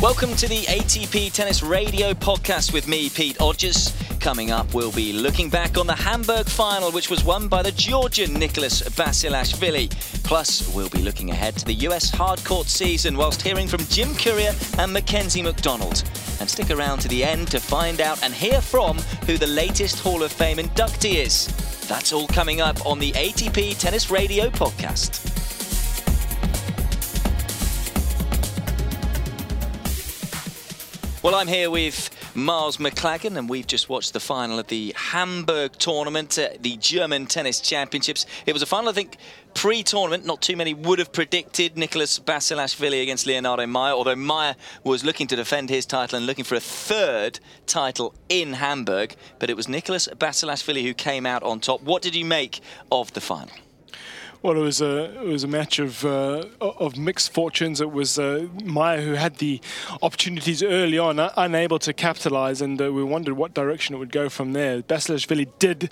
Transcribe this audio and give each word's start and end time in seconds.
Welcome 0.00 0.36
to 0.36 0.48
the 0.48 0.64
ATP 0.68 1.32
Tennis 1.32 1.62
Radio 1.62 2.14
podcast 2.14 2.72
with 2.72 2.88
me, 2.88 3.10
Pete 3.10 3.36
Odgers. 3.38 4.07
Coming 4.20 4.50
up, 4.50 4.74
we'll 4.74 4.92
be 4.92 5.12
looking 5.12 5.48
back 5.48 5.78
on 5.78 5.86
the 5.86 5.94
Hamburg 5.94 6.46
final, 6.46 6.90
which 6.90 7.08
was 7.08 7.24
won 7.24 7.48
by 7.48 7.62
the 7.62 7.70
Georgian 7.72 8.30
Nikoloz 8.34 8.82
Basilashvili. 8.90 9.88
Plus, 10.24 10.74
we'll 10.74 10.88
be 10.88 11.02
looking 11.02 11.30
ahead 11.30 11.56
to 11.56 11.64
the 11.64 11.74
US 11.86 12.10
hardcourt 12.10 12.66
season 12.66 13.16
whilst 13.16 13.40
hearing 13.40 13.68
from 13.68 13.84
Jim 13.86 14.14
Courier 14.16 14.52
and 14.78 14.92
Mackenzie 14.92 15.40
McDonald. 15.40 16.02
And 16.40 16.50
stick 16.50 16.70
around 16.70 16.98
to 17.00 17.08
the 17.08 17.24
end 17.24 17.48
to 17.52 17.60
find 17.60 18.00
out 18.00 18.22
and 18.22 18.34
hear 18.34 18.60
from 18.60 18.98
who 19.26 19.38
the 19.38 19.46
latest 19.46 20.00
Hall 20.00 20.22
of 20.22 20.32
Fame 20.32 20.58
inductee 20.58 21.24
is. 21.24 21.46
That's 21.88 22.12
all 22.12 22.26
coming 22.26 22.60
up 22.60 22.84
on 22.84 22.98
the 22.98 23.12
ATP 23.12 23.78
Tennis 23.78 24.10
Radio 24.10 24.50
podcast. 24.50 25.24
Well, 31.22 31.34
I'm 31.34 31.48
here 31.48 31.70
with 31.70 32.17
Miles 32.38 32.76
Maclagan, 32.76 33.36
and 33.36 33.48
we've 33.48 33.66
just 33.66 33.88
watched 33.88 34.12
the 34.12 34.20
final 34.20 34.60
of 34.60 34.68
the 34.68 34.94
Hamburg 34.96 35.72
tournament, 35.72 36.38
uh, 36.38 36.50
the 36.60 36.76
German 36.76 37.26
Tennis 37.26 37.60
Championships. 37.60 38.26
It 38.46 38.52
was 38.52 38.62
a 38.62 38.66
final, 38.66 38.90
I 38.90 38.92
think, 38.92 39.16
pre 39.54 39.82
tournament. 39.82 40.24
Not 40.24 40.40
too 40.40 40.56
many 40.56 40.72
would 40.72 41.00
have 41.00 41.12
predicted 41.12 41.74
Nikoloz 41.74 42.20
Basilashvili 42.20 43.02
against 43.02 43.26
Leonardo 43.26 43.66
Mayer, 43.66 43.92
although 43.92 44.14
Mayer 44.14 44.54
was 44.84 45.04
looking 45.04 45.26
to 45.26 45.36
defend 45.36 45.68
his 45.68 45.84
title 45.84 46.16
and 46.16 46.26
looking 46.26 46.44
for 46.44 46.54
a 46.54 46.60
third 46.60 47.40
title 47.66 48.14
in 48.28 48.52
Hamburg. 48.52 49.16
But 49.40 49.50
it 49.50 49.56
was 49.56 49.66
Nikoloz 49.66 50.08
Basilashvili 50.14 50.84
who 50.84 50.94
came 50.94 51.26
out 51.26 51.42
on 51.42 51.58
top. 51.58 51.82
What 51.82 52.02
did 52.02 52.14
you 52.14 52.24
make 52.24 52.60
of 52.92 53.12
the 53.14 53.20
final? 53.20 53.52
Well, 54.40 54.56
it 54.56 54.60
was 54.60 54.80
a 54.80 55.20
it 55.20 55.26
was 55.26 55.42
a 55.42 55.48
match 55.48 55.80
of 55.80 56.04
uh, 56.04 56.44
of 56.60 56.96
mixed 56.96 57.32
fortunes. 57.32 57.80
It 57.80 57.90
was 57.90 58.20
uh, 58.20 58.46
Mayer 58.62 59.00
who 59.00 59.14
had 59.14 59.38
the 59.38 59.60
opportunities 60.00 60.62
early 60.62 60.96
on, 60.96 61.18
uh, 61.18 61.32
unable 61.36 61.80
to 61.80 61.92
capitalise, 61.92 62.60
and 62.60 62.80
uh, 62.80 62.92
we 62.92 63.02
wondered 63.02 63.34
what 63.34 63.52
direction 63.52 63.96
it 63.96 63.98
would 63.98 64.12
go 64.12 64.28
from 64.28 64.52
there. 64.52 64.80
Basilashvili 64.80 65.48
did 65.58 65.90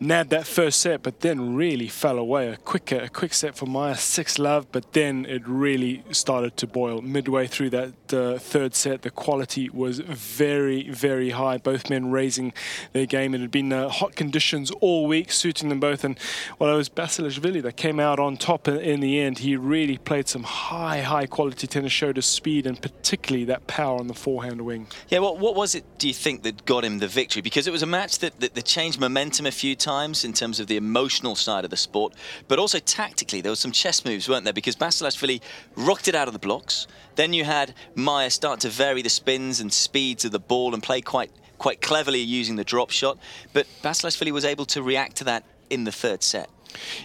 nab 0.00 0.30
that 0.30 0.46
first 0.46 0.80
set, 0.80 1.02
but 1.02 1.20
then 1.20 1.54
really 1.54 1.86
fell 1.86 2.18
away. 2.18 2.48
A 2.48 2.56
quick 2.56 2.92
a 2.92 3.10
quick 3.10 3.34
set 3.34 3.56
for 3.56 3.66
Mayer, 3.66 3.94
six 3.96 4.38
love, 4.38 4.72
but 4.72 4.94
then 4.94 5.26
it 5.26 5.42
really 5.46 6.02
started 6.12 6.56
to 6.56 6.66
boil 6.66 7.02
midway 7.02 7.46
through 7.46 7.68
that 7.70 8.14
uh, 8.14 8.38
third 8.38 8.74
set. 8.74 9.02
The 9.02 9.10
quality 9.10 9.68
was 9.68 9.98
very 9.98 10.88
very 10.88 11.30
high. 11.30 11.58
Both 11.58 11.90
men 11.90 12.10
raising 12.10 12.54
their 12.94 13.04
game. 13.04 13.34
It 13.34 13.42
had 13.42 13.50
been 13.50 13.70
uh, 13.70 13.90
hot 13.90 14.16
conditions 14.16 14.70
all 14.80 15.06
week, 15.06 15.30
suiting 15.30 15.68
them 15.68 15.78
both, 15.78 16.04
and 16.04 16.18
well, 16.58 16.72
it 16.72 16.76
was 16.78 16.88
Basilashvili 16.88 17.60
that 17.64 17.81
came 17.82 17.98
out 17.98 18.20
on 18.20 18.36
top 18.36 18.68
in 18.68 19.00
the 19.00 19.18
end. 19.18 19.40
He 19.40 19.56
really 19.56 19.98
played 19.98 20.28
some 20.28 20.44
high, 20.44 21.00
high 21.00 21.26
quality 21.26 21.66
tennis, 21.66 21.90
showed 21.90 22.14
his 22.14 22.26
speed 22.26 22.64
and 22.64 22.80
particularly 22.80 23.44
that 23.46 23.66
power 23.66 23.98
on 23.98 24.06
the 24.06 24.14
forehand 24.14 24.62
wing. 24.62 24.86
Yeah, 25.08 25.18
well, 25.18 25.36
what 25.36 25.56
was 25.56 25.74
it, 25.74 25.84
do 25.98 26.06
you 26.06 26.14
think, 26.14 26.44
that 26.44 26.64
got 26.64 26.84
him 26.84 27.00
the 27.00 27.08
victory? 27.08 27.42
Because 27.42 27.66
it 27.66 27.72
was 27.72 27.82
a 27.82 27.86
match 27.86 28.20
that, 28.20 28.38
that, 28.38 28.54
that 28.54 28.64
changed 28.64 29.00
momentum 29.00 29.46
a 29.46 29.50
few 29.50 29.74
times 29.74 30.24
in 30.24 30.32
terms 30.32 30.60
of 30.60 30.68
the 30.68 30.76
emotional 30.76 31.34
side 31.34 31.64
of 31.64 31.70
the 31.70 31.76
sport, 31.76 32.14
but 32.46 32.60
also 32.60 32.78
tactically, 32.78 33.40
there 33.40 33.50
were 33.50 33.56
some 33.56 33.72
chess 33.72 34.04
moves, 34.04 34.28
weren't 34.28 34.44
there? 34.44 34.52
Because 34.52 34.76
Basilashvili 34.76 35.42
rocked 35.74 36.06
it 36.06 36.14
out 36.14 36.28
of 36.28 36.34
the 36.34 36.38
blocks. 36.38 36.86
Then 37.16 37.32
you 37.32 37.42
had 37.42 37.74
Mayer 37.96 38.30
start 38.30 38.60
to 38.60 38.68
vary 38.68 39.02
the 39.02 39.10
spins 39.10 39.58
and 39.58 39.72
speeds 39.72 40.24
of 40.24 40.30
the 40.30 40.38
ball 40.38 40.72
and 40.72 40.84
play 40.84 41.00
quite 41.00 41.32
quite 41.58 41.80
cleverly 41.80 42.20
using 42.20 42.54
the 42.54 42.64
drop 42.64 42.90
shot. 42.90 43.18
But 43.52 43.66
Basilashvili 43.82 44.30
was 44.30 44.44
able 44.44 44.66
to 44.66 44.82
react 44.82 45.16
to 45.16 45.24
that 45.24 45.42
in 45.68 45.82
the 45.82 45.92
third 45.92 46.22
set. 46.22 46.48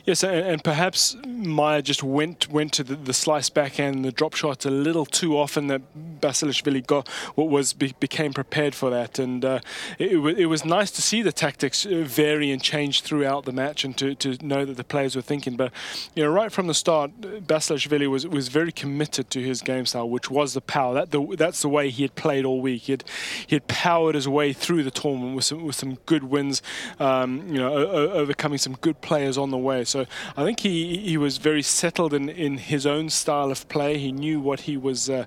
Yes, 0.06 0.24
and, 0.24 0.64
perhaps 0.64 1.16
Mayer 1.26 1.82
just 1.82 2.04
went 2.04 2.50
went 2.50 2.74
to 2.74 2.84
the, 2.84 2.96
the, 2.96 3.14
slice 3.14 3.50
backhand 3.50 3.96
and 3.96 4.06
the 4.06 4.12
drop 4.12 4.34
shots 4.34 4.66
a 4.66 4.70
little 4.70 5.06
too 5.06 5.38
often. 5.38 5.68
That 5.68 5.82
Basilashvili 6.20 6.86
got 6.86 7.08
what 7.36 7.50
was 7.50 7.74
became 7.74 8.34
prepared 8.34 8.76
for 8.76 8.90
that, 8.90 9.20
and 9.20 9.44
uh, 9.46 9.60
it, 10.00 10.18
it, 10.38 10.46
was 10.48 10.66
nice 10.66 10.92
to 10.92 11.02
see 11.02 11.22
the 11.22 11.32
tactics 11.32 11.86
uh, 11.86 12.04
vary 12.06 12.52
and 12.52 12.62
change 12.62 13.02
throughout 13.02 13.46
the 13.46 13.52
match, 13.52 13.84
and 13.84 13.98
to, 13.98 14.16
to 14.16 14.38
know 14.46 14.66
that 14.66 14.78
the 14.78 14.84
players 14.84 15.16
were 15.16 15.22
thinking. 15.22 15.56
But 15.56 15.72
you 16.16 16.24
know, 16.24 16.32
right 16.32 16.52
from 16.52 16.68
the 16.68 16.74
start, 16.74 17.12
Basilashvili 17.22 18.10
was 18.10 18.28
was 18.28 18.48
very 18.48 18.72
committed 18.72 19.30
to 19.32 19.42
his 19.42 19.62
game 19.62 19.86
style, 19.86 20.10
which 20.10 20.30
was 20.30 20.54
the 20.54 20.62
power. 20.62 20.94
That 20.94 21.12
the, 21.12 21.36
that's 21.36 21.62
the 21.62 21.70
way 21.70 21.90
he 21.90 22.04
had 22.04 22.16
played 22.16 22.46
all 22.46 22.62
week. 22.62 22.84
He 22.84 22.94
had 22.94 23.04
he 23.46 23.56
had 23.56 23.68
powered 23.68 24.16
his 24.16 24.28
way 24.28 24.54
through 24.54 24.84
the 24.84 24.92
tournament 24.92 25.36
with 25.36 25.46
some 25.46 25.64
with 25.66 25.76
some 25.76 25.96
good 26.06 26.24
wins. 26.24 26.62
Um, 27.00 27.48
you 27.48 27.60
know, 27.60 27.74
overcoming 27.74 28.58
some 28.58 28.74
good 28.74 29.02
players 29.02 29.38
on 29.38 29.52
the 29.52 29.57
way. 29.58 29.84
So 29.84 30.06
I 30.36 30.44
think 30.44 30.60
he 30.62 30.98
he 30.98 31.18
was 31.18 31.38
very 31.38 31.62
settled 31.62 32.14
in, 32.14 32.30
in 32.30 32.58
his 32.58 32.86
own 32.86 33.10
style 33.10 33.52
of 33.52 33.68
play. 33.70 33.98
He 33.98 34.12
knew 34.12 34.40
what 34.40 34.62
he 34.62 34.78
was 34.78 35.10
uh, 35.10 35.26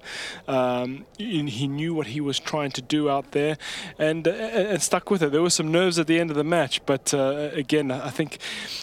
um, 0.48 1.06
he 1.18 1.68
knew 1.68 1.94
what 1.94 2.08
he 2.08 2.20
was 2.20 2.38
trying 2.38 2.70
to 2.72 2.82
do 2.82 3.10
out 3.10 3.32
there, 3.32 3.56
and 3.98 4.26
uh, 4.26 4.32
and 4.32 4.82
stuck 4.82 5.10
with 5.10 5.22
it. 5.22 5.32
There 5.32 5.42
were 5.42 5.50
some 5.50 5.70
nerves 5.70 5.98
at 5.98 6.06
the 6.06 6.18
end 6.18 6.30
of 6.30 6.36
the 6.36 6.44
match, 6.44 6.84
but 6.86 7.14
uh, 7.14 7.50
again, 7.52 7.90
I 7.90 8.10
think 8.10 8.38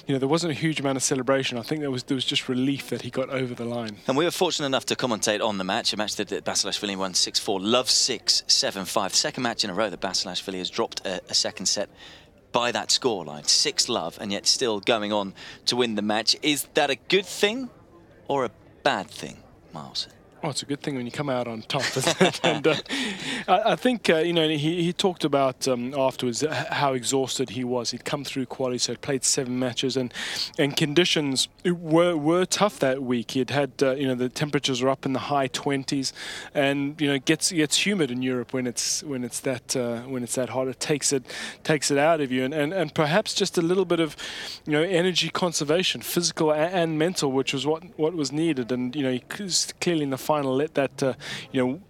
you 0.06 0.14
know 0.14 0.20
there 0.20 0.28
wasn't 0.28 0.52
a 0.52 0.56
huge 0.56 0.80
amount 0.80 0.98
of 0.98 1.04
celebration. 1.04 1.58
I 1.58 1.62
think 1.62 1.82
there 1.82 1.92
was 1.92 2.04
there 2.04 2.16
was 2.16 2.26
just 2.26 2.50
relief 2.50 2.90
that 2.90 3.02
he 3.02 3.10
got 3.10 3.30
over 3.30 3.54
the 3.54 3.66
line. 3.66 3.98
And 4.08 4.18
we 4.18 4.26
were 4.26 4.32
fortunate 4.32 4.68
enough 4.68 4.86
to 4.88 4.96
commentate 4.96 5.42
on 5.44 5.58
the 5.58 5.64
match, 5.64 5.94
a 5.94 5.98
match 5.98 6.16
that 6.16 6.30
Basilashvili 6.30 6.96
won 6.96 7.14
6-4, 7.14 7.60
love 7.62 7.90
6, 7.90 8.44
7-5. 8.48 9.14
Second 9.14 9.44
match 9.44 9.64
in 9.64 9.70
a 9.70 9.74
row 9.74 9.90
that 9.90 10.00
Basilashvili 10.00 10.58
has 10.58 10.70
dropped 10.70 11.06
a, 11.06 11.22
a 11.30 11.34
second 11.34 11.66
set 11.66 11.90
by 12.52 12.72
that 12.72 12.90
scoreline. 12.90 13.48
Six 13.48 13.90
love, 13.90 14.18
and 14.20 14.32
yet 14.32 14.48
still 14.48 14.80
going 14.80 15.12
on 15.14 15.34
to 15.66 15.76
win 15.76 15.96
the 15.96 16.02
match. 16.02 16.36
Is 16.42 16.68
that 16.74 16.90
a 16.90 16.96
good 16.96 17.26
thing 17.26 17.70
or 18.28 18.46
a 18.46 18.52
bad 18.84 19.10
thing, 19.10 19.38
Miles? 19.74 20.08
Oh, 20.48 20.52
it's 20.52 20.64
a 20.64 20.66
good 20.66 20.80
thing 20.80 20.96
when 20.96 21.06
you 21.06 21.12
come 21.12 21.30
out 21.30 21.46
on 21.46 21.62
top. 21.64 21.84
and, 22.44 22.66
uh, 22.66 22.76
I, 23.50 23.76
think 23.76 24.10
uh, 24.10 24.20
you 24.20 24.32
know 24.32 24.48
he, 24.48 24.82
he 24.82 24.94
talked 24.94 25.26
about 25.26 25.68
um, 25.68 25.94
afterwards 25.94 26.42
how 26.72 26.94
exhausted 26.94 27.50
he 27.50 27.66
was. 27.66 27.92
He'd 27.92 28.06
come 28.06 28.24
through 28.24 28.46
quality, 28.46 28.78
so 28.78 28.94
he'd 28.94 29.02
played 29.02 29.26
seven 29.26 29.60
matches, 29.60 29.98
and 29.98 30.14
and 30.58 30.78
conditions 30.78 31.50
were 31.66 32.16
were 32.16 32.46
tough 32.46 32.80
that 32.80 33.04
week. 33.04 33.32
He'd 33.32 33.50
had 33.50 33.72
uh, 33.82 33.96
you 33.96 34.08
know 34.08 34.16
the 34.16 34.30
temperatures 34.30 34.82
are 34.82 34.88
up 34.88 35.06
in 35.06 35.12
the 35.12 35.20
high 35.20 35.50
20s, 35.50 36.14
and 36.54 37.00
you 37.02 37.10
know 37.10 37.20
gets 37.20 37.52
gets 37.52 37.86
humid 37.86 38.10
in 38.10 38.22
Europe 38.22 38.54
when 38.54 38.68
it's 38.68 39.04
when 39.04 39.26
it's 39.26 39.42
that 39.42 39.76
uh, 39.76 40.04
when 40.04 40.24
it's 40.24 40.36
that 40.36 40.48
hot. 40.48 40.70
It 40.70 40.80
takes 40.80 41.12
it 41.12 41.26
takes 41.66 41.92
it 41.92 41.98
out 41.98 42.22
of 42.22 42.32
you, 42.32 42.46
and, 42.46 42.54
and 42.54 42.72
and 42.72 42.94
perhaps 42.94 43.34
just 43.34 43.58
a 43.58 43.62
little 43.62 43.84
bit 43.84 44.00
of 44.00 44.16
you 44.66 44.72
know 44.72 44.82
energy 44.82 45.28
conservation, 45.28 46.00
physical 46.00 46.54
and, 46.54 46.74
and 46.74 46.98
mental, 46.98 47.34
which 47.34 47.52
was 47.52 47.68
what 47.68 47.84
what 48.00 48.14
was 48.14 48.32
needed. 48.32 48.72
And 48.72 48.96
you 48.96 49.04
know 49.04 49.20
clearly 49.82 50.04
in 50.04 50.10
the 50.10 50.18
final 50.18 50.37
let 50.46 50.76
that 50.76 51.04
uh, 51.04 51.14
you 51.52 51.66
know 51.66 51.82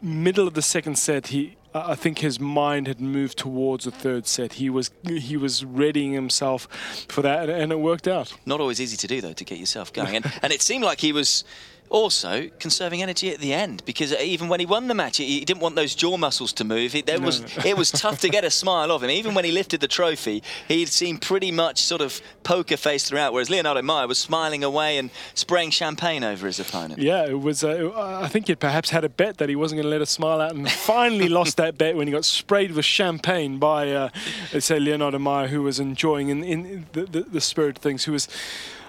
middle 0.00 0.48
of 0.48 0.54
the 0.54 0.62
second 0.62 0.96
set 0.96 1.28
he 1.28 1.56
I 1.74 1.94
think 1.94 2.18
his 2.18 2.38
mind 2.38 2.86
had 2.86 3.00
moved 3.00 3.38
towards 3.38 3.84
the 3.84 3.90
third 3.90 4.26
set. 4.26 4.54
He 4.54 4.68
was 4.68 4.90
he 5.06 5.36
was 5.36 5.64
readying 5.64 6.12
himself 6.12 6.68
for 7.08 7.22
that, 7.22 7.48
and 7.48 7.72
it 7.72 7.80
worked 7.80 8.06
out. 8.06 8.34
Not 8.44 8.60
always 8.60 8.80
easy 8.80 8.96
to 8.98 9.06
do 9.06 9.20
though 9.20 9.32
to 9.32 9.44
get 9.44 9.58
yourself 9.58 9.92
going, 9.92 10.16
and, 10.16 10.32
and 10.42 10.52
it 10.52 10.60
seemed 10.60 10.84
like 10.84 11.00
he 11.00 11.12
was 11.12 11.44
also 11.92 12.48
conserving 12.58 13.02
energy 13.02 13.30
at 13.30 13.38
the 13.38 13.52
end 13.52 13.84
because 13.84 14.12
even 14.14 14.48
when 14.48 14.58
he 14.58 14.66
won 14.66 14.88
the 14.88 14.94
match, 14.94 15.18
he, 15.18 15.44
didn't 15.44 15.60
want 15.60 15.76
those 15.76 15.94
jaw 15.94 16.16
muscles 16.16 16.52
to 16.54 16.64
move. 16.64 16.94
It, 16.94 17.06
there 17.06 17.18
no, 17.18 17.26
was 17.26 17.44
it 17.64 17.76
was 17.76 17.90
tough 17.90 18.20
to 18.20 18.28
get 18.28 18.44
a 18.44 18.50
smile 18.50 18.90
off 18.90 19.02
him. 19.02 19.10
Even 19.10 19.34
when 19.34 19.44
he 19.44 19.52
lifted 19.52 19.80
the 19.80 19.88
trophy, 19.88 20.42
he'd 20.68 20.88
seemed 20.88 21.20
pretty 21.20 21.52
much 21.52 21.82
sort 21.82 22.00
of 22.00 22.20
poker 22.42 22.76
face 22.76 23.08
throughout. 23.08 23.32
Whereas 23.32 23.50
Leonardo 23.50 23.82
Mayer 23.82 24.06
was 24.06 24.18
smiling 24.18 24.64
away 24.64 24.96
and 24.96 25.10
spraying 25.34 25.70
champagne 25.70 26.24
over 26.24 26.46
his 26.46 26.58
opponent. 26.58 27.00
Yeah, 27.00 27.26
it 27.26 27.40
was. 27.40 27.62
Uh, 27.62 27.92
I 27.94 28.28
think 28.28 28.46
he 28.46 28.54
perhaps 28.54 28.90
had 28.90 29.04
a 29.04 29.08
bet 29.08 29.36
that 29.38 29.48
he 29.48 29.56
wasn't 29.56 29.82
going 29.82 29.86
to 29.86 29.90
let 29.90 30.00
a 30.00 30.06
smile 30.06 30.40
out, 30.40 30.54
and 30.54 30.70
finally 30.70 31.28
lost 31.42 31.58
that 31.58 31.76
bet 31.76 31.96
when 31.96 32.06
he 32.06 32.12
got 32.12 32.24
sprayed 32.24 32.72
with 32.72 32.84
champagne 32.84 33.58
by, 33.58 33.92
uh, 33.92 34.08
let's 34.52 34.66
say, 34.66 34.80
Leonardo 34.80 35.18
Mayer, 35.18 35.48
who 35.48 35.62
was 35.62 35.78
enjoying 35.78 36.30
in, 36.30 36.42
in 36.42 36.86
the, 36.92 37.04
the, 37.04 37.20
the 37.22 37.40
spirit 37.40 37.76
of 37.76 37.82
things, 37.82 38.04
who 38.04 38.12
was 38.12 38.28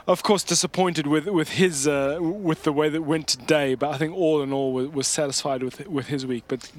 of 0.08 0.22
course, 0.22 0.44
disappointed 0.44 1.08
with 1.08 1.28
with 1.28 1.50
his 1.50 1.88
uh, 1.88 2.18
with 2.20 2.64
the 2.64 2.74
way 2.74 2.90
that 2.90 3.04
went 3.04 3.28
today. 3.28 3.76
But 3.76 3.92
I 3.92 3.98
think 3.98 4.14
all 4.16 4.42
in 4.42 4.52
all, 4.52 4.74
was, 4.74 4.90
was 4.90 5.08
satisfied 5.08 5.64
with 5.64 5.88
with 5.88 6.08
his 6.08 6.26
week. 6.26 6.44
But 6.48 6.72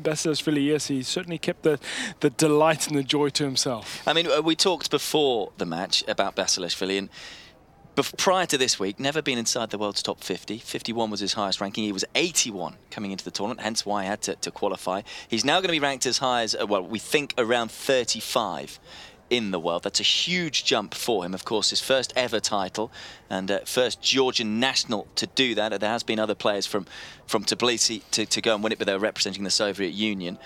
really 0.46 0.62
yes, 0.62 0.88
he 0.88 1.02
certainly 1.02 1.38
kept 1.38 1.62
the 1.62 1.78
the 2.20 2.30
delight 2.30 2.86
and 2.86 2.96
the 2.96 3.02
joy 3.02 3.30
to 3.30 3.44
himself. 3.44 4.06
I 4.06 4.12
mean, 4.12 4.26
uh, 4.26 4.42
we 4.42 4.54
talked 4.54 4.90
before 4.90 5.52
the 5.58 5.66
match 5.66 6.04
about 6.08 6.36
Basilashvili 6.36 6.98
and. 6.98 7.08
Prior 8.16 8.44
to 8.46 8.58
this 8.58 8.80
week, 8.80 8.98
never 8.98 9.22
been 9.22 9.38
inside 9.38 9.70
the 9.70 9.78
world's 9.78 10.02
top 10.02 10.18
50. 10.18 10.58
51 10.58 11.10
was 11.10 11.20
his 11.20 11.34
highest 11.34 11.60
ranking. 11.60 11.84
He 11.84 11.92
was 11.92 12.04
81 12.16 12.74
coming 12.90 13.12
into 13.12 13.24
the 13.24 13.30
tournament, 13.30 13.60
hence 13.60 13.86
why 13.86 14.02
he 14.02 14.08
had 14.08 14.20
to, 14.22 14.34
to 14.34 14.50
qualify. 14.50 15.02
He's 15.28 15.44
now 15.44 15.60
going 15.60 15.68
to 15.68 15.74
be 15.74 15.78
ranked 15.78 16.04
as 16.04 16.18
high 16.18 16.42
as, 16.42 16.56
uh, 16.60 16.66
well, 16.66 16.82
we 16.82 16.98
think 16.98 17.34
around 17.38 17.70
35 17.70 18.80
in 19.30 19.50
the 19.50 19.58
world. 19.58 19.82
That's 19.82 20.00
a 20.00 20.04
huge 20.04 20.64
jump 20.64 20.94
for 20.94 21.24
him. 21.24 21.34
Of 21.34 21.44
course, 21.44 21.70
his 21.70 21.80
first 21.80 22.12
ever 22.16 22.40
title 22.40 22.90
and 23.30 23.50
uh, 23.50 23.60
first 23.64 24.02
Georgian 24.02 24.60
national 24.60 25.08
to 25.16 25.26
do 25.26 25.54
that. 25.54 25.78
There 25.80 25.90
has 25.90 26.02
been 26.02 26.18
other 26.18 26.34
players 26.34 26.66
from, 26.66 26.86
from 27.26 27.44
Tbilisi 27.44 28.02
to, 28.12 28.26
to 28.26 28.40
go 28.40 28.54
and 28.54 28.62
win 28.62 28.72
it, 28.72 28.78
but 28.78 28.86
they 28.86 28.92
were 28.92 28.98
representing 28.98 29.44
the 29.44 29.50
Soviet 29.50 29.92
Union. 29.92 30.38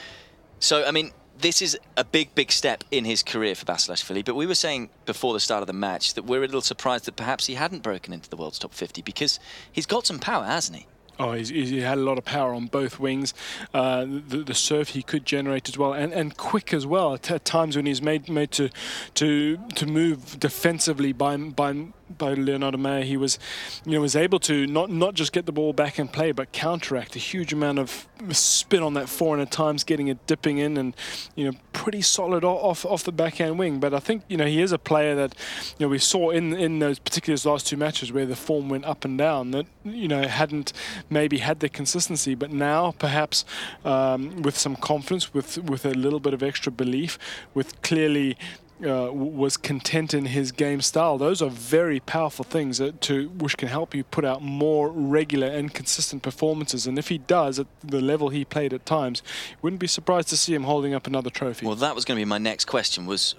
So, 0.60 0.84
I 0.84 0.90
mean, 0.90 1.12
this 1.40 1.62
is 1.62 1.78
a 1.96 2.04
big, 2.04 2.34
big 2.34 2.50
step 2.50 2.84
in 2.90 3.04
his 3.04 3.22
career 3.22 3.54
for 3.54 3.64
Basilashvili. 3.64 4.24
But 4.24 4.34
we 4.34 4.46
were 4.46 4.54
saying 4.54 4.90
before 5.06 5.32
the 5.32 5.40
start 5.40 5.62
of 5.62 5.66
the 5.66 5.72
match 5.72 6.14
that 6.14 6.24
we're 6.24 6.42
a 6.42 6.46
little 6.46 6.60
surprised 6.60 7.04
that 7.04 7.16
perhaps 7.16 7.46
he 7.46 7.54
hadn't 7.54 7.82
broken 7.82 8.12
into 8.12 8.28
the 8.28 8.36
world's 8.36 8.58
top 8.58 8.74
50 8.74 9.02
because 9.02 9.38
he's 9.70 9.86
got 9.86 10.06
some 10.06 10.18
power, 10.18 10.44
hasn't 10.44 10.78
he? 10.78 10.86
Oh, 11.20 11.32
he 11.32 11.80
had 11.80 11.98
a 11.98 12.00
lot 12.00 12.16
of 12.16 12.24
power 12.24 12.54
on 12.54 12.66
both 12.66 13.00
wings. 13.00 13.34
Uh, 13.74 14.04
the, 14.04 14.44
the 14.46 14.54
serve 14.54 14.90
he 14.90 15.02
could 15.02 15.26
generate 15.26 15.68
as 15.68 15.76
well, 15.76 15.92
and, 15.92 16.12
and 16.12 16.36
quick 16.36 16.72
as 16.72 16.86
well. 16.86 17.14
At, 17.14 17.30
at 17.30 17.44
times 17.44 17.76
when 17.76 17.86
he's 17.86 18.00
made 18.00 18.28
made 18.28 18.52
to 18.52 18.70
to 19.14 19.58
to 19.74 19.86
move 19.86 20.38
defensively 20.38 21.12
by 21.12 21.36
by 21.36 21.88
by 22.16 22.34
Leonardo 22.34 22.78
Mayer, 22.78 23.04
he 23.04 23.16
was, 23.16 23.38
you 23.84 23.92
know, 23.92 24.00
was 24.00 24.16
able 24.16 24.38
to 24.40 24.66
not 24.66 24.90
not 24.90 25.14
just 25.14 25.32
get 25.32 25.46
the 25.46 25.52
ball 25.52 25.72
back 25.72 25.98
and 25.98 26.12
play, 26.12 26.32
but 26.32 26.52
counteract 26.52 27.16
a 27.16 27.18
huge 27.18 27.52
amount 27.52 27.78
of 27.78 28.06
spin 28.30 28.82
on 28.82 28.94
that 28.94 29.08
forehand 29.08 29.46
at 29.46 29.52
times, 29.52 29.84
getting 29.84 30.08
it 30.08 30.24
dipping 30.26 30.58
in, 30.58 30.76
and 30.76 30.96
you 31.34 31.44
know, 31.44 31.58
pretty 31.72 32.02
solid 32.02 32.44
off 32.44 32.84
off 32.84 33.02
the 33.04 33.12
backhand 33.12 33.58
wing. 33.58 33.80
But 33.80 33.92
I 33.92 33.98
think 33.98 34.22
you 34.28 34.36
know 34.36 34.46
he 34.46 34.62
is 34.62 34.72
a 34.72 34.78
player 34.78 35.14
that, 35.16 35.34
you 35.78 35.86
know, 35.86 35.90
we 35.90 35.98
saw 35.98 36.30
in 36.30 36.54
in 36.54 36.78
those 36.78 36.98
particular 36.98 37.38
last 37.44 37.66
two 37.66 37.76
matches 37.76 38.12
where 38.12 38.26
the 38.26 38.36
form 38.36 38.68
went 38.68 38.84
up 38.84 39.04
and 39.04 39.18
down 39.18 39.50
that 39.50 39.66
you 39.84 40.08
know 40.08 40.26
hadn't 40.26 40.72
maybe 41.10 41.38
had 41.38 41.60
the 41.60 41.68
consistency, 41.68 42.34
but 42.34 42.50
now 42.50 42.92
perhaps 42.98 43.44
um, 43.84 44.42
with 44.42 44.56
some 44.56 44.76
confidence, 44.76 45.32
with 45.34 45.58
with 45.58 45.84
a 45.84 45.94
little 45.94 46.20
bit 46.20 46.34
of 46.34 46.42
extra 46.42 46.72
belief, 46.72 47.18
with 47.54 47.80
clearly 47.82 48.36
uh, 48.84 49.10
was 49.12 49.56
content 49.56 50.14
in 50.14 50.26
his 50.26 50.52
game 50.52 50.80
style. 50.80 51.18
Those 51.18 51.42
are 51.42 51.50
very 51.50 52.00
powerful 52.00 52.44
things 52.44 52.78
that 52.78 53.00
to 53.02 53.28
which 53.30 53.56
can 53.56 53.68
help 53.68 53.94
you 53.94 54.04
put 54.04 54.24
out 54.24 54.40
more 54.42 54.90
regular 54.90 55.48
and 55.48 55.72
consistent 55.74 56.22
performances. 56.22 56.86
And 56.86 56.98
if 56.98 57.08
he 57.08 57.18
does 57.18 57.58
at 57.58 57.66
the 57.82 58.00
level 58.00 58.28
he 58.28 58.44
played 58.44 58.72
at 58.72 58.86
times, 58.86 59.22
wouldn't 59.62 59.80
be 59.80 59.88
surprised 59.88 60.28
to 60.28 60.36
see 60.36 60.54
him 60.54 60.64
holding 60.64 60.94
up 60.94 61.06
another 61.06 61.30
trophy. 61.30 61.66
Well, 61.66 61.74
that 61.76 61.94
was 61.94 62.04
going 62.04 62.16
to 62.16 62.20
be 62.20 62.28
my 62.28 62.38
next 62.38 62.66
question. 62.66 63.06
Was 63.06 63.34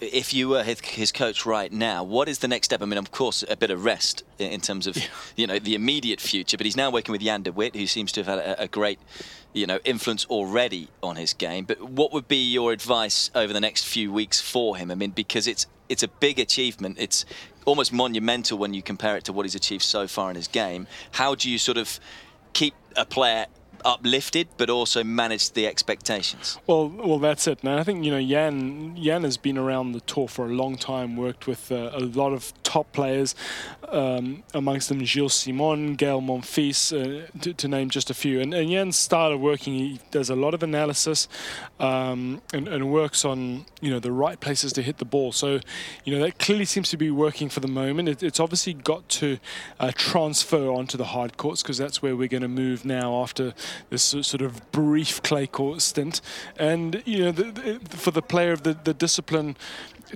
if 0.00 0.34
you 0.34 0.48
were 0.48 0.62
his, 0.62 0.80
his, 0.80 1.12
coach 1.12 1.46
right 1.46 1.72
now, 1.72 2.04
what 2.04 2.28
is 2.28 2.40
the 2.40 2.48
next 2.48 2.66
step? 2.66 2.82
I 2.82 2.84
mean, 2.84 2.98
of 2.98 3.10
course, 3.10 3.44
a 3.48 3.56
bit 3.56 3.70
of 3.70 3.84
rest 3.84 4.24
in 4.38 4.60
terms 4.60 4.86
of, 4.86 4.96
yeah. 4.96 5.04
you 5.36 5.46
know, 5.46 5.58
the 5.58 5.74
immediate 5.74 6.20
future. 6.20 6.56
But 6.56 6.66
he's 6.66 6.76
now 6.76 6.90
working 6.90 7.12
with 7.12 7.22
Jan 7.22 7.42
de 7.42 7.52
Witt, 7.52 7.74
who 7.74 7.86
seems 7.86 8.12
to 8.12 8.20
have 8.24 8.26
had 8.26 8.38
a, 8.38 8.62
a, 8.62 8.68
great, 8.68 8.98
you 9.52 9.66
know, 9.66 9.78
influence 9.84 10.26
already 10.26 10.88
on 11.02 11.16
his 11.16 11.32
game. 11.32 11.64
But 11.64 11.80
what 11.82 12.12
would 12.12 12.28
be 12.28 12.44
your 12.44 12.72
advice 12.72 13.30
over 13.34 13.52
the 13.52 13.60
next 13.60 13.84
few 13.84 14.12
weeks 14.12 14.40
for 14.40 14.76
him? 14.76 14.90
I 14.90 14.94
mean, 14.94 15.10
because 15.10 15.46
it's 15.46 15.66
it's 15.88 16.02
a 16.02 16.08
big 16.08 16.38
achievement. 16.38 16.96
It's 16.98 17.24
almost 17.64 17.92
monumental 17.92 18.58
when 18.58 18.74
you 18.74 18.82
compare 18.82 19.16
it 19.16 19.24
to 19.24 19.32
what 19.32 19.44
he's 19.44 19.54
achieved 19.54 19.84
so 19.84 20.06
far 20.06 20.30
in 20.30 20.36
his 20.36 20.48
game. 20.48 20.86
How 21.12 21.34
do 21.34 21.50
you 21.50 21.58
sort 21.58 21.78
of 21.78 22.00
keep 22.52 22.74
a 22.96 23.04
player 23.04 23.46
uplifted, 23.86 24.48
but 24.56 24.68
also 24.68 25.04
managed 25.04 25.54
the 25.54 25.66
expectations. 25.66 26.58
Well, 26.66 26.88
well, 26.88 27.18
that's 27.20 27.46
it. 27.46 27.62
Now 27.62 27.78
I 27.78 27.84
think 27.84 28.04
you 28.04 28.10
know 28.10 28.20
Jan 28.20 28.96
Jan 28.96 29.22
has 29.22 29.36
been 29.36 29.56
around 29.56 29.92
the 29.92 30.00
tour 30.00 30.28
for 30.28 30.46
a 30.46 30.48
long 30.48 30.76
time, 30.76 31.16
worked 31.16 31.46
with 31.46 31.70
uh, 31.70 31.90
a 31.94 32.00
lot 32.00 32.32
of 32.32 32.52
top 32.64 32.92
players, 32.92 33.34
um, 33.88 34.42
amongst 34.52 34.88
them 34.88 35.04
Gilles 35.04 35.32
Simon, 35.32 35.94
Gael 35.94 36.20
Monfils, 36.20 36.92
uh, 36.92 37.26
to, 37.40 37.54
to, 37.54 37.68
name 37.68 37.88
just 37.88 38.10
a 38.10 38.14
few. 38.14 38.40
And, 38.40 38.52
and 38.52 38.94
started 38.94 39.38
working. 39.38 39.74
He 39.74 40.00
does 40.10 40.28
a 40.28 40.36
lot 40.36 40.52
of 40.52 40.62
analysis 40.62 41.28
um, 41.78 42.42
and, 42.52 42.66
and 42.66 42.92
works 42.92 43.24
on 43.24 43.66
you 43.80 43.90
know 43.90 44.00
the 44.00 44.12
right 44.12 44.40
places 44.40 44.72
to 44.74 44.82
hit 44.82 44.98
the 44.98 45.04
ball. 45.04 45.30
So 45.30 45.60
you 46.04 46.12
know 46.12 46.24
that 46.24 46.38
clearly 46.40 46.64
seems 46.64 46.90
to 46.90 46.96
be 46.96 47.10
working 47.10 47.48
for 47.48 47.60
the 47.60 47.68
moment. 47.68 48.08
It, 48.08 48.22
it's 48.24 48.40
obviously 48.40 48.74
got 48.74 49.08
to 49.20 49.38
uh, 49.78 49.92
transfer 49.94 50.68
onto 50.70 50.98
the 50.98 51.04
hard 51.04 51.36
courts 51.36 51.62
because 51.62 51.78
that's 51.78 52.02
where 52.02 52.16
we're 52.16 52.28
going 52.28 52.42
to 52.42 52.48
move 52.48 52.84
now 52.84 53.22
after 53.22 53.54
this 53.90 54.02
sort 54.02 54.42
of 54.42 54.70
brief 54.72 55.22
clay 55.22 55.46
court 55.46 55.82
stint. 55.82 56.20
And 56.58 57.02
you 57.04 57.24
know, 57.24 57.32
the, 57.32 57.44
the, 57.44 57.96
for 57.96 58.10
the 58.10 58.22
player 58.22 58.52
of 58.52 58.62
the, 58.62 58.74
the 58.74 58.94
discipline 58.94 59.56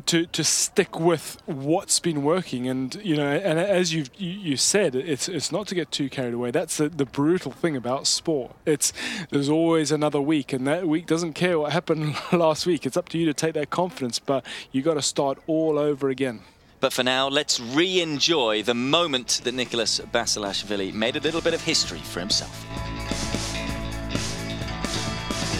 to 0.06 0.26
to 0.26 0.44
stick 0.44 1.00
with 1.00 1.40
what's 1.46 2.00
been 2.00 2.22
working. 2.22 2.68
And 2.68 2.94
you 3.02 3.16
know 3.16 3.26
and 3.26 3.58
as 3.58 3.92
you've 3.92 4.10
you, 4.16 4.56
said 4.56 4.94
it's 4.94 5.28
it's 5.28 5.50
not 5.50 5.66
to 5.68 5.74
get 5.74 5.90
too 5.90 6.08
carried 6.08 6.34
away. 6.34 6.50
That's 6.50 6.76
the, 6.76 6.88
the 6.88 7.06
brutal 7.06 7.52
thing 7.52 7.76
about 7.76 8.06
sport. 8.06 8.54
It's 8.66 8.92
there's 9.30 9.48
always 9.48 9.90
another 9.90 10.20
week 10.20 10.52
and 10.52 10.66
that 10.66 10.86
week 10.86 11.06
doesn't 11.06 11.34
care 11.34 11.58
what 11.58 11.72
happened 11.72 12.14
last 12.32 12.66
week. 12.66 12.86
It's 12.86 12.96
up 12.96 13.08
to 13.10 13.18
you 13.18 13.26
to 13.26 13.34
take 13.34 13.54
that 13.54 13.70
confidence 13.70 14.18
but 14.18 14.44
you 14.72 14.82
got 14.82 14.94
to 14.94 15.02
start 15.02 15.38
all 15.46 15.78
over 15.78 16.08
again. 16.08 16.40
But 16.80 16.94
for 16.94 17.02
now, 17.02 17.28
let's 17.28 17.60
re-enjoy 17.60 18.62
the 18.62 18.72
moment 18.72 19.42
that 19.44 19.54
Nikoloz 19.54 20.00
Basilashvili 20.06 20.94
made 20.94 21.14
a 21.14 21.20
little 21.20 21.42
bit 21.42 21.52
of 21.52 21.60
history 21.60 21.98
for 21.98 22.20
himself. 22.20 22.64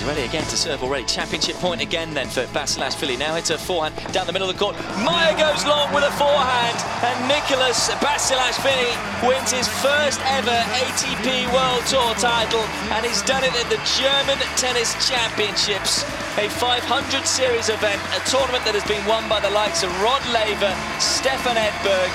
He's 0.00 0.08
ready 0.08 0.24
again 0.24 0.48
to 0.48 0.56
serve 0.56 0.82
already. 0.82 1.04
Championship 1.04 1.56
point 1.56 1.82
again 1.82 2.14
then 2.14 2.26
for 2.26 2.48
Basilashvili. 2.56 3.18
Now 3.18 3.34
hits 3.34 3.50
a 3.50 3.58
forehand 3.58 3.92
down 4.14 4.24
the 4.26 4.32
middle 4.32 4.48
of 4.48 4.56
the 4.56 4.58
court. 4.58 4.72
Mayer 5.04 5.36
goes 5.36 5.60
long 5.68 5.92
with 5.92 6.08
a 6.08 6.14
forehand 6.16 6.80
and 7.04 7.28
Nikoloz 7.28 7.92
Basilashvili 8.00 8.96
wins 9.28 9.52
his 9.52 9.68
first 9.84 10.16
ever 10.24 10.56
ATP 10.80 11.52
World 11.52 11.84
Tour 11.84 12.16
title 12.16 12.64
and 12.96 13.04
he's 13.04 13.20
done 13.28 13.44
it 13.44 13.52
at 13.52 13.68
the 13.68 13.76
German 14.00 14.40
Tennis 14.56 14.96
Championships, 15.04 16.08
a 16.40 16.48
500 16.48 16.80
series 17.28 17.68
event, 17.68 18.00
a 18.16 18.24
tournament 18.24 18.64
that 18.64 18.72
has 18.72 18.88
been 18.88 19.04
won 19.04 19.28
by 19.28 19.36
the 19.36 19.52
likes 19.52 19.84
of 19.84 19.92
Rod 20.00 20.24
Laver, 20.32 20.72
Stefan 20.96 21.60
Edberg, 21.60 22.08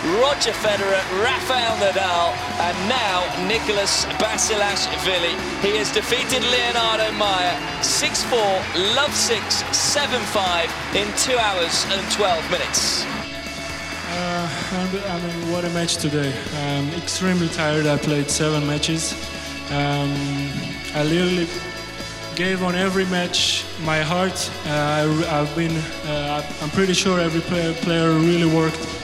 Roger 0.00 0.52
Federer, 0.52 1.04
Rafael 1.22 1.76
Nadal, 1.76 2.32
and 2.58 2.88
now 2.88 3.20
Nikoloz 3.46 4.06
Basilashvili. 4.16 5.36
He 5.60 5.76
has 5.76 5.92
defeated 5.92 6.42
Leonardo 6.50 7.12
Mayer 7.20 7.52
6-4, 7.84 8.96
love 8.96 9.14
6, 9.14 9.62
7-5 9.64 10.96
in 10.96 11.06
2 11.18 11.36
hours 11.36 11.84
and 11.92 12.00
12 12.12 12.50
minutes. 12.50 13.04
Uh, 14.08 14.48
I 14.72 15.20
mean, 15.20 15.52
what 15.52 15.66
a 15.66 15.70
match 15.70 15.98
today. 15.98 16.32
I'm 16.54 16.88
extremely 16.94 17.48
tired. 17.48 17.86
I 17.86 17.98
played 17.98 18.30
seven 18.30 18.66
matches. 18.66 19.12
Um, 19.70 20.10
I 20.94 21.04
literally 21.04 21.46
gave 22.36 22.62
on 22.62 22.74
every 22.74 23.04
match 23.04 23.66
my 23.84 24.00
heart. 24.00 24.50
Uh, 24.66 24.70
I, 24.70 25.44
have 25.44 25.54
been, 25.54 25.76
uh, 26.08 26.42
I'm 26.62 26.70
pretty 26.70 26.94
sure 26.94 27.20
every 27.20 27.42
player, 27.42 27.74
player 27.74 28.12
really 28.14 28.46
worked 28.56 28.99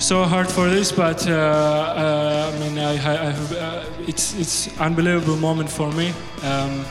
so 0.00 0.24
hard 0.24 0.48
for 0.48 0.68
this, 0.68 0.90
but 0.90 1.28
uh, 1.28 1.32
uh, 1.32 2.52
I 2.54 2.58
mean, 2.58 2.78
I, 2.78 2.96
I, 2.96 3.32
uh, 3.32 3.84
it's 4.08 4.34
it's 4.34 4.80
unbelievable 4.80 5.36
moment 5.36 5.70
for 5.70 5.92
me. 5.92 6.12
Um, 6.42 6.84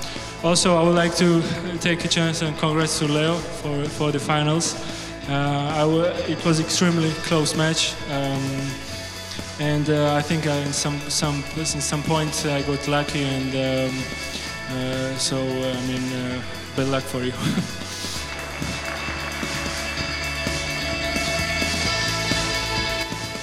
also, 0.44 0.78
I 0.78 0.84
would 0.84 0.96
like 0.96 1.16
to 1.18 1.42
take 1.80 2.06
a 2.06 2.08
chance 2.08 2.42
and 2.42 2.58
congrats 2.60 3.00
to 3.00 3.06
Leo 3.06 3.36
for 3.36 3.84
for 3.86 4.12
the 4.12 4.20
finals. 4.20 4.75
Uh, 5.28 6.13
it 6.28 6.44
was 6.46 6.60
extremely 6.60 7.12
close 7.28 7.56
match, 7.58 7.94
um, 8.12 8.42
and 9.60 9.89
uh, 9.89 10.16
I 10.16 10.22
think 10.22 10.46
in 10.46 10.72
some 10.72 11.00
some 11.10 11.44
in 11.58 11.66
some 11.66 12.04
points 12.04 12.46
I 12.46 12.62
got 12.62 12.88
lucky, 12.88 13.24
and 13.24 13.51
um, 13.56 15.18
so 15.18 15.38
I 15.38 15.82
mean, 15.88 16.42
bad 16.75 16.88
luck 16.88 17.04
for 17.04 17.24
you. 17.24 17.34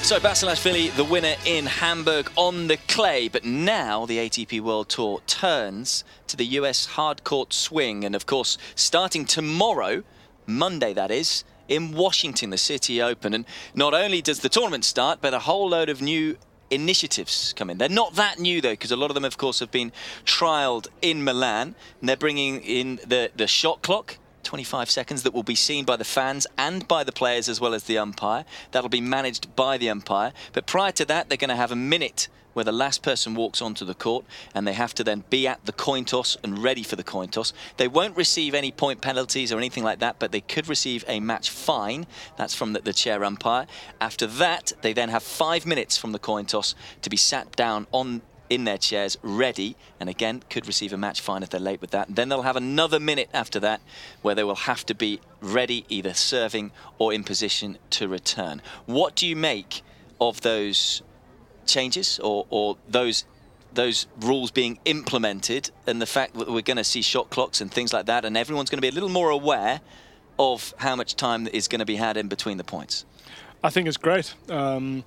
So 0.07 0.21
Basilashvili, 0.21 0.95
the 0.95 1.03
winner 1.03 1.35
in 1.45 1.67
Hamburg 1.67 2.31
on 2.37 2.69
the 2.69 2.77
clay, 2.77 3.27
but 3.27 3.45
now 3.45 4.07
the 4.07 4.19
ATP 4.19 4.61
World 4.61 4.89
Tour 4.89 5.21
turns 5.27 6.05
to 6.29 6.37
the 6.37 6.45
US 6.45 6.87
hard 6.87 7.25
court 7.25 7.53
swing, 7.53 8.05
and 8.05 8.15
of 8.15 8.25
course, 8.25 8.57
starting 8.77 9.25
tomorrow, 9.25 10.05
Monday 10.47 10.95
that 10.95 11.11
is, 11.11 11.43
in 11.67 11.91
Washington, 11.91 12.51
the 12.51 12.57
City 12.57 13.03
Open. 13.03 13.35
And 13.35 13.47
not 13.75 13.95
only 13.95 14.23
does 14.23 14.39
the 14.39 14.49
tournament 14.49 14.85
start, 14.85 15.19
but 15.21 15.35
a 15.35 15.41
whole 15.41 15.71
load 15.71 15.89
of 15.89 16.01
new 16.01 16.39
initiatives 16.71 17.53
come 17.57 17.69
in. 17.69 17.79
They're 17.79 17.89
not 17.89 18.15
that 18.15 18.39
new 18.39 18.61
though, 18.61 18.75
because 18.75 18.93
a 18.93 18.97
lot 18.97 19.11
of 19.11 19.15
them, 19.15 19.25
of 19.25 19.39
course, 19.39 19.59
have 19.59 19.73
been 19.73 19.91
trialled 20.25 20.87
in 21.03 21.25
Milan, 21.25 21.75
and 22.01 22.09
they're 22.09 22.17
bringing 22.17 22.61
in 22.61 23.01
the 23.05 23.33
the 23.35 23.49
shot 23.49 23.83
clock 23.83 24.19
25 24.47 24.89
seconds 24.89 25.25
that 25.25 25.35
will 25.35 25.43
be 25.43 25.57
seen 25.57 25.85
by 25.85 25.97
the 25.97 26.05
fans 26.05 26.47
and 26.57 26.87
by 26.87 27.03
the 27.03 27.13
players 27.13 27.49
as 27.49 27.61
well 27.61 27.75
as 27.75 27.85
the 27.85 27.99
umpire. 27.99 28.45
That'll 28.71 28.89
be 28.89 29.01
managed 29.01 29.55
by 29.57 29.77
the 29.77 29.91
umpire. 29.91 30.33
But 30.53 30.67
prior 30.67 30.93
to 30.93 31.05
that, 31.07 31.29
they're 31.29 31.37
going 31.37 31.51
to 31.51 31.57
have 31.57 31.73
a 31.73 31.77
minute 31.77 32.29
where 32.53 32.65
the 32.65 32.73
last 32.73 33.03
person 33.03 33.35
walks 33.35 33.61
onto 33.61 33.85
the 33.85 33.93
court 33.93 34.25
and 34.55 34.67
they 34.67 34.73
have 34.73 34.95
to 34.95 35.05
then 35.05 35.25
be 35.29 35.47
at 35.47 35.67
the 35.67 35.73
coin 35.73 36.05
toss 36.05 36.39
and 36.43 36.63
ready 36.63 36.83
for 36.83 36.95
the 36.97 37.03
coin 37.03 37.29
toss. 37.29 37.53
They 37.77 37.89
won't 37.89 38.17
receive 38.17 38.55
any 38.55 38.71
point 38.71 39.03
penalties 39.03 39.53
or 39.53 39.59
anything 39.59 39.85
like 39.85 39.99
that, 39.99 40.19
but 40.19 40.33
they 40.33 40.41
could 40.41 40.69
receive 40.69 41.05
a 41.09 41.21
match 41.21 41.51
fine. 41.51 42.07
That's 42.39 42.55
from 42.55 42.73
the, 42.73 42.81
the 42.81 42.95
chair 42.95 43.25
umpire. 43.25 43.67
After 44.01 44.27
that, 44.27 44.73
they 44.81 44.93
then 44.93 45.11
have 45.11 45.23
five 45.25 45.67
minutes 45.67 45.99
from 45.99 46.13
the 46.13 46.19
coin 46.19 46.47
toss 46.47 46.75
to 47.03 47.11
be 47.11 47.19
sat 47.19 47.55
down 47.57 47.89
on 47.93 48.23
in 48.49 48.65
their 48.65 48.79
chairs, 48.79 49.17
ready, 49.23 49.77
and 49.99 50.09
again 50.09 50.43
could 50.51 50.67
receive 50.67 50.93
a 50.93 50.97
match 50.97 51.21
fine 51.21 51.43
if 51.43 51.51
they're 51.51 51.61
late 51.61 51.81
with 51.81 51.91
that. 51.91 52.15
Then 52.15 52.29
they'll 52.29 52.43
have 52.43 52.57
another 52.57 53.01
minute 53.01 53.29
after 53.33 53.61
that 53.61 53.81
where 54.23 54.35
they 54.35 54.45
will 54.45 54.55
have 54.55 54.85
to 54.87 54.95
be 54.95 55.21
ready, 55.41 55.85
either 55.89 56.15
serving 56.15 56.73
or 56.99 57.13
in 57.13 57.25
position 57.25 57.79
to 57.91 58.09
return. 58.09 58.63
What 58.87 59.15
do 59.17 59.27
you 59.27 59.37
make 59.37 59.83
of 60.21 60.41
those 60.43 61.03
changes 61.67 62.19
or, 62.21 62.47
or 62.51 62.77
those 62.89 63.25
those 63.73 64.07
rules 64.21 64.51
being 64.51 64.79
implemented 64.87 65.71
and 65.87 66.01
the 66.01 66.07
fact 66.07 66.33
that 66.33 66.51
we're 66.51 66.63
going 66.63 66.79
to 66.79 66.85
see 66.85 67.03
shot 67.03 67.29
clocks 67.29 67.61
and 67.61 67.71
things 67.71 67.93
like 67.93 68.07
that 68.07 68.25
and 68.25 68.35
everyone's 68.35 68.71
going 68.71 68.79
to 68.79 68.83
be 68.83 68.89
a 68.89 68.93
little 68.93 69.11
more 69.11 69.29
aware 69.29 69.83
of 70.39 70.73
how 70.79 70.97
much 70.97 71.15
time 71.15 71.47
is 71.49 71.69
going 71.69 71.81
to 71.81 71.85
be 71.85 71.97
had 71.97 72.17
in 72.17 72.27
between 72.27 72.57
the 72.57 72.65
points? 72.65 73.05
I 73.67 73.71
think 73.71 73.89
it's 73.89 73.97
great. 73.97 74.33
Um, 74.49 75.03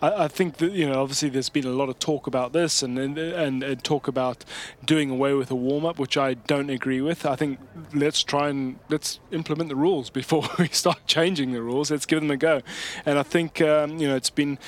I, 0.00 0.24
I, 0.24 0.28
think 0.28 0.58
that 0.58 0.70
you 0.70 0.88
know, 0.88 1.02
obviously, 1.02 1.28
there's 1.28 1.48
been 1.48 1.64
a 1.64 1.70
lot 1.70 1.88
of 1.88 1.98
talk 1.98 2.28
about 2.28 2.52
this 2.52 2.80
and 2.84 2.96
and, 3.00 3.18
and, 3.18 3.64
and 3.64 3.82
talk 3.82 4.06
about 4.06 4.44
doing 4.84 5.10
away 5.10 5.34
with 5.34 5.50
a 5.50 5.56
warm 5.56 5.84
up, 5.84 5.98
which 5.98 6.16
I 6.16 6.34
don't 6.34 6.70
agree 6.70 7.00
with. 7.00 7.26
I 7.26 7.34
think 7.34 7.58
let's 7.92 8.22
try 8.22 8.48
and 8.48 8.78
let's 8.88 9.18
implement 9.32 9.70
the 9.70 9.74
rules 9.74 10.08
before 10.20 10.44
we 10.56 10.68
start 10.68 11.00
changing 11.08 11.50
the 11.50 11.60
rules. 11.60 11.90
Let's 11.90 12.06
give 12.06 12.20
them 12.20 12.30
a 12.30 12.36
go. 12.36 12.62
And 13.04 13.18
I 13.18 13.24
think 13.24 13.60
um, 13.60 13.98
you 13.98 14.06
know, 14.06 14.14
it's 14.14 14.30
been 14.30 14.60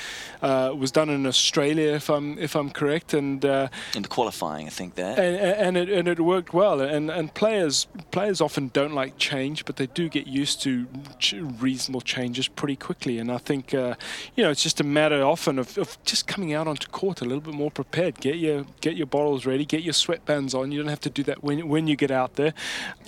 uh, 0.42 0.72
was 0.76 0.90
done 0.90 1.08
in 1.08 1.24
Australia, 1.24 1.92
if 1.92 2.10
I'm 2.10 2.38
if 2.38 2.56
I'm 2.56 2.70
correct, 2.70 3.14
and 3.14 3.44
uh, 3.44 3.68
in 3.94 4.02
the 4.02 4.08
qualifying, 4.08 4.66
I 4.66 4.70
think 4.70 4.96
there, 4.96 5.14
and, 5.16 5.36
and 5.36 5.76
it 5.76 5.88
and 5.88 6.08
it 6.08 6.18
worked 6.18 6.52
well. 6.52 6.80
And 6.80 7.08
and 7.08 7.32
players 7.32 7.86
players 8.10 8.40
often 8.40 8.70
don't 8.72 8.94
like 8.94 9.16
change, 9.16 9.64
but 9.64 9.76
they 9.76 9.86
do 9.86 10.08
get 10.08 10.26
used 10.26 10.60
to 10.62 10.88
ch- 11.20 11.34
reasonable 11.34 12.00
changes 12.00 12.48
pretty 12.48 12.74
quickly 12.74 13.18
and 13.18 13.27
I 13.30 13.38
think 13.38 13.74
uh, 13.74 13.94
you 14.34 14.44
know 14.44 14.50
it's 14.50 14.62
just 14.62 14.80
a 14.80 14.84
matter 14.84 15.22
often 15.22 15.58
of, 15.58 15.76
of, 15.78 15.98
just 16.04 16.26
coming 16.26 16.52
out 16.52 16.66
onto 16.66 16.88
court 16.88 17.20
a 17.20 17.24
little 17.24 17.40
bit 17.40 17.54
more 17.54 17.70
prepared. 17.70 18.20
Get 18.20 18.36
your 18.36 18.66
get 18.80 18.96
your 18.96 19.06
bottles 19.06 19.46
ready, 19.46 19.64
get 19.64 19.82
your 19.82 19.94
sweatbands 19.94 20.54
on. 20.54 20.72
You 20.72 20.80
don't 20.80 20.88
have 20.88 21.00
to 21.00 21.10
do 21.10 21.22
that 21.24 21.42
when 21.42 21.68
when 21.68 21.86
you 21.86 21.96
get 21.96 22.10
out 22.10 22.34
there. 22.34 22.54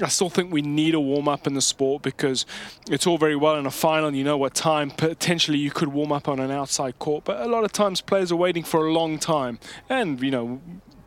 I 0.03 0.09
still 0.09 0.31
think 0.31 0.53
we 0.53 0.63
need 0.63 0.95
a 0.95 1.01
warm 1.01 1.29
up 1.29 1.47
in 1.47 1.55
the 1.55 1.63
sport 1.63 2.03
because 2.03 2.47
it's 2.91 3.07
all 3.07 3.19
very 3.19 3.37
well 3.37 3.57
in 3.57 3.67
a 3.67 3.71
final. 3.71 4.15
You 4.15 4.25
know 4.25 4.37
what 4.37 4.55
time 4.55 4.91
potentially 4.91 5.59
you 5.59 5.71
could 5.71 5.89
warm 5.89 6.13
up 6.13 6.29
on 6.29 6.41
an 6.41 6.51
outside 6.51 6.99
court, 6.99 7.25
but 7.25 7.41
a 7.41 7.47
lot 7.47 7.65
of 7.65 7.73
times 7.73 8.01
players 8.01 8.33
are 8.33 8.37
waiting 8.37 8.65
for 8.65 8.87
a 8.87 8.93
long 8.93 9.19
time, 9.19 9.59
and 9.89 10.21
you 10.21 10.31
know 10.31 10.61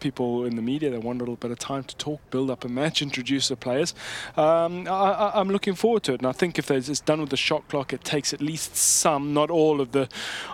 people 0.04 0.46
in 0.46 0.56
the 0.56 0.62
media 0.62 0.92
that 0.92 1.02
want 1.02 1.20
a 1.20 1.24
little 1.24 1.38
bit 1.38 1.50
of 1.50 1.58
time 1.58 1.84
to 1.86 1.96
talk, 1.96 2.20
build 2.30 2.52
up 2.52 2.64
a 2.64 2.68
match, 2.68 3.02
introduce 3.10 3.48
the 3.48 3.56
players. 3.56 3.96
Um, 4.38 4.88
I, 4.88 5.32
am 5.34 5.50
looking 5.50 5.74
forward 5.74 6.04
to 6.04 6.14
it, 6.14 6.20
and 6.20 6.28
I 6.28 6.34
think 6.34 6.60
if 6.60 6.70
it's 6.70 7.00
done 7.00 7.22
with 7.22 7.30
the 7.30 7.38
shot 7.38 7.68
clock, 7.70 7.94
it 7.94 8.04
takes 8.04 8.34
at 8.34 8.42
least 8.42 8.76
some, 8.76 9.34
not 9.34 9.50
all 9.50 9.82
of 9.82 9.94
the 9.94 10.10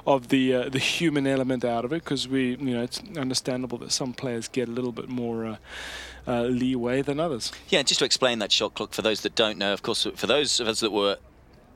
of 0.05 0.29
the 0.29 0.53
uh, 0.53 0.69
the 0.69 0.79
human 0.79 1.27
element 1.27 1.65
out 1.65 1.83
of 1.83 1.91
it, 1.91 2.03
because 2.03 2.27
we, 2.27 2.51
you 2.57 2.73
know, 2.75 2.83
it's 2.83 3.01
understandable 3.17 3.79
that 3.79 3.91
some 3.91 4.13
players 4.13 4.47
get 4.47 4.69
a 4.69 4.71
little 4.71 4.93
bit 4.93 5.09
more. 5.09 5.45
Uh, 5.45 5.57
uh, 6.27 6.43
leeway 6.43 7.01
than 7.01 7.19
others. 7.19 7.51
Yeah, 7.69 7.81
just 7.81 7.99
to 7.99 8.05
explain 8.05 8.37
that 8.39 8.51
shot 8.51 8.75
clock 8.75 8.93
for 8.93 9.01
those 9.01 9.21
that 9.21 9.33
don't 9.33 9.57
know, 9.57 9.73
of 9.73 9.81
course, 9.81 10.05
for 10.15 10.27
those 10.27 10.59
of 10.59 10.67
us 10.67 10.79
that 10.81 10.91
were 10.91 11.17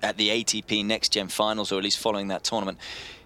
at 0.04 0.18
the 0.18 0.30
ATP 0.30 0.86
Next 0.86 1.14
Gen 1.14 1.28
Finals, 1.28 1.72
or 1.72 1.78
at 1.78 1.84
least 1.84 1.98
following 1.98 2.28
that 2.28 2.44
tournament, 2.44 2.78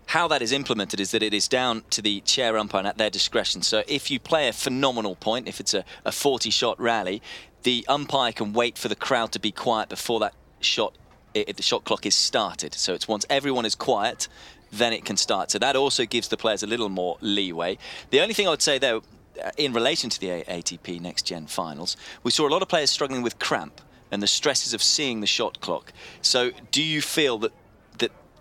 how 0.07 0.27
that 0.29 0.41
is 0.41 0.51
implemented 0.51 0.99
is 0.99 1.11
that 1.11 1.21
it 1.21 1.33
is 1.33 1.47
down 1.47 1.83
to 1.89 2.01
the 2.01 2.21
chair 2.21 2.57
umpire 2.57 2.85
at 2.85 2.97
their 2.97 3.09
discretion. 3.09 3.61
So 3.61 3.83
if 3.87 4.09
you 4.09 4.19
play 4.19 4.47
a 4.47 4.53
phenomenal 4.53 5.15
point, 5.15 5.47
if 5.47 5.59
it's 5.59 5.73
a, 5.73 5.83
a 6.05 6.11
40 6.11 6.49
shot 6.49 6.79
rally, 6.79 7.21
the 7.63 7.85
umpire 7.89 8.31
can 8.31 8.53
wait 8.53 8.77
for 8.77 8.87
the 8.87 8.95
crowd 8.95 9.33
to 9.33 9.39
be 9.39 9.51
quiet 9.51 9.89
before 9.89 10.21
that 10.21 10.33
shot, 10.61 10.97
if 11.33 11.57
the 11.57 11.63
shot 11.63 11.83
clock 11.83 12.05
is 12.05 12.15
started. 12.15 12.73
So 12.73 12.93
it's 12.93 13.07
once 13.07 13.25
everyone 13.29 13.65
is 13.65 13.75
quiet, 13.75 14.29
then 14.71 14.93
it 14.93 15.03
can 15.03 15.17
start. 15.17 15.51
So 15.51 15.59
that 15.59 15.75
also 15.75 16.05
gives 16.05 16.29
the 16.29 16.37
players 16.37 16.63
a 16.63 16.67
little 16.67 16.89
more 16.89 17.17
leeway. 17.19 17.77
The 18.09 18.21
only 18.21 18.33
thing 18.33 18.47
I 18.47 18.51
would 18.51 18.61
say 18.61 18.79
though, 18.79 19.03
uh, 19.43 19.51
in 19.57 19.73
relation 19.73 20.09
to 20.09 20.19
the 20.19 20.27
ATP 20.27 21.01
Next 21.01 21.23
Gen 21.23 21.47
finals, 21.47 21.97
we 22.23 22.31
saw 22.31 22.47
a 22.47 22.51
lot 22.51 22.61
of 22.61 22.69
players 22.69 22.89
struggling 22.89 23.23
with 23.23 23.39
cramp 23.39 23.81
and 24.09 24.23
the 24.23 24.27
stresses 24.27 24.73
of 24.73 24.81
seeing 24.81 25.19
the 25.19 25.27
shot 25.27 25.59
clock. 25.59 25.91
So 26.21 26.51
do 26.71 26.81
you 26.81 27.01
feel 27.01 27.37
that 27.39 27.51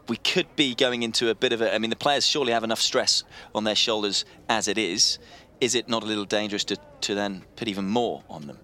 we 0.08 0.16
could 0.16 0.46
be 0.56 0.74
going 0.74 1.02
into 1.02 1.30
a 1.30 1.34
bit 1.34 1.52
of 1.52 1.60
a. 1.60 1.74
I 1.74 1.78
mean, 1.78 1.90
the 1.90 1.96
players 1.96 2.26
surely 2.26 2.52
have 2.52 2.64
enough 2.64 2.80
stress 2.80 3.24
on 3.54 3.64
their 3.64 3.74
shoulders 3.74 4.24
as 4.48 4.68
it 4.68 4.78
is. 4.78 5.18
Is 5.60 5.74
it 5.74 5.88
not 5.88 6.02
a 6.02 6.06
little 6.06 6.24
dangerous 6.26 6.64
to, 6.64 6.76
to 7.02 7.14
then 7.14 7.44
put 7.56 7.66
even 7.66 7.86
more 7.86 8.22
on 8.28 8.46
them? 8.46 8.58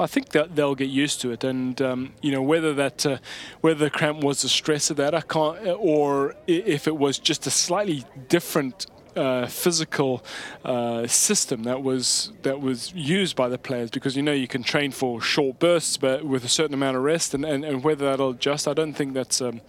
I 0.00 0.06
think 0.06 0.30
that 0.30 0.54
they'll 0.54 0.74
get 0.74 0.88
used 0.88 1.20
to 1.22 1.32
it, 1.32 1.42
and 1.44 1.80
um, 1.82 2.12
you 2.22 2.32
know 2.32 2.42
whether 2.42 2.72
that 2.74 3.04
uh, 3.04 3.18
whether 3.60 3.84
the 3.84 3.90
cramp 3.90 4.22
was 4.22 4.42
the 4.42 4.48
stress 4.48 4.90
of 4.90 4.96
that, 4.98 5.14
I 5.14 5.20
can't, 5.22 5.58
or 5.78 6.36
if 6.46 6.86
it 6.86 6.96
was 6.96 7.18
just 7.18 7.46
a 7.46 7.50
slightly 7.50 8.04
different 8.28 8.86
uh, 9.18 9.46
physical 9.46 10.24
uh, 10.64 11.06
system 11.06 11.64
that 11.64 11.82
was 11.82 12.32
that 12.42 12.60
was 12.60 12.92
used 12.94 13.36
by 13.36 13.48
the 13.48 13.58
players 13.58 13.90
because 13.90 14.16
you 14.16 14.22
know 14.22 14.32
you 14.32 14.48
can 14.48 14.62
train 14.62 14.90
for 14.90 15.20
short 15.20 15.58
bursts 15.58 15.96
but 15.96 16.24
with 16.24 16.44
a 16.44 16.48
certain 16.48 16.74
amount 16.74 16.96
of 16.96 17.02
rest 17.02 17.34
and, 17.34 17.44
and, 17.44 17.64
and 17.64 17.84
whether 17.84 18.04
that'll 18.06 18.30
adjust 18.30 18.68
I 18.68 18.74
don't 18.74 18.94
think 18.94 19.14
that's 19.14 19.40
um, 19.40 19.60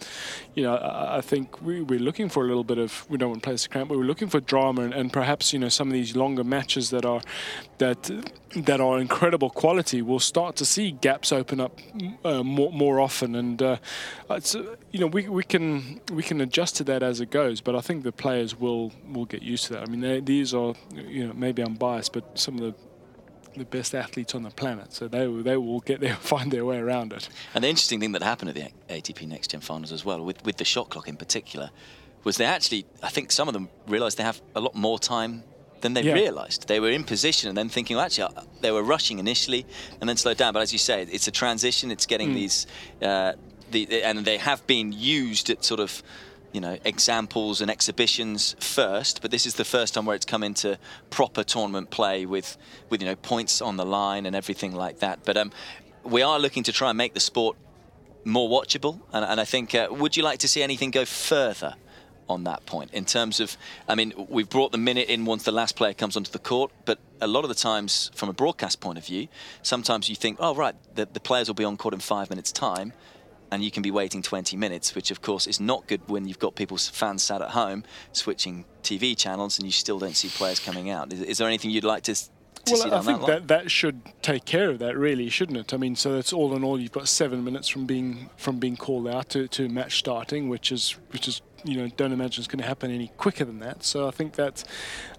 you 0.55 0.63
know 0.63 0.75
I, 0.75 1.17
I, 1.17 1.21
think 1.21 1.61
we, 1.61 1.81
we're 1.81 1.99
looking 1.99 2.29
for 2.29 2.43
a 2.43 2.47
little 2.47 2.63
bit 2.63 2.77
of 2.77 3.05
we 3.09 3.17
don't 3.17 3.31
want 3.31 3.43
players 3.43 3.63
to 3.63 3.69
cramp 3.69 3.89
but 3.89 3.97
we're 3.97 4.03
looking 4.03 4.29
for 4.29 4.39
drama 4.39 4.81
and, 4.81 4.93
and 4.93 5.11
perhaps 5.11 5.53
you 5.53 5.59
know 5.59 5.69
some 5.69 5.87
of 5.87 5.93
these 5.93 6.15
longer 6.15 6.43
matches 6.43 6.91
that 6.91 7.05
are 7.05 7.21
that 7.79 8.09
that 8.55 8.79
are 8.79 8.99
incredible 8.99 9.49
quality 9.49 10.01
we'll 10.01 10.19
start 10.19 10.55
to 10.55 10.65
see 10.65 10.91
gaps 10.91 11.31
open 11.31 11.59
up 11.59 11.79
uh, 12.23 12.43
more, 12.43 12.71
more 12.71 12.99
often. 12.99 13.35
And 13.35 13.61
uh, 13.61 13.77
it's, 14.29 14.55
you 14.91 14.99
know 14.99 15.07
we, 15.07 15.27
we 15.29 15.43
can 15.43 16.01
we 16.11 16.23
can 16.23 16.41
adjust 16.41 16.75
to 16.77 16.83
that 16.83 17.03
as 17.03 17.21
it 17.21 17.29
goes 17.29 17.61
but 17.61 17.75
I 17.75 17.81
think 17.81 18.03
the 18.03 18.11
players 18.11 18.59
will 18.59 18.91
will 19.07 19.25
get 19.25 19.41
used 19.41 19.65
to 19.65 19.73
that. 19.73 19.83
I 19.83 19.85
mean, 19.85 20.25
these 20.25 20.53
are, 20.53 20.73
you 20.93 21.27
know, 21.27 21.33
maybe 21.33 21.61
I'm 21.61 21.75
biased, 21.75 22.13
but 22.13 22.37
some 22.37 22.55
of 22.55 22.61
the 22.61 22.73
the 23.57 23.65
best 23.65 23.95
athletes 23.95 24.35
on 24.35 24.43
the 24.43 24.51
planet, 24.51 24.93
so 24.93 25.07
they 25.07 25.25
they 25.41 25.57
will 25.57 25.79
get 25.81 25.99
there, 25.99 26.15
find 26.33 26.51
their 26.51 26.65
way 26.65 26.77
around 26.77 27.13
it. 27.13 27.29
And 27.53 27.63
the 27.63 27.69
interesting 27.69 27.99
thing 27.99 28.11
that 28.13 28.23
happened 28.23 28.49
at 28.49 28.55
the 28.55 28.93
ATP 28.93 29.27
Next 29.27 29.51
Gen 29.51 29.61
Finals 29.61 29.91
as 29.91 30.05
well, 30.05 30.23
with 30.23 30.43
with 30.45 30.57
the 30.57 30.65
shot 30.65 30.89
clock 30.89 31.07
in 31.07 31.17
particular, 31.17 31.69
was 32.23 32.37
they 32.37 32.45
actually, 32.45 32.85
I 33.01 33.09
think 33.09 33.31
some 33.31 33.47
of 33.47 33.53
them 33.53 33.69
realised 33.87 34.17
they 34.17 34.23
have 34.23 34.41
a 34.55 34.61
lot 34.61 34.75
more 34.75 34.99
time 34.99 35.43
than 35.81 35.93
they 35.93 36.03
yeah. 36.03 36.13
realised. 36.13 36.67
They 36.67 36.79
were 36.79 36.89
in 36.89 37.03
position 37.03 37.47
and 37.49 37.57
then 37.57 37.69
thinking, 37.69 37.95
well, 37.95 38.05
actually, 38.05 38.33
uh, 38.35 38.43
they 38.61 38.71
were 38.71 38.83
rushing 38.83 39.19
initially 39.19 39.65
and 40.01 40.09
then 40.09 40.17
slowed 40.17 40.37
down. 40.37 40.53
But 40.53 40.61
as 40.61 40.73
you 40.73 40.79
say, 40.79 41.03
it's 41.03 41.27
a 41.27 41.31
transition. 41.31 41.89
It's 41.89 42.05
getting 42.05 42.31
mm. 42.31 42.35
these, 42.35 42.67
uh, 43.01 43.33
the, 43.71 44.03
and 44.03 44.25
they 44.25 44.37
have 44.37 44.65
been 44.67 44.91
used 44.91 45.49
at 45.49 45.63
sort 45.63 45.79
of 45.79 46.03
you 46.51 46.61
know, 46.61 46.77
examples 46.83 47.61
and 47.61 47.69
exhibitions 47.69 48.55
first, 48.59 49.21
but 49.21 49.31
this 49.31 49.45
is 49.45 49.55
the 49.55 49.65
first 49.65 49.93
time 49.93 50.05
where 50.05 50.15
it's 50.15 50.25
come 50.25 50.43
into 50.43 50.77
proper 51.09 51.43
tournament 51.43 51.89
play 51.89 52.25
with, 52.25 52.57
with 52.89 53.01
you 53.01 53.07
know, 53.07 53.15
points 53.15 53.61
on 53.61 53.77
the 53.77 53.85
line 53.85 54.25
and 54.25 54.35
everything 54.35 54.73
like 54.73 54.99
that. 54.99 55.19
But 55.25 55.37
um, 55.37 55.51
we 56.03 56.21
are 56.21 56.39
looking 56.39 56.63
to 56.63 56.71
try 56.71 56.89
and 56.89 56.97
make 56.97 57.13
the 57.13 57.19
sport 57.19 57.55
more 58.25 58.49
watchable, 58.49 58.99
and, 59.13 59.23
and 59.23 59.39
I 59.39 59.45
think, 59.45 59.75
uh, 59.75 59.87
would 59.91 60.17
you 60.17 60.23
like 60.23 60.39
to 60.39 60.47
see 60.47 60.61
anything 60.61 60.91
go 60.91 61.05
further 61.05 61.75
on 62.27 62.43
that 62.43 62.65
point 62.65 62.93
in 62.93 63.05
terms 63.05 63.39
of, 63.39 63.57
I 63.87 63.95
mean, 63.95 64.13
we've 64.29 64.49
brought 64.49 64.71
the 64.71 64.77
minute 64.77 65.09
in 65.09 65.25
once 65.25 65.43
the 65.43 65.51
last 65.51 65.75
player 65.75 65.93
comes 65.93 66.15
onto 66.15 66.31
the 66.31 66.39
court, 66.39 66.71
but 66.85 66.99
a 67.21 67.27
lot 67.27 67.43
of 67.43 67.49
the 67.49 67.55
times, 67.55 68.11
from 68.13 68.29
a 68.29 68.33
broadcast 68.33 68.79
point 68.81 68.97
of 68.97 69.05
view, 69.05 69.27
sometimes 69.61 70.09
you 70.09 70.15
think, 70.15 70.37
oh, 70.39 70.53
right, 70.53 70.75
the, 70.95 71.07
the 71.11 71.19
players 71.19 71.47
will 71.47 71.55
be 71.55 71.63
on 71.63 71.77
court 71.77 71.93
in 71.93 71.99
five 71.99 72.29
minutes' 72.29 72.51
time 72.51 72.93
and 73.51 73.63
you 73.63 73.71
can 73.71 73.83
be 73.83 73.91
waiting 73.91 74.21
20 74.21 74.55
minutes, 74.57 74.95
which 74.95 75.11
of 75.11 75.21
course 75.21 75.47
is 75.47 75.59
not 75.59 75.87
good 75.87 76.01
when 76.07 76.27
you've 76.27 76.39
got 76.39 76.55
people's 76.55 76.87
fans 76.87 77.23
sat 77.23 77.41
at 77.41 77.49
home 77.49 77.83
switching 78.11 78.65
TV 78.83 79.17
channels 79.17 79.57
and 79.57 79.65
you 79.65 79.71
still 79.71 79.99
don't 79.99 80.15
see 80.15 80.29
players 80.29 80.59
coming 80.59 80.89
out. 80.89 81.11
Is, 81.13 81.21
is 81.21 81.37
there 81.37 81.47
anything 81.47 81.71
you'd 81.71 81.83
like 81.83 82.03
to? 82.03 82.13
to 82.13 82.29
well, 82.71 82.93
I 82.93 83.01
think 83.01 83.19
that, 83.21 83.27
that, 83.27 83.47
that 83.47 83.71
should 83.71 84.01
take 84.21 84.45
care 84.45 84.69
of 84.69 84.79
that, 84.79 84.97
really, 84.97 85.29
shouldn't 85.29 85.57
it? 85.57 85.73
I 85.73 85.77
mean, 85.77 85.95
so 85.95 86.13
that's 86.13 86.33
all 86.33 86.55
in 86.55 86.63
all, 86.63 86.79
you've 86.79 86.91
got 86.91 87.07
seven 87.07 87.43
minutes 87.43 87.67
from 87.67 87.85
being 87.85 88.29
from 88.37 88.59
being 88.59 88.77
called 88.77 89.07
out 89.07 89.29
to, 89.29 89.47
to 89.49 89.69
match 89.69 89.99
starting, 89.99 90.49
which 90.49 90.71
is 90.71 90.91
which 91.11 91.27
is 91.27 91.41
you 91.63 91.77
know 91.77 91.89
don't 91.97 92.11
imagine 92.11 92.41
it's 92.41 92.47
going 92.47 92.61
to 92.61 92.67
happen 92.67 92.91
any 92.91 93.11
quicker 93.17 93.45
than 93.45 93.59
that. 93.59 93.83
So 93.83 94.07
I 94.07 94.11
think 94.11 94.33
that 94.33 94.63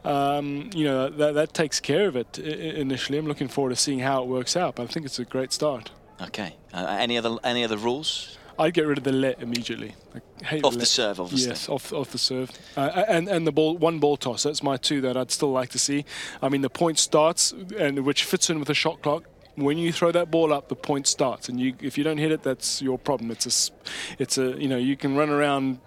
um, 0.04 0.70
you 0.75 0.84
know 0.84 1.08
that, 1.08 1.34
that 1.34 1.54
takes 1.54 1.80
care 1.80 2.08
of 2.08 2.16
it 2.16 2.38
initially. 2.38 3.18
I'm 3.18 3.26
looking 3.26 3.49
forward 3.49 3.70
to 3.70 3.76
seeing 3.76 4.00
how 4.00 4.22
it 4.22 4.28
works 4.28 4.56
out, 4.56 4.76
but 4.76 4.84
I 4.84 4.87
think 4.87 5.06
it's 5.06 5.18
a 5.18 5.25
great 5.25 5.52
start. 5.52 5.90
Okay. 6.23 6.57
Uh, 6.73 6.97
any 6.99 7.17
other 7.19 7.37
any 7.45 7.65
other 7.65 7.77
rules? 7.77 8.37
I'd 8.59 8.75
get 8.75 8.87
rid 8.87 8.99
of 8.99 9.05
the 9.05 9.12
let 9.12 9.41
immediately. 9.41 9.95
I 10.15 10.45
hate 10.45 10.65
off 10.65 10.75
the, 10.75 10.81
the 10.81 10.87
serve, 10.87 11.19
obviously. 11.19 11.49
Yes, 11.49 11.69
off, 11.69 11.95
off 11.95 12.11
the 12.11 12.19
serve, 12.19 12.50
uh, 12.77 13.05
and 13.09 13.27
and 13.27 13.47
the 13.47 13.53
ball 13.53 13.79
one 13.79 13.99
ball 13.99 14.19
toss. 14.19 14.43
That's 14.43 14.62
my 14.62 14.77
two 14.77 15.00
that 15.00 15.17
I'd 15.17 15.31
still 15.31 15.50
like 15.50 15.71
to 15.71 15.79
see. 15.79 16.05
I 16.43 16.50
mean, 16.50 16.61
the 16.61 16.71
point 16.71 16.99
starts 16.99 17.53
and 17.79 18.05
which 18.05 18.25
fits 18.25 18.50
in 18.50 18.59
with 18.59 18.69
the 18.69 18.75
shot 18.75 19.00
clock. 19.03 19.25
When 19.57 19.79
you 19.79 19.93
throw 19.93 20.12
that 20.12 20.31
ball 20.31 20.53
up, 20.53 20.69
the 20.69 20.77
point 20.77 21.07
starts, 21.07 21.49
and 21.49 21.59
you 21.59 21.75
if 21.81 21.97
you 21.97 22.05
don't 22.05 22.19
hit 22.19 22.33
it, 22.33 22.43
that's 22.43 22.83
your 22.83 22.99
problem. 22.99 23.31
It's 23.31 23.47
a, 23.47 23.73
it's 24.19 24.39
a 24.39 24.61
you 24.61 24.69
know 24.69 24.77
you 24.77 24.97
can 24.97 25.17
run 25.17 25.31
around 25.31 25.81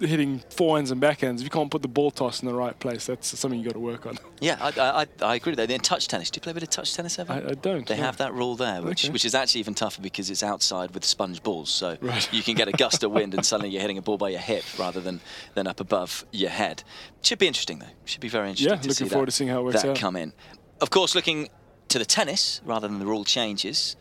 hitting 0.00 0.40
forehands 0.50 0.90
and 0.90 1.00
backhands, 1.00 1.36
if 1.36 1.42
you 1.44 1.50
can't 1.50 1.70
put 1.70 1.82
the 1.82 1.88
ball 1.88 2.10
toss 2.10 2.42
in 2.42 2.48
the 2.48 2.54
right 2.54 2.78
place, 2.78 3.06
that's 3.06 3.38
something 3.38 3.58
you 3.58 3.64
got 3.66 3.74
to 3.74 3.80
work 3.80 4.06
on. 4.06 4.18
Yeah, 4.40 4.58
I, 4.60 4.72
I, 4.78 5.06
I 5.26 5.34
agree 5.36 5.52
with 5.52 5.56
that. 5.58 5.68
Then 5.68 5.80
touch 5.80 6.06
tennis. 6.06 6.30
Do 6.30 6.36
you 6.36 6.42
play 6.42 6.50
a 6.50 6.54
bit 6.54 6.62
of 6.62 6.68
touch 6.68 6.92
tennis 6.94 7.18
ever? 7.18 7.32
I, 7.32 7.36
I 7.52 7.54
don't. 7.54 7.86
They 7.86 7.96
no. 7.96 8.02
have 8.02 8.18
that 8.18 8.34
rule 8.34 8.56
there, 8.56 8.82
which 8.82 9.04
Okay. 9.06 9.12
which 9.12 9.24
is 9.24 9.34
actually 9.34 9.60
even 9.60 9.72
tougher 9.74 10.02
because 10.02 10.28
it's 10.28 10.42
outside 10.42 10.92
with 10.92 11.02
sponge 11.02 11.42
balls. 11.42 11.70
So 11.70 11.96
Right. 12.02 12.30
you 12.30 12.42
can 12.42 12.54
get 12.54 12.68
a 12.68 12.72
gust 12.72 13.02
of 13.04 13.10
wind 13.12 13.32
and 13.32 13.46
suddenly 13.46 13.70
you're 13.70 13.80
hitting 13.80 13.96
a 13.96 14.02
ball 14.02 14.18
by 14.18 14.28
your 14.28 14.40
hip 14.40 14.64
rather 14.78 15.00
than, 15.00 15.20
than 15.54 15.66
up 15.66 15.80
above 15.80 16.26
your 16.30 16.50
head. 16.50 16.82
Should 17.22 17.38
be 17.38 17.46
interesting 17.46 17.78
though. 17.78 17.86
Should 18.04 18.20
be 18.20 18.28
very 18.28 18.50
interesting. 18.50 18.70
Yeah, 18.76 18.82
to 18.82 18.88
looking 18.88 19.08
forward 19.08 19.28
that, 19.28 19.30
to 19.30 19.36
seeing 19.36 19.48
how 19.48 19.60
it 19.60 19.64
works 19.64 19.80
that 19.80 19.90
out. 19.92 19.96
come 19.96 20.16
in. 20.16 20.34
Of 20.82 20.90
course, 20.90 21.14
looking 21.14 21.48
to 21.88 21.98
the 21.98 22.04
tennis 22.04 22.60
rather 22.66 22.86
than 22.86 22.98
the 22.98 23.06
rule 23.06 23.24
changes. 23.24 23.96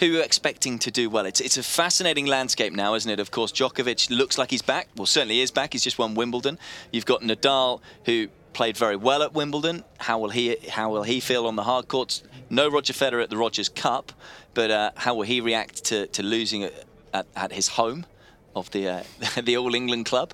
Who 0.00 0.18
are 0.18 0.22
expecting 0.22 0.78
to 0.80 0.90
do 0.90 1.08
well? 1.08 1.24
It's, 1.24 1.40
it's 1.40 1.56
a 1.56 1.62
fascinating 1.62 2.26
landscape 2.26 2.72
now, 2.72 2.94
isn't 2.94 3.10
it? 3.10 3.20
Of 3.20 3.30
course, 3.30 3.52
Djokovic 3.52 4.10
looks 4.10 4.36
like 4.38 4.50
he's 4.50 4.62
back. 4.62 4.88
Well, 4.96 5.06
certainly 5.06 5.40
is 5.40 5.52
back. 5.52 5.72
He's 5.72 5.84
just 5.84 5.98
won 5.98 6.14
Wimbledon. 6.14 6.58
You've 6.92 7.06
got 7.06 7.20
Nadal, 7.22 7.80
who 8.04 8.28
played 8.54 8.76
very 8.76 8.96
well 8.96 9.22
at 9.22 9.34
Wimbledon. 9.34 9.84
How 9.98 10.18
will 10.18 10.30
he 10.30 10.56
How 10.70 10.90
will 10.90 11.02
he 11.02 11.20
feel 11.20 11.46
on 11.46 11.56
the 11.56 11.62
hard 11.62 11.88
courts? 11.88 12.22
No 12.50 12.68
Roger 12.68 12.92
Federer 12.92 13.22
at 13.22 13.30
the 13.30 13.36
Rogers 13.36 13.68
Cup, 13.68 14.12
but 14.54 14.70
uh, 14.70 14.90
how 14.96 15.14
will 15.14 15.22
he 15.22 15.40
react 15.40 15.84
to, 15.86 16.06
to 16.08 16.22
losing 16.22 16.64
at, 16.64 16.72
at, 17.12 17.26
at 17.36 17.52
his 17.52 17.68
home 17.68 18.06
of 18.54 18.70
the 18.70 18.88
uh, 18.88 19.02
the 19.42 19.56
All 19.56 19.74
England 19.74 20.06
club? 20.06 20.32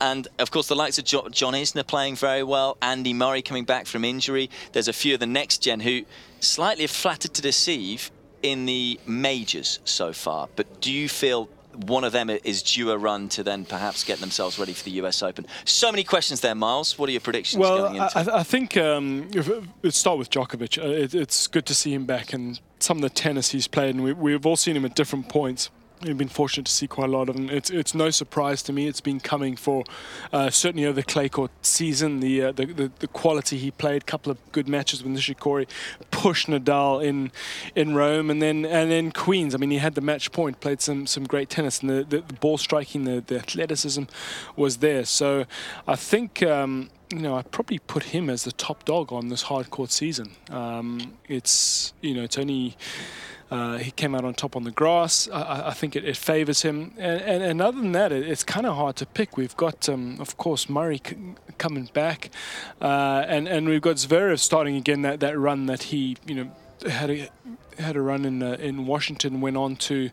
And 0.00 0.28
of 0.38 0.50
course, 0.50 0.68
the 0.68 0.76
likes 0.76 0.98
of 0.98 1.04
jo- 1.04 1.28
John 1.30 1.54
Isner 1.54 1.86
playing 1.86 2.16
very 2.16 2.42
well, 2.42 2.76
Andy 2.82 3.14
Murray 3.14 3.40
coming 3.40 3.64
back 3.64 3.86
from 3.86 4.04
injury. 4.04 4.50
There's 4.72 4.88
a 4.88 4.92
few 4.92 5.14
of 5.14 5.20
the 5.20 5.26
next 5.26 5.58
gen 5.58 5.80
who 5.80 6.02
slightly 6.40 6.86
flattered 6.86 7.32
to 7.34 7.42
deceive 7.42 8.10
in 8.42 8.66
the 8.66 8.98
majors 9.06 9.80
so 9.84 10.12
far. 10.12 10.48
But 10.56 10.80
do 10.80 10.92
you 10.92 11.08
feel 11.08 11.48
one 11.84 12.04
of 12.04 12.12
them 12.12 12.30
is 12.30 12.62
due 12.62 12.90
a 12.90 12.96
run 12.96 13.28
to 13.28 13.42
then 13.42 13.64
perhaps 13.64 14.02
get 14.02 14.18
themselves 14.18 14.58
ready 14.58 14.72
for 14.72 14.84
the 14.84 14.92
US 15.02 15.22
Open? 15.22 15.46
So 15.64 15.90
many 15.90 16.04
questions 16.04 16.40
there, 16.40 16.54
Miles. 16.54 16.98
What 16.98 17.08
are 17.08 17.12
your 17.12 17.20
predictions 17.20 17.60
Well, 17.60 17.78
going 17.78 17.96
into? 17.96 18.18
I, 18.18 18.40
I 18.40 18.42
think 18.42 18.76
um, 18.76 19.28
if, 19.32 19.50
let's 19.82 19.98
start 19.98 20.18
with 20.18 20.30
Djokovic. 20.30 20.82
Uh, 20.82 20.88
it, 20.88 21.14
it's 21.14 21.46
good 21.46 21.66
to 21.66 21.74
see 21.74 21.92
him 21.92 22.06
back 22.06 22.32
and 22.32 22.60
some 22.78 22.98
of 22.98 23.02
the 23.02 23.10
tennis 23.10 23.50
he's 23.50 23.66
played, 23.66 23.94
and 23.94 24.04
we, 24.04 24.12
we've 24.12 24.46
all 24.46 24.56
seen 24.56 24.76
him 24.76 24.84
at 24.84 24.94
different 24.94 25.28
points. 25.28 25.70
We've 26.02 26.18
been 26.18 26.28
fortunate 26.28 26.66
to 26.66 26.72
see 26.72 26.86
quite 26.86 27.08
a 27.08 27.12
lot 27.12 27.30
of 27.30 27.36
them. 27.36 27.48
It's 27.48 27.70
it's 27.70 27.94
no 27.94 28.10
surprise 28.10 28.62
to 28.64 28.72
me. 28.72 28.86
It's 28.86 29.00
been 29.00 29.18
coming 29.18 29.56
for 29.56 29.84
uh, 30.30 30.50
certainly 30.50 30.84
over 30.84 30.96
the 30.96 31.02
clay 31.02 31.30
court 31.30 31.50
season. 31.62 32.20
The, 32.20 32.42
uh, 32.42 32.52
the 32.52 32.66
the 32.66 32.92
the 32.98 33.08
quality 33.08 33.56
he 33.56 33.70
played, 33.70 34.04
couple 34.04 34.30
of 34.30 34.38
good 34.52 34.68
matches 34.68 35.02
with 35.02 35.12
Nishikori, 35.14 35.66
pushed 36.10 36.48
Nadal 36.48 37.02
in 37.02 37.32
in 37.74 37.94
Rome, 37.94 38.30
and 38.30 38.42
then 38.42 38.66
and 38.66 38.90
then 38.90 39.10
Queens. 39.10 39.54
I 39.54 39.58
mean, 39.58 39.70
he 39.70 39.78
had 39.78 39.94
the 39.94 40.02
match 40.02 40.32
point, 40.32 40.60
played 40.60 40.82
some 40.82 41.06
some 41.06 41.24
great 41.24 41.48
tennis, 41.48 41.80
and 41.80 41.88
the, 41.88 42.04
the, 42.04 42.20
the 42.20 42.34
ball 42.34 42.58
striking, 42.58 43.04
the, 43.04 43.24
the 43.26 43.38
athleticism 43.38 44.04
was 44.54 44.78
there. 44.78 45.04
So 45.04 45.46
I 45.86 45.96
think. 45.96 46.42
Um, 46.42 46.90
you 47.10 47.20
know, 47.20 47.36
I'd 47.36 47.52
probably 47.52 47.78
put 47.78 48.02
him 48.02 48.28
as 48.28 48.42
the 48.42 48.50
top 48.50 48.84
dog 48.84 49.12
on 49.12 49.28
this 49.28 49.42
hard 49.42 49.70
court 49.70 49.92
season. 49.92 50.32
Um, 50.50 51.14
it's 51.28 51.92
you 52.00 52.14
know, 52.14 52.24
it's 52.24 52.36
only 52.36 52.76
uh, 53.50 53.78
he 53.78 53.90
came 53.90 54.14
out 54.14 54.24
on 54.24 54.34
top 54.34 54.56
on 54.56 54.64
the 54.64 54.70
grass. 54.70 55.28
I- 55.32 55.68
I, 55.68 55.72
think 55.72 55.94
it, 55.96 56.04
it 56.04 56.16
favours 56.16 56.62
him. 56.62 56.92
And, 56.98 57.20
and, 57.22 57.42
and 57.42 57.62
other 57.62 57.78
than 57.80 57.92
that, 57.92 58.10
it, 58.12 58.28
it's 58.28 58.42
kind 58.44 58.66
of 58.66 58.74
hard 58.76 58.96
to 58.96 59.06
pick. 59.06 59.36
We've 59.36 59.56
got, 59.56 59.88
um, 59.88 60.16
of 60.20 60.36
course, 60.36 60.68
Murray 60.68 61.00
c- 61.06 61.16
coming 61.58 61.88
back, 61.92 62.30
uh, 62.80 63.24
and 63.28 63.48
and 63.48 63.68
we've 63.68 63.80
got 63.80 63.96
Zverev 63.96 64.38
starting 64.40 64.76
again 64.76 65.02
that, 65.02 65.20
that 65.20 65.38
run 65.38 65.66
that 65.66 65.84
he 65.84 66.16
you 66.26 66.34
know 66.34 66.50
had 66.90 67.10
a 67.10 67.28
had 67.78 67.96
a 67.96 68.00
run 68.00 68.24
in 68.24 68.42
uh, 68.42 68.52
in 68.58 68.86
Washington, 68.86 69.40
went 69.40 69.56
on 69.56 69.76
to 69.76 70.10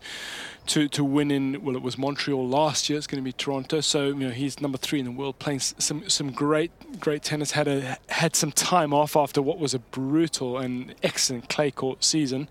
to 0.67 0.87
to 0.89 1.03
win 1.03 1.31
in 1.31 1.63
well, 1.63 1.75
it 1.75 1.81
was 1.81 1.97
Montreal 1.97 2.47
last 2.47 2.89
year. 2.89 2.97
It's 2.97 3.07
going 3.07 3.21
to 3.21 3.23
be 3.23 3.33
Toronto. 3.33 3.81
So 3.81 4.07
you 4.07 4.15
know 4.15 4.29
he's 4.29 4.61
number 4.61 4.77
three 4.77 4.99
in 4.99 5.05
the 5.05 5.11
world, 5.11 5.39
playing 5.39 5.59
some 5.59 6.09
some 6.09 6.31
great 6.31 6.71
great 6.99 7.23
tennis. 7.23 7.51
Had 7.51 7.67
a 7.67 7.97
had 8.09 8.35
some 8.35 8.51
time 8.51 8.93
off 8.93 9.15
after 9.15 9.41
what 9.41 9.59
was 9.59 9.73
a 9.73 9.79
brutal 9.79 10.57
and 10.57 10.95
excellent 11.03 11.49
clay 11.49 11.71
court 11.71 12.03
season. 12.03 12.49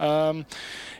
Um, 0.00 0.46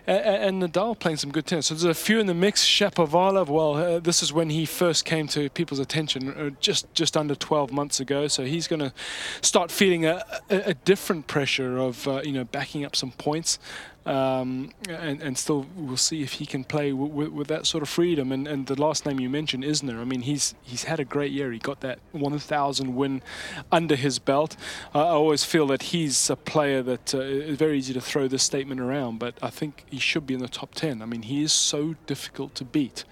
and, 0.07 0.61
and 0.61 0.73
Nadal 0.73 0.99
playing 0.99 1.19
some 1.19 1.31
good 1.31 1.47
tennis. 1.47 1.67
So 1.67 1.75
there's 1.75 1.85
a 1.85 1.95
few 1.95 2.19
in 2.19 2.27
the 2.27 2.35
mix. 2.35 2.67
Shapovalov, 2.67 3.49
well, 3.49 3.77
uh, 3.77 4.01
this 4.01 4.23
is 4.23 4.33
when 4.33 4.51
he 4.51 4.67
first 4.67 5.05
came 5.05 5.29
to 5.29 5.49
people's 5.51 5.79
attention, 5.79 6.31
uh, 6.31 6.51
just 6.61 6.93
just 6.95 7.17
under 7.17 7.35
12 7.35 7.73
months 7.73 8.01
ago. 8.01 8.29
So 8.29 8.45
he's 8.45 8.67
going 8.67 8.81
to 8.81 8.93
start 9.41 9.71
feeling 9.71 10.05
a, 10.05 10.25
a, 10.51 10.71
a 10.71 10.75
different 10.75 11.27
pressure 11.27 11.79
of 11.79 12.07
uh, 12.09 12.23
you 12.25 12.33
know 12.33 12.45
backing 12.45 12.85
up 12.85 12.97
some 12.97 13.13
points. 13.13 13.59
Um, 14.05 14.73
and, 14.89 15.23
and 15.23 15.39
still, 15.39 15.67
we'll 15.77 15.97
see 15.97 16.23
if 16.23 16.35
he 16.35 16.47
can 16.47 16.65
play 16.65 16.91
w- 16.91 17.09
w- 17.09 17.31
with 17.31 17.49
that 17.49 17.67
sort 17.67 17.83
of 17.83 17.89
freedom. 17.89 18.33
And, 18.33 18.49
and 18.49 18.67
the 18.67 18.81
last 18.81 19.07
name 19.07 19.21
you 19.21 19.31
mentioned, 19.31 19.65
Isner. 19.65 20.01
I 20.01 20.05
mean, 20.05 20.23
he's 20.23 20.55
he's 20.63 20.85
had 20.85 20.99
a 20.99 21.05
great 21.05 21.33
year. 21.33 21.53
He 21.53 21.59
got 21.59 21.81
that 21.81 22.01
1,000 22.13 22.97
win 22.97 23.23
under 23.71 23.95
his 23.95 24.19
belt. 24.19 24.57
Uh, 24.95 25.07
I 25.07 25.11
always 25.11 25.45
feel 25.45 25.67
that 25.69 25.85
he's 25.85 26.31
a 26.31 26.37
player 26.37 26.83
that 26.83 27.15
uh, 27.15 27.55
very 27.55 27.79
easy 27.79 27.95
to 27.95 28.01
throw 28.01 28.29
this 28.29 28.43
statement 28.43 28.81
around, 28.81 29.19
but 29.19 29.35
I 29.41 29.51
think 29.51 29.85
he 29.89 29.99
should 29.99 30.27
be 30.27 30.35
in 30.35 30.41
the 30.41 30.49
top 30.49 30.75
10. 30.75 31.01
I 31.03 31.07
mean, 31.07 31.23
he 31.23 31.43
is 31.43 31.53
so 31.53 31.95
difficult 32.07 32.55
to 32.57 32.65
beat. 32.65 33.05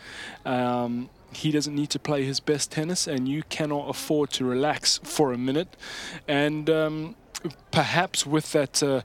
Um, 0.45 1.11
he 1.33 1.51
doesn't 1.53 1.75
need 1.75 1.91
to 1.91 1.99
play 1.99 2.25
his 2.25 2.41
best 2.41 2.73
tennis, 2.73 3.07
and 3.07 3.29
you 3.29 3.43
cannot 3.45 3.89
afford 3.89 4.31
to 4.31 4.45
relax 4.45 4.99
for 5.05 5.33
a 5.33 5.39
minute. 5.39 5.77
And 6.27 6.69
um, 6.69 7.17
perhaps 7.71 8.27
with 8.27 8.53
that, 8.53 8.83
uh, 8.83 9.03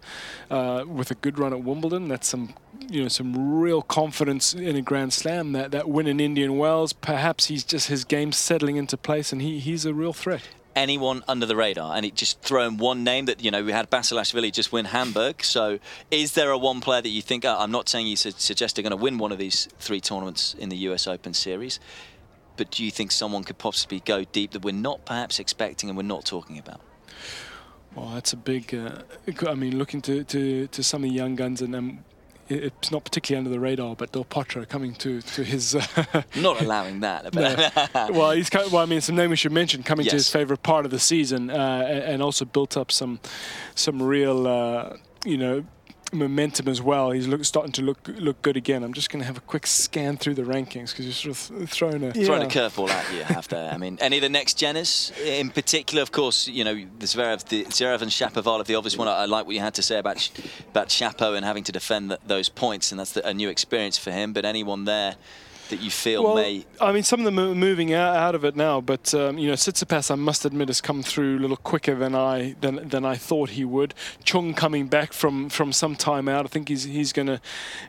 uh, 0.50 0.86
with 0.86 1.12
a 1.12 1.16
good 1.16 1.40
run 1.40 1.54
at 1.54 1.64
Wimbledon, 1.64 2.08
that's 2.08 2.28
some, 2.28 2.54
you 2.90 3.02
know, 3.04 3.08
some 3.08 3.60
real 3.60 3.82
confidence 3.82 4.54
in 4.54 4.76
a 4.76 4.82
Grand 4.82 5.14
Slam. 5.14 5.54
That 5.54 5.72
that 5.72 5.88
win 5.90 6.08
in 6.08 6.20
Indian 6.20 6.58
Wells, 6.58 6.94
perhaps 6.94 7.46
he's 7.48 7.64
just 7.64 7.88
his 7.88 8.04
game 8.04 8.32
settling 8.32 8.78
into 8.78 8.98
place, 8.98 9.32
and 9.32 9.42
he, 9.42 9.60
he's 9.60 9.86
a 9.86 9.94
real 9.94 10.14
threat. 10.14 10.44
anyone 10.76 11.24
under 11.28 11.46
the 11.46 11.56
radar 11.56 11.96
and 11.96 12.06
it 12.06 12.16
just 12.16 12.42
thrown 12.42 12.78
one 12.78 13.02
name 13.04 13.26
that 13.26 13.42
you 13.42 13.50
know 13.50 13.64
we 13.64 13.72
had 13.72 13.90
Basilashvili 13.90 14.52
just 14.52 14.74
win 14.74 14.86
Hamburg 14.86 15.42
so 15.42 15.80
is 16.12 16.34
there 16.34 16.52
a 16.52 16.58
one 16.58 16.82
player 16.82 17.02
that 17.02 17.10
you 17.10 17.22
think 17.22 17.46
oh, 17.46 17.56
I'm 17.58 17.72
not 17.72 17.88
saying 17.88 18.08
you 18.08 18.18
su- 18.18 18.32
suggest 18.32 18.76
they're 18.76 18.84
going 18.84 18.92
to 18.92 18.98
win 18.98 19.18
one 19.18 19.32
of 19.32 19.38
these 19.38 19.70
three 19.80 20.02
tournaments 20.02 20.54
in 20.60 20.68
the 20.68 20.76
US 20.90 21.08
Open 21.08 21.34
series 21.34 21.80
but 22.58 22.72
do 22.72 22.84
you 22.84 22.92
think 22.92 23.12
someone 23.12 23.46
could 23.46 23.58
possibly 23.58 24.02
go 24.02 24.26
deep 24.26 24.52
that 24.52 24.64
we're 24.64 24.74
not 24.74 25.06
perhaps 25.06 25.40
expecting 25.40 25.90
and 25.90 25.96
we're 25.96 26.04
not 26.04 26.26
talking 26.26 26.58
about 26.58 26.82
Well, 27.96 28.10
that's 28.14 28.34
a 28.34 28.38
big. 28.38 28.76
Uh, 28.76 29.00
I 29.48 29.56
mean, 29.56 29.78
looking 29.78 30.02
to, 30.04 30.24
to, 30.26 30.68
to 30.68 30.84
some 30.84 31.04
of 31.04 31.10
the 31.10 31.16
young 31.16 31.36
guns, 31.36 31.62
and 31.62 31.74
um, 31.76 32.04
it's 32.48 32.92
not 32.92 33.04
particularly 33.04 33.40
under 33.40 33.50
the 33.50 33.60
radar, 33.60 33.96
but 33.96 34.12
Del 34.12 34.26
Potro 34.26 34.68
coming 34.68 34.94
to 34.96 35.22
to 35.22 35.44
his. 35.44 35.76
Uh, 35.76 36.24
not 36.36 36.62
allowing 36.62 37.00
that 37.00 37.34
no. 37.34 38.08
well, 38.12 38.32
he's 38.32 38.50
kind 38.50 38.72
well. 38.72 38.84
I 38.84 38.86
mean, 38.86 39.02
some 39.02 39.16
name 39.16 39.30
we 39.30 39.36
should 39.36 39.52
mention 39.52 39.82
coming 39.82 40.06
to 40.06 40.12
his 40.12 40.30
favorite 40.30 40.62
part 40.62 40.86
of 40.86 40.92
the 40.92 41.00
season, 41.00 41.50
uh, 41.50 42.04
and 42.06 42.22
also 42.22 42.46
built 42.46 42.78
up 42.78 42.92
some 42.92 43.20
some 43.74 44.02
real, 44.02 44.46
uh, 44.48 44.98
you 45.24 45.38
know, 45.38 45.66
momentum 46.14 46.68
as 46.68 46.82
well. 46.82 47.12
He's 47.12 47.28
look, 47.28 47.44
starting 47.46 47.72
to 47.74 47.82
look 47.82 48.08
look 48.08 48.42
good 48.42 48.58
again. 48.58 48.84
I'm 48.84 48.94
just 48.94 49.10
going 49.10 49.22
to 49.22 49.26
have 49.26 49.38
a 49.38 49.42
quick 49.42 49.68
scan 49.68 50.18
through 50.18 50.36
the 50.36 50.44
rankings 50.44 50.92
because 50.92 51.06
you're 51.06 51.14
sort 51.14 51.32
of 51.32 51.58
th- 51.58 51.70
throwing 51.70 52.04
a 52.04 52.14
throwing 52.14 52.44
a 52.44 52.48
curveball 52.48 52.90
at 52.90 53.14
you 53.14 53.24
have 53.24 53.48
there. 53.48 53.72
I 53.72 53.78
mean, 53.78 53.98
any 54.02 54.18
of 54.18 54.22
the 54.22 54.30
next 54.30 54.58
geners 54.58 55.16
in 55.26 55.50
particular, 55.50 56.02
of 56.02 56.12
course, 56.12 56.48
you 56.48 56.64
know, 56.64 56.76
the 56.76 57.06
Zverev, 57.06 57.48
the 57.48 57.66
Zverev 57.66 58.02
and 58.02 58.12
Shapovalov, 58.12 58.66
the 58.66 58.76
obvious 58.76 58.98
one. 58.98 59.08
I, 59.08 59.24
I 59.24 59.26
like 59.26 59.46
what 59.46 59.56
you 59.56 59.62
had 59.62 59.74
to 59.76 59.82
say 59.82 59.98
about 59.98 60.30
about 60.70 60.90
Shapo 60.90 61.36
and 61.36 61.46
having 61.46 61.64
to 61.66 61.72
defend 61.72 62.10
th- 62.10 62.22
those 62.26 62.50
points, 62.50 62.92
and 62.92 63.00
that's 63.00 63.14
the, 63.14 63.28
a 63.28 63.34
new 63.34 63.50
experience 63.50 63.98
for 63.98 64.12
him. 64.12 64.34
But 64.34 64.46
anyone 64.46 64.86
there 64.86 65.16
that 65.70 65.82
you 65.82 65.90
feel 65.90 66.24
Well, 66.24 66.36
may 66.36 66.66
I 66.80 66.92
mean, 66.92 67.04
some 67.04 67.20
of 67.20 67.26
them 67.26 67.40
are 67.40 67.56
moving 67.56 67.94
out, 67.94 68.36
of 68.36 68.44
it 68.44 68.56
now, 68.56 68.82
but 68.82 69.14
um, 69.14 69.38
you 69.38 69.48
know, 69.48 69.54
Tsitsipas, 69.54 70.12
I 70.12 70.16
must 70.16 70.46
admit, 70.46 70.70
has 70.70 70.82
come 70.82 71.04
through 71.04 71.38
a 71.38 71.42
little 71.42 71.58
quicker 71.58 71.96
than 71.96 72.16
I 72.16 72.56
than, 72.62 72.90
than 72.90 73.06
I 73.06 73.16
thought 73.16 73.52
he 73.52 73.64
would. 73.64 73.94
Chung 74.24 74.54
coming 74.54 74.88
back 74.88 75.14
from, 75.14 75.50
from 75.50 75.72
some 75.72 75.96
time 75.96 76.28
out, 76.28 76.46
I 76.46 76.48
think 76.48 76.70
he's 76.70 76.84
he's 76.84 77.14
going 77.14 77.28
to 77.28 77.36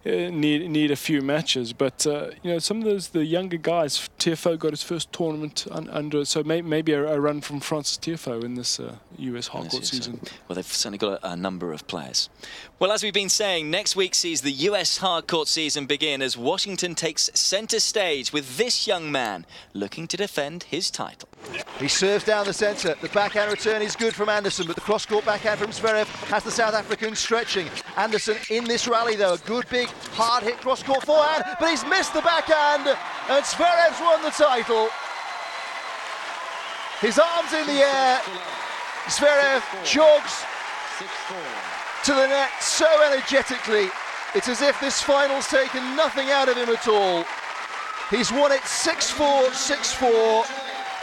uh, 0.07 0.31
need 0.31 0.69
need 0.71 0.91
a 0.91 0.97
few 0.97 1.23
matches. 1.23 1.73
But 1.73 2.07
uh, 2.07 2.31
you 2.43 2.53
know, 2.53 2.59
some 2.59 2.79
of 2.79 2.85
those 2.85 3.09
the 3.09 3.25
younger 3.25 3.57
guys, 3.57 4.09
Tiafoe 4.19 4.59
got 4.59 4.71
his 4.71 4.83
first 4.83 5.12
tournament 5.12 5.67
un, 5.71 5.89
under, 5.91 6.25
so 6.25 6.43
may, 6.43 6.62
maybe 6.62 6.93
a, 6.93 7.07
a 7.07 7.21
run 7.21 7.41
from 7.41 7.61
Francis 7.61 7.99
Tiafoe 7.99 8.45
in 8.45 8.55
this 8.55 8.79
uh, 8.79 8.97
U.S. 9.19 9.49
hardcourt 9.49 9.85
season. 9.85 10.21
Well, 10.49 10.57
they've 10.57 10.67
certainly 10.67 10.99
got 10.99 11.23
a, 11.23 11.33
a 11.33 11.37
number 11.37 11.73
of 11.73 11.87
players. 11.87 12.29
Well, 12.79 12.93
as 12.93 13.03
we've 13.03 13.15
been 13.15 13.31
saying, 13.31 13.71
next 13.71 13.97
week 13.97 14.15
sees 14.15 14.43
the 14.43 14.53
US 14.53 14.99
hardcourt 14.99 15.47
season 15.47 15.87
begin 15.87 16.21
as 16.21 16.37
Washington 16.37 16.95
takes 16.95 17.31
centre 17.33 17.81
stage 17.81 18.35
with 18.35 18.59
this 18.59 18.87
young 18.87 19.11
man 19.11 19.47
looking 19.73 20.07
to 20.09 20.17
defend 20.19 20.65
his 20.65 20.91
title. 20.91 21.27
He 21.79 21.89
serves 21.89 22.25
down 22.25 22.45
the 22.45 22.53
centre. 22.53 22.95
The 23.01 23.09
backhand 23.09 23.51
return 23.51 23.81
is 23.81 23.97
good 23.97 24.15
from 24.15 24.29
Anderson, 24.29 24.67
but 24.67 24.75
the 24.75 24.83
cross-court 24.83 25.25
backhand 25.25 25.59
from 25.59 25.71
Zverev 25.71 26.05
has 26.27 26.45
the 26.45 26.51
South 26.51 26.75
African 26.75 27.17
stretching. 27.17 27.67
Anderson 27.97 28.37
in 28.51 28.65
this 28.65 28.87
rally, 28.87 29.17
though, 29.17 29.33
a 29.33 29.39
good 29.39 29.65
big 29.71 29.89
hard-hit 30.12 30.59
cross-court 30.59 31.03
forehand, 31.03 31.45
but 31.59 31.71
he's 31.71 31.87
missed 31.87 32.12
the 32.12 32.21
backhand, 32.21 32.87
and 32.87 33.43
Zverev's 33.43 34.01
won 34.03 34.23
the 34.23 34.29
title. 34.29 34.91
His 37.01 37.19
arms 37.19 37.55
in 37.55 37.67
the 37.69 37.81
air. 37.81 38.21
Zverev 39.07 39.62
jogs 39.83 40.45
to 42.07 42.14
the 42.14 42.29
net 42.29 42.51
so 42.61 42.87
energetically. 43.11 43.88
It's 44.37 44.49
as 44.49 44.62
if 44.62 44.79
this 44.81 45.03
final's 45.03 45.49
taken 45.49 45.83
nothing 45.97 46.31
out 46.31 46.49
of 46.49 46.57
him 46.57 46.69
at 46.69 46.87
all. 46.87 47.25
He's 48.11 48.31
won 48.31 48.53
it 48.53 48.61
6-4, 48.61 49.49
6-4 49.49 50.45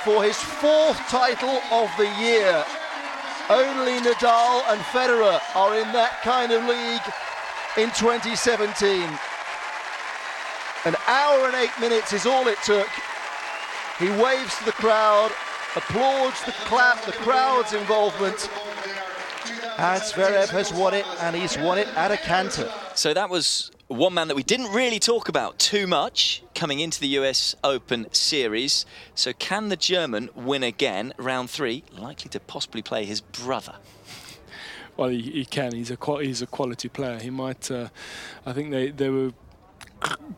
for 0.05 0.23
his 0.23 0.37
fourth 0.37 0.97
title 1.09 1.59
of 1.71 1.91
the 1.97 2.07
year. 2.21 2.63
Only 3.49 3.99
Nadal 3.99 4.63
and 4.71 4.79
Federer 4.95 5.41
are 5.55 5.77
in 5.77 5.91
that 5.91 6.21
kind 6.23 6.53
of 6.53 6.63
league 6.63 7.03
in 7.75 7.91
2017. 7.99 9.03
An 10.85 10.95
hour 11.05 11.47
and 11.47 11.55
eight 11.55 11.77
minutes 11.81 12.13
is 12.13 12.25
all 12.25 12.47
it 12.47 12.59
took. 12.63 12.87
He 13.99 14.07
waves 14.23 14.57
to 14.59 14.63
the 14.63 14.71
crowd, 14.71 15.31
applauds 15.75 16.41
the 16.45 16.53
clap, 16.63 17.03
the 17.03 17.11
crowd's 17.11 17.73
involvement. 17.73 18.49
And 19.77 20.01
Zverev 20.01 20.49
has 20.49 20.71
won 20.71 20.93
it, 20.93 21.05
and 21.21 21.35
he's 21.35 21.57
won 21.57 21.77
it 21.77 21.87
at 21.95 22.11
a 22.11 22.17
canter. 22.17 22.71
So 22.95 23.13
that 23.13 23.29
was 23.29 23.71
one 23.87 24.13
man 24.13 24.27
that 24.27 24.35
we 24.35 24.43
didn't 24.43 24.71
really 24.71 24.99
talk 24.99 25.29
about 25.29 25.59
too 25.59 25.87
much 25.87 26.43
coming 26.55 26.79
into 26.79 26.99
the 26.99 27.07
US 27.19 27.55
Open 27.63 28.07
Series. 28.13 28.85
So 29.15 29.33
can 29.33 29.69
the 29.69 29.75
German 29.75 30.29
win 30.35 30.63
again? 30.63 31.13
Round 31.17 31.49
three, 31.49 31.83
likely 31.91 32.29
to 32.29 32.39
possibly 32.39 32.81
play 32.81 33.05
his 33.05 33.21
brother. 33.21 33.75
Well, 34.95 35.09
he, 35.09 35.21
he 35.21 35.45
can. 35.45 35.73
He's 35.73 35.91
a 35.91 35.97
he's 36.21 36.41
a 36.41 36.47
quality 36.47 36.87
player. 36.87 37.19
He 37.19 37.29
might. 37.29 37.69
Uh, 37.71 37.89
I 38.45 38.53
think 38.53 38.71
they 38.71 38.91
they 38.91 39.09
were 39.09 39.31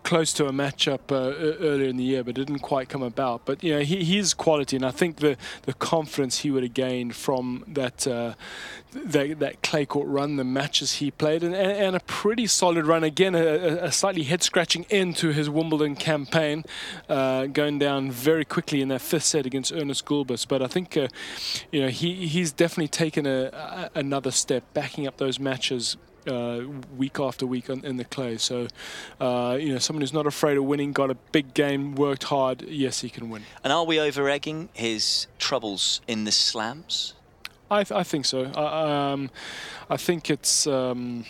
close 0.03 0.31
to 0.33 0.45
a 0.45 0.51
matchup 0.51 1.11
uh, 1.11 1.35
earlier 1.59 1.89
in 1.89 1.97
the 1.97 2.03
year, 2.03 2.23
but 2.23 2.37
it 2.37 2.45
didn't 2.45 2.59
quite 2.59 2.89
come 2.89 3.01
about. 3.01 3.45
But 3.45 3.63
you 3.63 3.73
know, 3.73 3.79
he, 3.81 4.03
he's 4.03 4.33
quality, 4.33 4.75
and 4.75 4.85
I 4.85 4.91
think 4.91 5.17
the 5.17 5.35
the 5.63 5.73
confidence 5.73 6.39
he 6.39 6.51
would 6.51 6.63
have 6.63 6.73
gained 6.73 7.15
from 7.15 7.63
that 7.67 8.07
uh, 8.07 8.35
that, 8.93 9.39
that 9.39 9.61
clay 9.61 9.85
court 9.85 10.07
run, 10.07 10.37
the 10.37 10.43
matches 10.43 10.93
he 10.93 11.11
played, 11.11 11.43
and, 11.43 11.53
and 11.55 11.95
a 11.95 11.99
pretty 12.01 12.47
solid 12.47 12.85
run 12.85 13.03
again, 13.03 13.35
a, 13.35 13.85
a 13.85 13.91
slightly 13.91 14.23
head 14.23 14.41
scratching 14.41 14.85
end 14.89 15.17
to 15.17 15.29
his 15.29 15.49
Wimbledon 15.49 15.95
campaign, 15.95 16.63
uh, 17.09 17.47
going 17.47 17.79
down 17.79 18.11
very 18.11 18.45
quickly 18.45 18.81
in 18.81 18.87
that 18.89 19.01
fifth 19.01 19.25
set 19.25 19.45
against 19.45 19.73
Ernest 19.73 20.05
Gulbis. 20.05 20.47
But 20.47 20.61
I 20.61 20.67
think 20.67 20.95
uh, 20.95 21.07
you 21.71 21.81
know 21.81 21.89
he 21.89 22.27
he's 22.27 22.51
definitely 22.51 22.89
taken 22.89 23.25
a, 23.25 23.45
a, 23.53 23.89
another 23.95 24.31
step, 24.31 24.63
backing 24.73 25.07
up 25.07 25.17
those 25.17 25.39
matches 25.39 25.97
uh, 26.27 26.61
week 26.95 27.19
after 27.19 27.45
week 27.45 27.69
on, 27.69 27.83
in 27.85 27.97
the 27.97 28.05
clay. 28.05 28.37
So, 28.37 28.67
uh, 29.19 29.57
you 29.59 29.73
know, 29.73 29.79
someone 29.79 30.01
who's 30.01 30.13
not 30.13 30.27
afraid 30.27 30.57
of 30.57 30.63
winning, 30.65 30.91
got 30.91 31.09
a 31.09 31.15
big 31.31 31.53
game, 31.53 31.95
worked 31.95 32.25
hard. 32.25 32.63
Yes, 32.63 33.01
he 33.01 33.09
can 33.09 33.29
win. 33.29 33.43
And 33.63 33.71
are 33.71 33.85
we 33.85 33.99
over 33.99 34.29
egging 34.29 34.69
his 34.73 35.27
troubles 35.37 36.01
in 36.07 36.23
the 36.23 36.31
slams? 36.31 37.13
I, 37.69 37.83
th- 37.83 37.97
I 37.97 38.03
think 38.03 38.25
so. 38.25 38.51
I, 38.55 39.11
um, 39.11 39.29
I 39.89 39.97
think 39.97 40.29
it's. 40.29 40.67
Um, 40.67 41.25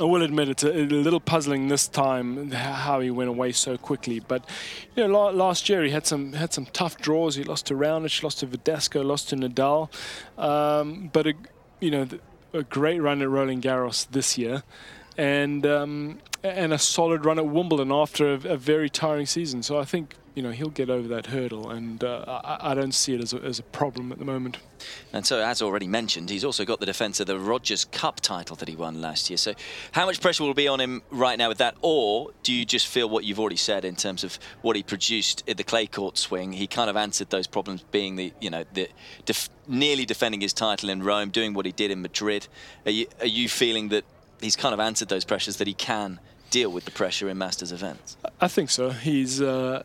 I 0.00 0.02
will 0.02 0.22
admit 0.22 0.48
it's 0.48 0.64
a, 0.64 0.76
a, 0.76 0.86
little 0.86 1.20
puzzling 1.20 1.68
this 1.68 1.86
time 1.86 2.50
how 2.50 2.98
he 2.98 3.12
went 3.12 3.30
away 3.30 3.52
so 3.52 3.76
quickly. 3.78 4.18
But 4.18 4.44
you 4.96 5.06
know, 5.06 5.30
last 5.30 5.68
year 5.68 5.84
he 5.84 5.90
had 5.90 6.04
some 6.04 6.32
had 6.32 6.52
some 6.52 6.66
tough 6.66 6.98
draws. 6.98 7.36
He 7.36 7.44
lost 7.44 7.66
to 7.66 7.74
Raonic, 7.74 8.22
lost 8.22 8.40
to 8.40 8.46
Verdasco, 8.46 9.04
lost 9.04 9.28
to 9.28 9.36
Nadal. 9.36 9.88
Um, 10.36 11.10
but 11.12 11.28
a, 11.28 11.34
you 11.80 11.92
know, 11.92 12.08
a 12.54 12.62
great 12.62 13.00
run 13.00 13.20
at 13.20 13.28
Roland 13.28 13.62
Garros 13.62 14.06
this 14.10 14.38
year, 14.38 14.62
and 15.18 15.66
um, 15.66 16.18
and 16.42 16.72
a 16.72 16.78
solid 16.78 17.24
run 17.24 17.38
at 17.38 17.46
Wimbledon 17.46 17.92
after 17.92 18.32
a, 18.32 18.52
a, 18.52 18.56
very 18.56 18.88
tiring 18.88 19.26
season. 19.26 19.62
So 19.62 19.78
I 19.78 19.84
think 19.84 20.14
you 20.34 20.42
know 20.42 20.50
he'll 20.50 20.68
get 20.68 20.90
over 20.90 21.06
that 21.08 21.26
hurdle, 21.26 21.70
and 21.70 22.02
uh, 22.02 22.24
I, 22.26 22.72
I, 22.72 22.74
don't 22.74 22.92
see 22.92 23.14
it 23.14 23.20
as 23.20 23.32
a, 23.32 23.38
as 23.38 23.60
a 23.60 23.62
problem 23.62 24.10
at 24.10 24.18
the 24.18 24.24
moment. 24.24 24.58
And 25.12 25.24
so, 25.24 25.40
as 25.40 25.62
already 25.62 25.86
mentioned, 25.86 26.28
he's 26.28 26.44
also 26.44 26.64
got 26.64 26.80
the 26.80 26.86
defence 26.86 27.20
of 27.20 27.28
the 27.28 27.38
Rogers 27.38 27.84
Cup 27.84 28.20
title 28.20 28.56
that 28.56 28.68
he 28.68 28.74
won 28.74 29.00
last 29.00 29.30
year. 29.30 29.36
So, 29.36 29.54
how 29.92 30.06
much 30.06 30.20
pressure 30.20 30.42
will 30.42 30.54
be 30.54 30.66
on 30.66 30.80
him 30.80 31.02
right 31.10 31.38
now 31.38 31.48
with 31.48 31.58
that, 31.58 31.76
or 31.82 32.32
do 32.42 32.52
you 32.52 32.64
just 32.64 32.88
feel 32.88 33.08
what 33.08 33.24
you've 33.24 33.38
already 33.38 33.56
said 33.56 33.84
in 33.84 33.94
terms 33.94 34.24
of 34.24 34.38
what 34.62 34.74
he 34.74 34.82
produced 34.82 35.48
at 35.48 35.56
the 35.56 35.64
clay 35.64 35.86
court 35.86 36.18
swing? 36.18 36.52
He 36.52 36.66
kind 36.66 36.90
of 36.90 36.96
answered 36.96 37.30
those 37.30 37.46
problems, 37.46 37.84
being 37.92 38.16
the 38.16 38.32
you 38.40 38.50
know 38.50 38.64
the 38.74 38.88
def 39.24 39.48
nearly 39.68 40.04
defending 40.04 40.40
his 40.40 40.52
title 40.52 40.90
in 40.90 41.02
Rome, 41.02 41.30
doing 41.30 41.54
what 41.54 41.64
he 41.64 41.72
did 41.72 41.90
in 41.90 42.02
Madrid. 42.02 42.48
Are 42.84 42.90
you, 42.90 43.06
are 43.20 43.26
you 43.26 43.48
feeling 43.48 43.88
that 43.90 44.04
he's 44.40 44.56
kind 44.56 44.74
of 44.74 44.80
answered 44.80 45.08
those 45.08 45.24
pressures 45.24 45.58
that 45.58 45.68
he 45.68 45.74
can? 45.74 46.18
deal 46.50 46.70
with 46.70 46.84
the 46.84 46.90
pressure 46.92 47.28
in 47.28 47.36
Masters 47.36 47.72
events? 47.72 48.16
I 48.40 48.46
think 48.46 48.70
so. 48.70 48.90
He's 48.90 49.42
uh, 49.42 49.82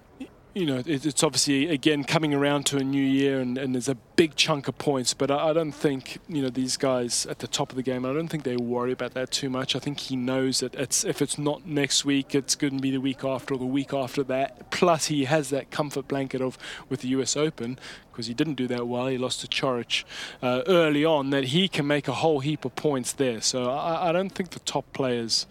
you 0.59 0.65
know, 0.65 0.83
it's 0.85 1.23
obviously 1.23 1.69
again 1.69 2.03
coming 2.03 2.33
around 2.33 2.65
to 2.65 2.77
a 2.77 2.83
new 2.83 3.01
year, 3.01 3.39
and, 3.39 3.57
and 3.57 3.73
there's 3.73 3.87
a 3.87 3.95
big 3.95 4.35
chunk 4.35 4.67
of 4.67 4.77
points. 4.77 5.13
But 5.13 5.31
I, 5.31 5.49
I, 5.49 5.53
don't 5.53 5.71
think 5.71 6.17
you 6.27 6.41
know 6.41 6.49
these 6.49 6.75
guys 6.75 7.25
at 7.27 7.39
the 7.39 7.47
top 7.47 7.69
of 7.71 7.77
the 7.77 7.81
game. 7.81 8.05
I 8.05 8.11
don't 8.11 8.27
think 8.27 8.43
they 8.43 8.57
worry 8.57 8.91
about 8.91 9.13
that 9.13 9.31
too 9.31 9.49
much. 9.49 9.73
I 9.73 9.79
think 9.79 9.99
he 9.99 10.17
knows 10.17 10.59
that 10.59 10.75
it's 10.75 11.05
if 11.05 11.21
it's 11.21 11.37
not 11.37 11.65
next 11.65 12.03
week, 12.03 12.35
it's 12.35 12.55
going 12.55 12.75
to 12.75 12.81
be 12.81 12.91
the 12.91 12.99
week 12.99 13.23
after 13.23 13.53
or 13.53 13.57
the 13.57 13.65
week 13.65 13.93
after 13.93 14.21
that. 14.23 14.69
Plus, 14.69 15.05
he 15.05 15.25
has 15.25 15.49
that 15.51 15.71
comfort 15.71 16.09
blanket 16.09 16.41
of 16.41 16.57
with 16.89 17.01
the 17.01 17.07
U.S. 17.09 17.37
Open 17.37 17.79
because 18.11 18.27
he 18.27 18.33
didn't 18.33 18.55
do 18.55 18.67
that 18.67 18.85
well. 18.85 19.07
He 19.07 19.17
lost 19.17 19.39
to 19.41 19.47
Coric 19.47 20.03
uh, 20.41 20.63
early 20.67 21.05
on. 21.05 21.29
That 21.29 21.45
he 21.45 21.69
can 21.69 21.87
make 21.87 22.09
a 22.09 22.15
whole 22.15 22.41
heap 22.41 22.65
of 22.65 22.75
points 22.75 23.13
there. 23.13 23.39
So 23.39 23.71
I, 23.71 24.09
I 24.09 24.11
don't 24.11 24.31
think 24.31 24.49
the 24.49 24.59
top 24.59 24.91
players 24.91 25.47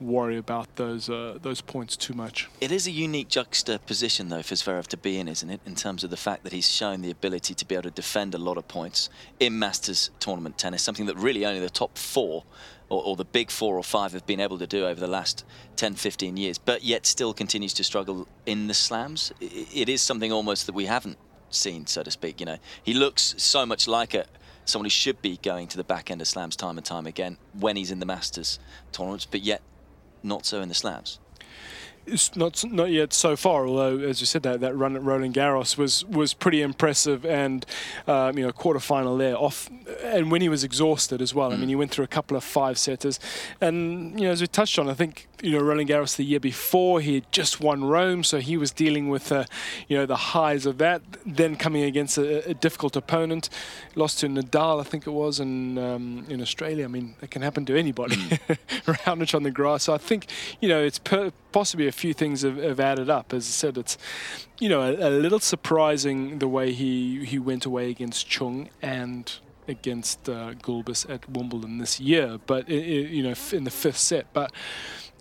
worry 0.00 0.36
about 0.36 0.76
those 0.76 1.08
uh, 1.08 1.38
those 1.40 1.60
points 1.60 1.96
too 1.96 2.14
much. 2.14 2.48
It 2.60 2.72
is 2.72 2.86
a 2.86 2.90
unique 2.90 3.28
juxtaposition, 3.28 4.28
though, 4.28 4.42
for 4.42 4.54
Zverev 4.54 4.86
to 4.88 4.96
be 4.96 5.18
in, 5.18 5.28
isn't 5.28 5.50
it? 5.50 5.60
In 5.66 5.74
terms 5.74 6.04
of 6.04 6.10
the 6.10 6.16
fact 6.16 6.44
that 6.44 6.52
he's 6.52 6.68
shown 6.68 7.02
the 7.02 7.10
ability 7.10 7.54
to 7.54 7.64
be 7.64 7.74
able 7.74 7.84
to 7.84 7.90
defend 7.90 8.34
a 8.34 8.38
lot 8.38 8.56
of 8.56 8.68
points 8.68 9.10
in 9.40 9.58
Masters 9.58 10.10
tournament 10.20 10.58
tennis, 10.58 10.82
something 10.82 11.06
that 11.06 11.16
really 11.16 11.44
only 11.44 11.60
the 11.60 11.70
top 11.70 11.96
four 11.98 12.44
or, 12.88 13.04
or, 13.04 13.16
the 13.16 13.24
big 13.24 13.50
four 13.50 13.76
or 13.76 13.82
five 13.82 14.12
have 14.12 14.26
been 14.26 14.40
able 14.40 14.58
to 14.58 14.66
do 14.66 14.86
over 14.86 14.98
the 14.98 15.06
last 15.06 15.44
10, 15.76 15.94
15 15.94 16.38
years, 16.38 16.56
but 16.56 16.82
yet 16.82 17.04
still 17.04 17.34
continues 17.34 17.74
to 17.74 17.84
struggle 17.84 18.26
in 18.46 18.66
the 18.66 18.72
slams. 18.72 19.30
It 19.40 19.90
is 19.90 20.00
something 20.00 20.32
almost 20.32 20.64
that 20.64 20.74
we 20.74 20.86
haven't 20.86 21.18
seen, 21.50 21.86
so 21.86 22.02
to 22.02 22.10
speak. 22.10 22.40
You 22.40 22.46
know, 22.46 22.58
he 22.82 22.94
looks 22.94 23.34
so 23.36 23.66
much 23.66 23.86
like 23.86 24.14
a 24.14 24.24
someone 24.64 24.84
who 24.84 24.90
should 24.90 25.22
be 25.22 25.38
going 25.38 25.66
to 25.66 25.76
the 25.76 25.84
back 25.84 26.10
end 26.10 26.20
of 26.20 26.28
slams 26.28 26.54
time 26.54 26.76
and 26.76 26.84
time 26.84 27.06
again 27.06 27.38
when 27.58 27.76
he's 27.76 27.90
in 27.90 28.00
the 28.00 28.06
Masters 28.06 28.58
tournaments, 28.92 29.24
but 29.24 29.40
yet 29.40 29.62
not 30.22 30.46
so 30.46 30.60
in 30.60 30.68
the 30.68 30.74
slams. 30.74 31.18
It's 32.10 32.34
not 32.36 32.64
not 32.70 32.90
yet 32.90 33.12
so 33.12 33.36
far. 33.36 33.66
Although, 33.66 33.98
as 33.98 34.20
you 34.20 34.26
said, 34.26 34.42
that 34.42 34.60
that 34.60 34.74
run 34.76 34.96
at 34.96 35.02
Roland 35.02 35.34
Garros 35.34 35.76
was 35.76 36.04
was 36.04 36.34
pretty 36.34 36.62
impressive, 36.62 37.24
and 37.24 37.64
um, 38.06 38.38
you 38.38 38.46
know, 38.46 38.52
quarterfinal 38.52 39.18
there 39.18 39.36
off, 39.36 39.68
and 40.02 40.30
when 40.30 40.40
he 40.40 40.48
was 40.48 40.64
exhausted 40.64 41.20
as 41.20 41.34
well. 41.34 41.50
Mm. 41.50 41.54
I 41.54 41.56
mean, 41.56 41.68
he 41.68 41.76
went 41.76 41.90
through 41.90 42.04
a 42.04 42.08
couple 42.08 42.36
of 42.36 42.44
five 42.44 42.78
setters, 42.78 43.20
and 43.60 44.18
you 44.18 44.26
know, 44.26 44.32
as 44.32 44.40
we 44.40 44.46
touched 44.46 44.78
on, 44.78 44.88
I 44.88 44.94
think 44.94 45.28
you 45.42 45.52
know 45.52 45.60
Roland 45.60 45.88
Garros 45.88 46.16
the 46.16 46.24
year 46.24 46.40
before 46.40 47.00
he 47.00 47.14
had 47.14 47.30
just 47.32 47.60
won 47.60 47.84
Rome, 47.84 48.24
so 48.24 48.38
he 48.38 48.56
was 48.56 48.70
dealing 48.70 49.08
with 49.08 49.30
uh, 49.30 49.44
you 49.86 49.96
know 49.96 50.06
the 50.06 50.16
highs 50.16 50.66
of 50.66 50.78
that. 50.78 51.02
Then 51.24 51.56
coming 51.56 51.84
against 51.84 52.18
a, 52.18 52.50
a 52.50 52.54
difficult 52.54 52.96
opponent, 52.96 53.48
lost 53.94 54.20
to 54.20 54.28
Nadal, 54.28 54.80
I 54.80 54.84
think 54.84 55.06
it 55.06 55.10
was, 55.10 55.40
in 55.40 55.78
um, 55.78 56.24
in 56.28 56.40
Australia. 56.40 56.84
I 56.84 56.88
mean, 56.88 57.14
it 57.22 57.30
can 57.30 57.42
happen 57.42 57.64
to 57.66 57.78
anybody. 57.78 58.16
Mm. 58.16 58.58
Raonic 58.86 59.34
on 59.34 59.42
the 59.42 59.50
grass. 59.50 59.84
So 59.84 59.94
I 59.94 59.98
think 59.98 60.26
you 60.60 60.68
know 60.68 60.82
it's 60.82 60.98
per, 60.98 61.30
possibly 61.52 61.88
a 61.88 61.92
few 61.98 62.14
things 62.14 62.42
have, 62.42 62.56
have, 62.56 62.80
added 62.80 63.10
up. 63.10 63.32
As 63.32 63.46
I 63.46 63.50
said, 63.50 63.76
it's 63.76 63.98
you 64.58 64.68
know 64.68 64.82
a, 64.82 65.08
a, 65.08 65.10
little 65.10 65.40
surprising 65.40 66.38
the 66.38 66.48
way 66.48 66.72
he 66.72 67.24
he 67.24 67.38
went 67.38 67.64
away 67.64 67.90
against 67.90 68.28
Chung 68.28 68.70
and 68.80 69.32
against 69.66 70.28
uh, 70.28 70.54
Gulbis 70.54 71.08
at 71.10 71.28
Wimbledon 71.28 71.78
this 71.78 72.00
year, 72.00 72.38
but 72.46 72.68
it, 72.68 72.82
it, 72.82 73.10
you 73.10 73.22
know 73.22 73.34
in 73.52 73.64
the 73.64 73.70
fifth 73.70 73.98
set. 73.98 74.32
But 74.32 74.52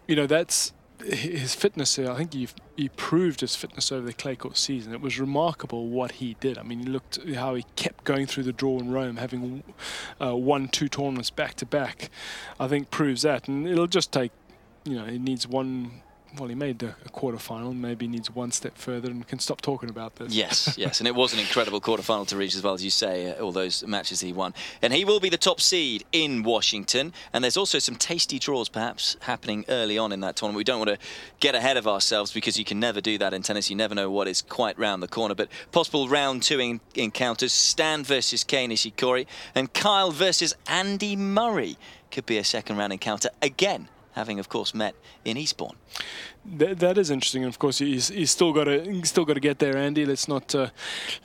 you 0.08 0.16
know 0.16 0.28
that's 0.28 0.74
his 1.04 1.54
fitness. 1.54 2.00
I 2.00 2.16
think 2.16 2.34
he 2.34 2.48
he 2.76 2.90
proved 2.90 3.42
his 3.42 3.56
fitness 3.56 3.92
over 3.92 4.06
the 4.06 4.14
clay 4.14 4.36
court 4.36 4.58
season. 4.58 4.94
It 4.94 5.02
was 5.02 5.20
remarkable 5.20 5.88
what 5.88 6.14
he 6.14 6.36
did. 6.40 6.58
I 6.58 6.64
mean, 6.64 6.80
he 6.80 6.86
looked 6.86 7.20
how 7.36 7.56
he 7.56 7.66
kept 7.76 8.04
going 8.04 8.26
through 8.26 8.44
the 8.44 8.54
draw 8.54 8.80
in 8.80 8.92
Rome, 8.92 9.18
having 9.18 9.64
uh, 10.22 10.36
won 10.36 10.68
two 10.68 10.88
tournaments 10.88 11.30
back 11.30 11.56
to 11.56 11.66
back. 11.66 12.10
I 12.60 12.68
think 12.68 12.92
proves 12.92 13.24
that, 13.24 13.48
and 13.48 13.68
it'll 13.68 13.88
just 13.88 14.12
take. 14.12 14.32
You 14.86 14.96
know, 14.96 15.06
it 15.06 15.20
needs 15.20 15.46
one 15.46 16.02
well, 16.38 16.50
he 16.50 16.56
made 16.56 16.84
a, 16.84 16.96
a 17.06 17.10
quarterfinal. 17.10 17.76
Maybe 17.76 18.08
needs 18.08 18.30
one 18.30 18.52
step 18.52 18.78
further 18.78 19.10
and 19.10 19.28
can 19.28 19.40
stop 19.40 19.62
talking 19.62 19.90
about 19.90 20.16
this. 20.16 20.34
Yes, 20.34 20.74
yes, 20.78 21.00
and 21.00 21.08
it 21.08 21.16
was 21.16 21.34
an 21.34 21.40
incredible 21.40 21.80
quarterfinal 21.80 22.28
to 22.28 22.38
reach 22.38 22.56
as 22.56 22.64
well 22.64 22.74
as 22.74 22.84
you 22.84 22.90
say. 22.90 23.32
Uh, 23.32 23.44
all 23.44 23.52
those 23.52 23.86
matches 23.86 24.22
he 24.22 24.34
won, 24.34 24.54
and 24.82 24.94
he 24.94 25.06
will 25.06 25.20
be 25.20 25.30
the 25.30 25.38
top 25.38 25.62
seed 25.62 26.04
in 26.12 26.44
Washington. 26.44 27.14
And 27.34 27.44
there's 27.44 27.58
also 27.58 27.80
some 27.80 27.96
tasty 27.96 28.40
draws 28.40 28.70
perhaps 28.70 29.16
happening 29.22 29.66
early 29.70 29.98
on 29.98 30.12
in 30.12 30.20
that 30.22 30.36
tournament. 30.36 30.58
We 30.58 30.64
don't 30.64 30.80
want 30.80 30.90
to 30.90 30.98
get 31.40 31.56
ahead 31.56 31.78
of 31.78 31.88
ourselves 31.88 32.32
because 32.32 32.58
you 32.58 32.66
can 32.66 32.80
never 32.80 33.02
do 33.02 33.18
that 33.18 33.34
in 33.34 33.42
tennis. 33.42 33.70
You 33.70 33.76
never 33.76 33.96
know 33.96 34.12
what 34.12 34.28
is 34.28 34.42
quite 34.42 34.78
round 34.78 35.02
the 35.02 35.08
corner. 35.08 35.36
But 35.36 35.50
possible 35.72 36.08
round 36.08 36.44
two 36.44 36.60
in 36.60 36.82
encounters: 36.96 37.54
Stan 37.54 38.04
versus 38.04 38.44
Kei 38.44 38.68
Nishikori 38.68 39.26
and 39.56 39.74
Kyle 39.74 40.12
versus 40.12 40.56
Andy 40.68 41.16
Murray. 41.16 41.78
Could 42.12 42.26
be 42.26 42.38
a 42.38 42.44
second 42.44 42.78
round 42.78 42.94
encounter 42.94 43.30
again 43.42 43.90
having 44.18 44.40
of 44.40 44.48
course 44.50 44.74
met 44.74 44.94
in 45.24 45.38
Eastbourne. 45.38 45.78
That, 46.60 46.80
that 46.80 46.98
is 46.98 47.10
interesting. 47.10 47.44
Of 47.46 47.60
course, 47.60 47.78
he's, 47.78 48.10
he's 48.10 48.32
still 48.32 48.54
got 48.54 48.66
to 48.66 49.06
still 49.06 49.26
got 49.26 49.36
to 49.36 49.46
get 49.50 49.60
there, 49.60 49.78
Andy. 49.78 50.06
Let's 50.06 50.28
not 50.28 50.56
uh, 50.56 50.70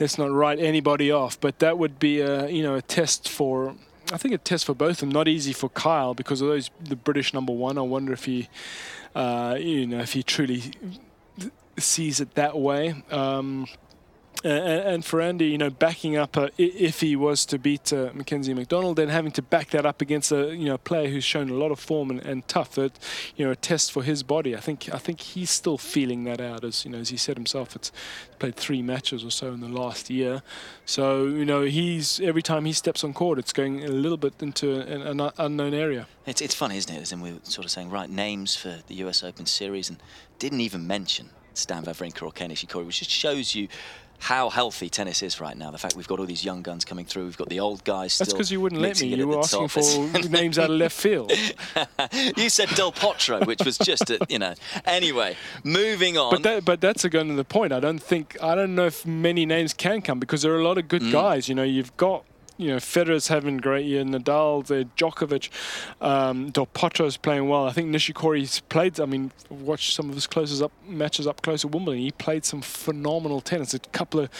let's 0.00 0.18
not 0.18 0.30
write 0.30 0.58
anybody 0.60 1.10
off. 1.10 1.40
But 1.40 1.58
that 1.58 1.78
would 1.78 1.98
be 1.98 2.20
a 2.20 2.48
you 2.48 2.62
know 2.62 2.74
a 2.74 2.82
test 2.82 3.28
for. 3.28 3.74
I 4.12 4.18
think 4.18 4.34
a 4.34 4.38
test 4.38 4.66
for 4.66 4.74
both 4.74 4.96
of 4.96 4.98
them. 4.98 5.10
Not 5.10 5.26
easy 5.26 5.54
for 5.54 5.70
Kyle 5.70 6.12
because 6.12 6.42
although 6.42 6.56
he's 6.56 6.70
the 6.80 6.96
British 6.96 7.32
number 7.32 7.52
one, 7.52 7.78
I 7.78 7.82
wonder 7.82 8.12
if 8.12 8.24
he, 8.26 8.48
uh, 9.14 9.56
you 9.58 9.86
know, 9.86 10.00
if 10.00 10.12
he 10.12 10.22
truly 10.22 10.62
sees 11.78 12.20
it 12.20 12.34
that 12.34 12.58
way. 12.58 13.02
Um, 13.10 13.66
and, 14.44 15.04
for 15.04 15.20
Andy, 15.20 15.46
you 15.46 15.58
know, 15.58 15.70
backing 15.70 16.16
up 16.16 16.36
uh, 16.36 16.48
if 16.58 17.00
he 17.00 17.14
was 17.14 17.46
to 17.46 17.58
beat 17.58 17.92
uh, 17.92 18.10
Mackenzie 18.14 18.54
McDonald, 18.54 18.96
then 18.96 19.08
having 19.08 19.32
to 19.32 19.42
back 19.42 19.70
that 19.70 19.86
up 19.86 20.00
against 20.00 20.32
a 20.32 20.54
you 20.54 20.66
know 20.66 20.78
player 20.78 21.08
who's 21.08 21.24
shown 21.24 21.50
a 21.50 21.54
lot 21.54 21.70
of 21.70 21.78
form 21.78 22.10
and, 22.10 22.20
and 22.20 22.46
tough, 22.48 22.74
that 22.74 22.98
you 23.36 23.44
know, 23.44 23.52
a 23.52 23.56
test 23.56 23.92
for 23.92 24.02
his 24.02 24.22
body. 24.22 24.56
I 24.56 24.60
think 24.60 24.92
I 24.92 24.98
think 24.98 25.20
he's 25.20 25.50
still 25.50 25.78
feeling 25.78 26.24
that 26.24 26.40
out, 26.40 26.64
as 26.64 26.84
you 26.84 26.90
know, 26.90 26.98
as 26.98 27.10
he 27.10 27.16
said 27.16 27.36
himself. 27.36 27.76
It's 27.76 27.92
played 28.38 28.56
three 28.56 28.82
matches 28.82 29.24
or 29.24 29.30
so 29.30 29.52
in 29.52 29.60
the 29.60 29.68
last 29.68 30.10
year, 30.10 30.42
so 30.84 31.26
you 31.26 31.44
know, 31.44 31.62
he's 31.62 32.20
every 32.20 32.42
time 32.42 32.64
he 32.64 32.72
steps 32.72 33.04
on 33.04 33.12
court, 33.12 33.38
it's 33.38 33.52
going 33.52 33.84
a 33.84 33.88
little 33.88 34.18
bit 34.18 34.34
into 34.40 34.80
an, 34.80 35.20
an 35.20 35.30
unknown 35.38 35.74
area. 35.74 36.08
It's 36.26 36.40
it's 36.40 36.54
funny, 36.54 36.76
isn't 36.76 36.94
it? 36.94 37.00
As 37.00 37.12
in 37.12 37.20
we 37.20 37.32
were 37.32 37.38
sort 37.44 37.64
of 37.64 37.70
saying, 37.70 37.90
right, 37.90 38.10
names 38.10 38.56
for 38.56 38.78
the 38.86 38.94
U.S. 38.96 39.22
Open 39.22 39.46
series, 39.46 39.88
and 39.88 40.02
didn't 40.38 40.60
even 40.60 40.86
mention 40.86 41.30
Stan 41.54 41.84
Wawrinka 41.84 42.22
or 42.22 42.32
Kei 42.32 42.46
Nishikori, 42.46 42.86
which 42.86 42.98
just 42.98 43.10
shows 43.10 43.54
you 43.54 43.68
how 44.22 44.50
healthy 44.50 44.88
tennis 44.88 45.20
is 45.20 45.40
right 45.40 45.58
now. 45.58 45.72
The 45.72 45.78
fact 45.78 45.96
we've 45.96 46.06
got 46.06 46.20
all 46.20 46.26
these 46.26 46.44
young 46.44 46.62
guns 46.62 46.84
coming 46.84 47.04
through, 47.04 47.24
we've 47.24 47.36
got 47.36 47.48
the 47.48 47.58
old 47.58 47.82
guys 47.82 48.12
still. 48.12 48.26
That's 48.26 48.32
because 48.34 48.52
you 48.52 48.60
wouldn't 48.60 48.80
let 48.80 49.00
me. 49.00 49.08
You 49.08 49.26
were 49.26 49.40
asking 49.40 49.66
for 49.66 49.80
names 50.28 50.60
out 50.60 50.70
of 50.70 50.76
left 50.76 50.96
field. 50.96 51.32
you 52.36 52.48
said 52.48 52.68
Del 52.70 52.92
Potro, 52.92 53.44
which 53.44 53.64
was 53.64 53.76
just, 53.78 54.10
a, 54.10 54.24
you 54.28 54.38
know. 54.38 54.54
Anyway, 54.84 55.36
moving 55.64 56.16
on. 56.18 56.30
But 56.30 56.42
that, 56.44 56.64
but 56.64 56.80
that's 56.80 57.04
again 57.04 57.34
the 57.34 57.44
point. 57.44 57.72
I 57.72 57.80
don't 57.80 57.98
think 57.98 58.40
I 58.40 58.54
don't 58.54 58.76
know 58.76 58.86
if 58.86 59.04
many 59.04 59.44
names 59.44 59.74
can 59.74 60.02
come 60.02 60.20
because 60.20 60.42
there 60.42 60.54
are 60.54 60.60
a 60.60 60.64
lot 60.64 60.78
of 60.78 60.86
good 60.86 61.02
mm. 61.02 61.10
guys. 61.10 61.48
You 61.48 61.56
know, 61.56 61.64
you've 61.64 61.96
got 61.96 62.24
you 62.62 62.68
know, 62.68 62.76
Federer's 62.76 63.26
having 63.26 63.58
a 63.58 63.60
great 63.60 63.84
year, 63.86 64.04
Nadal, 64.04 64.64
the 64.64 64.88
Djokovic, 64.96 65.50
um, 66.00 66.50
Del 66.50 66.66
Potro's 66.66 67.16
playing 67.16 67.48
well. 67.48 67.66
I 67.66 67.72
think 67.72 67.90
Nishikori's 67.90 68.60
played, 68.60 69.00
I 69.00 69.06
mean, 69.06 69.32
watched 69.50 69.94
some 69.94 70.08
of 70.08 70.14
his 70.14 70.28
closest 70.28 70.62
up 70.62 70.70
matches 70.86 71.26
up 71.26 71.42
close 71.42 71.64
at 71.64 71.72
Wimbledon. 71.72 72.00
He 72.00 72.12
played 72.12 72.44
some 72.44 72.62
phenomenal 72.62 73.40
tennis. 73.40 73.74
A 73.74 73.80
couple 73.80 74.20
of, 74.20 74.30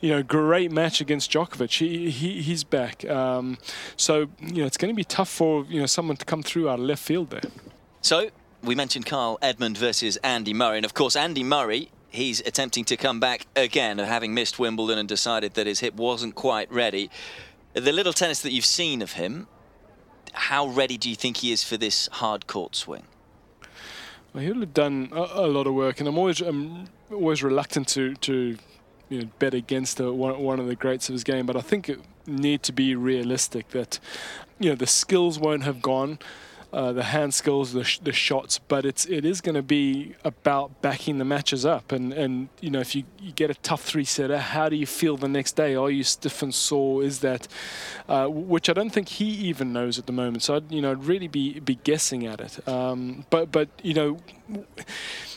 you 0.00 0.10
know, 0.10 0.24
great 0.24 0.72
match 0.72 1.00
against 1.00 1.30
Djokovic. 1.30 1.78
He, 1.78 2.10
he 2.10 2.42
he's 2.42 2.64
back. 2.64 3.04
Um, 3.08 3.58
so 3.96 4.28
you 4.40 4.62
know, 4.62 4.66
it's 4.66 4.76
going 4.76 4.92
to 4.92 4.96
be 4.96 5.04
tough 5.04 5.28
for 5.28 5.64
you 5.66 5.80
know 5.80 5.86
someone 5.86 6.16
to 6.16 6.24
come 6.24 6.42
through 6.42 6.68
out 6.68 6.80
of 6.80 6.84
left 6.84 7.02
field 7.02 7.30
there. 7.30 7.42
So 8.02 8.30
we 8.64 8.74
mentioned 8.74 9.06
Kyle 9.06 9.38
Edmund 9.40 9.78
versus 9.78 10.16
Andy 10.18 10.52
Murray, 10.52 10.78
and 10.78 10.84
of 10.84 10.94
course 10.94 11.14
Andy 11.14 11.44
Murray 11.44 11.90
he's 12.10 12.40
attempting 12.40 12.84
to 12.86 12.96
come 12.96 13.20
back 13.20 13.46
again, 13.54 13.98
having 13.98 14.34
missed 14.34 14.58
Wimbledon 14.58 14.98
and 14.98 15.08
decided 15.08 15.54
that 15.54 15.66
his 15.66 15.80
hip 15.80 15.94
wasn't 15.94 16.34
quite 16.34 16.70
ready. 16.72 17.10
The 17.80 17.92
little 17.92 18.12
tennis 18.12 18.40
that 18.42 18.52
you've 18.52 18.64
seen 18.64 19.02
of 19.02 19.12
him, 19.12 19.46
how 20.32 20.66
ready 20.66 20.98
do 20.98 21.08
you 21.08 21.16
think 21.16 21.38
he 21.38 21.52
is 21.52 21.62
for 21.62 21.76
this 21.76 22.08
hard 22.12 22.46
court 22.46 22.74
swing? 22.74 23.04
Well, 24.32 24.42
he'll 24.42 24.60
have 24.60 24.74
done 24.74 25.08
a, 25.12 25.22
a 25.22 25.46
lot 25.46 25.66
of 25.66 25.74
work, 25.74 26.00
and 26.00 26.08
I'm 26.08 26.18
always 26.18 26.40
I'm 26.40 26.88
always 27.10 27.42
reluctant 27.42 27.88
to 27.88 28.14
to 28.16 28.56
you 29.08 29.22
know, 29.22 29.28
bet 29.38 29.54
against 29.54 30.00
one, 30.00 30.38
one 30.40 30.60
of 30.60 30.66
the 30.66 30.76
greats 30.76 31.08
of 31.08 31.14
his 31.14 31.24
game, 31.24 31.46
but 31.46 31.56
I 31.56 31.60
think 31.60 31.88
it 31.88 32.00
need 32.26 32.62
to 32.64 32.72
be 32.72 32.94
realistic 32.94 33.68
that 33.68 33.98
you 34.58 34.68
know 34.70 34.76
the 34.76 34.86
skills 34.86 35.38
won't 35.38 35.62
have 35.62 35.80
gone 35.80 36.18
uh, 36.72 36.92
the 36.92 37.02
hand 37.02 37.32
skills, 37.32 37.72
the, 37.72 37.84
sh- 37.84 37.98
the 38.00 38.12
shots, 38.12 38.58
but 38.58 38.84
it's 38.84 39.06
it 39.06 39.24
is 39.24 39.40
going 39.40 39.54
to 39.54 39.62
be 39.62 40.14
about 40.24 40.82
backing 40.82 41.18
the 41.18 41.24
matches 41.24 41.64
up. 41.64 41.92
And, 41.92 42.12
and 42.12 42.48
you 42.60 42.70
know, 42.70 42.80
if 42.80 42.94
you, 42.94 43.04
you 43.18 43.32
get 43.32 43.50
a 43.50 43.54
tough 43.54 43.82
three 43.82 44.04
setter, 44.04 44.38
how 44.38 44.68
do 44.68 44.76
you 44.76 44.86
feel 44.86 45.16
the 45.16 45.28
next 45.28 45.56
day? 45.56 45.74
Are 45.74 45.90
you 45.90 46.04
stiff 46.04 46.42
and 46.42 46.54
sore? 46.54 47.02
Is 47.02 47.20
that, 47.20 47.48
uh, 48.08 48.26
which 48.26 48.68
I 48.68 48.74
don't 48.74 48.90
think 48.90 49.08
he 49.08 49.26
even 49.26 49.72
knows 49.72 49.98
at 49.98 50.06
the 50.06 50.12
moment. 50.12 50.42
So 50.42 50.56
I'd, 50.56 50.70
you 50.70 50.82
know, 50.82 50.90
I'd 50.90 51.04
really 51.04 51.28
be 51.28 51.60
be 51.60 51.76
guessing 51.76 52.26
at 52.26 52.40
it. 52.40 52.68
Um, 52.68 53.24
but 53.30 53.50
but 53.50 53.68
you 53.82 53.94
know. 53.94 54.18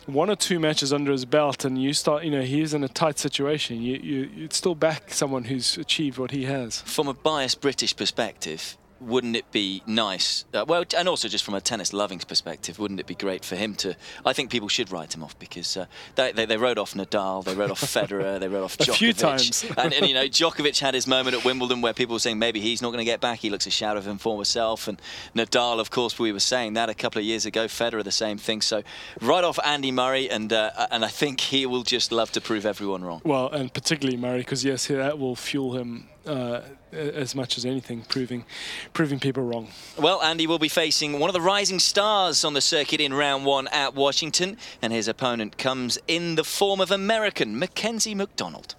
One 0.08 0.32
or 0.32 0.36
two 0.36 0.60
matches 0.60 0.92
under 0.92 1.12
his 1.12 1.26
belt, 1.26 1.64
and 1.64 1.82
you 1.82 1.94
start. 1.94 2.24
You 2.24 2.32
know, 2.32 2.42
he's 2.42 2.74
in 2.74 2.84
a 2.84 2.88
tight 2.88 3.20
situation. 3.20 3.82
You, 3.82 3.98
you, 3.98 4.30
you'd 4.36 4.54
still 4.54 4.74
back 4.74 5.14
someone 5.14 5.44
who's 5.44 5.78
achieved 5.78 6.18
what 6.18 6.32
he 6.32 6.46
has. 6.46 6.82
From 6.82 7.08
a 7.08 7.14
biased 7.14 7.62
British 7.62 7.96
perspective, 7.96 8.78
wouldn't 9.02 9.36
it 9.36 9.52
be 9.52 9.82
nice? 9.86 10.46
Uh, 10.54 10.66
well, 10.68 10.84
and 10.96 11.10
also 11.10 11.28
just 11.28 11.44
from 11.44 11.54
a 11.56 11.62
tennis 11.62 11.92
loving 11.92 12.20
perspective, 12.20 12.80
wouldn't 12.80 13.00
it 13.00 13.08
be 13.08 13.16
great 13.16 13.44
for 13.44 13.56
him 13.56 13.76
to? 13.76 13.96
I 14.26 14.34
think 14.34 14.52
people 14.52 14.70
should 14.70 14.92
write 14.92 15.16
him 15.16 15.24
off 15.24 15.38
because 15.40 15.76
uh, 15.76 15.86
they, 16.16 16.32
they, 16.32 16.46
they 16.46 16.58
wrote 16.58 16.78
off 16.78 16.94
Nadal, 16.94 17.44
they 17.44 17.56
wrote 17.56 17.72
off 17.72 17.82
Federer, 17.82 18.40
they 18.40 18.48
wrote 18.48 18.64
off 18.64 18.78
Djokovic. 18.78 18.90
A 18.94 18.94
few 18.94 19.14
times. 19.14 19.66
and, 19.78 19.94
and, 19.94 20.08
you 20.08 20.14
know, 20.14 20.26
Djokovic 20.26 20.80
had 20.80 20.94
his 20.94 21.08
moment 21.08 21.36
at 21.36 21.44
Wimbledon 21.44 21.82
where 21.82 21.94
people 21.94 22.14
were 22.14 22.20
saying 22.20 22.40
maybe 22.40 22.60
he's 22.60 22.82
not 22.82 22.90
going 22.90 23.00
to 23.00 23.06
get 23.06 23.20
back. 23.20 23.40
He 23.40 23.50
looks 23.50 23.66
a 23.68 23.72
shadow 23.72 24.00
of 24.00 24.06
his 24.06 24.22
former 24.22 24.46
self. 24.46 24.88
And 24.88 25.02
Nadal, 25.36 25.80
of 25.80 25.90
course, 25.90 26.20
we 26.20 26.32
were 26.32 26.40
saying 26.40 26.74
that 26.74 26.90
a 26.90 26.94
couple 26.94 27.20
of 27.20 27.26
years 27.26 27.46
ago. 27.46 27.66
Federer, 27.66 28.04
the 28.04 28.12
same 28.12 28.38
thing. 28.38 28.62
So 28.62 28.84
write 29.22 29.44
off 29.44 29.60
Andy 29.64 29.92
Murray, 29.92 30.30
and 30.30 30.52
uh, 30.54 30.88
and 30.92 31.04
I 31.04 31.08
think 31.08 31.42
he 31.42 31.66
will 31.66 31.84
just 31.84 32.12
love 32.12 32.32
to 32.34 32.42
prove 32.42 32.66
everyone 32.66 33.04
wrong. 33.04 33.22
Well, 33.24 33.50
and 33.50 33.74
particularly 33.74 34.18
Murray, 34.18 34.40
because 34.40 34.64
yes, 34.64 34.88
that 34.88 35.18
will 35.18 35.36
fuel 35.36 35.78
him 35.78 36.08
uh, 36.26 36.62
as 36.92 37.36
much 37.36 37.58
as 37.58 37.66
anything, 37.66 38.02
proving 38.04 38.46
proving 38.94 39.20
people 39.20 39.44
wrong. 39.44 39.70
Well, 39.98 40.22
Andy 40.22 40.48
will 40.48 40.60
be 40.60 40.70
facing 40.70 41.20
one 41.20 41.30
of 41.30 41.34
the 41.34 41.42
rising 41.42 41.80
stars 41.80 42.44
on 42.44 42.54
the 42.54 42.62
circuit 42.62 43.02
in 43.02 43.14
round 43.14 43.46
one 43.46 43.68
at 43.70 43.96
Washington, 43.96 44.58
and 44.82 44.94
his 44.94 45.08
opponent 45.08 45.58
comes 45.58 45.98
in 46.08 46.36
the 46.36 46.44
form 46.44 46.80
of 46.80 46.92
American 46.92 47.58
Mackenzie 47.58 48.16
McDonald. 48.16 48.76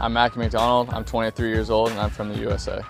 I'm 0.00 0.14
Mackie 0.14 0.40
McDonald. 0.40 0.90
I'm 0.90 1.04
23 1.04 1.48
years 1.48 1.70
old, 1.70 1.90
and 1.90 2.00
I'm 2.00 2.10
from 2.10 2.28
the 2.28 2.38
USA. 2.40 2.82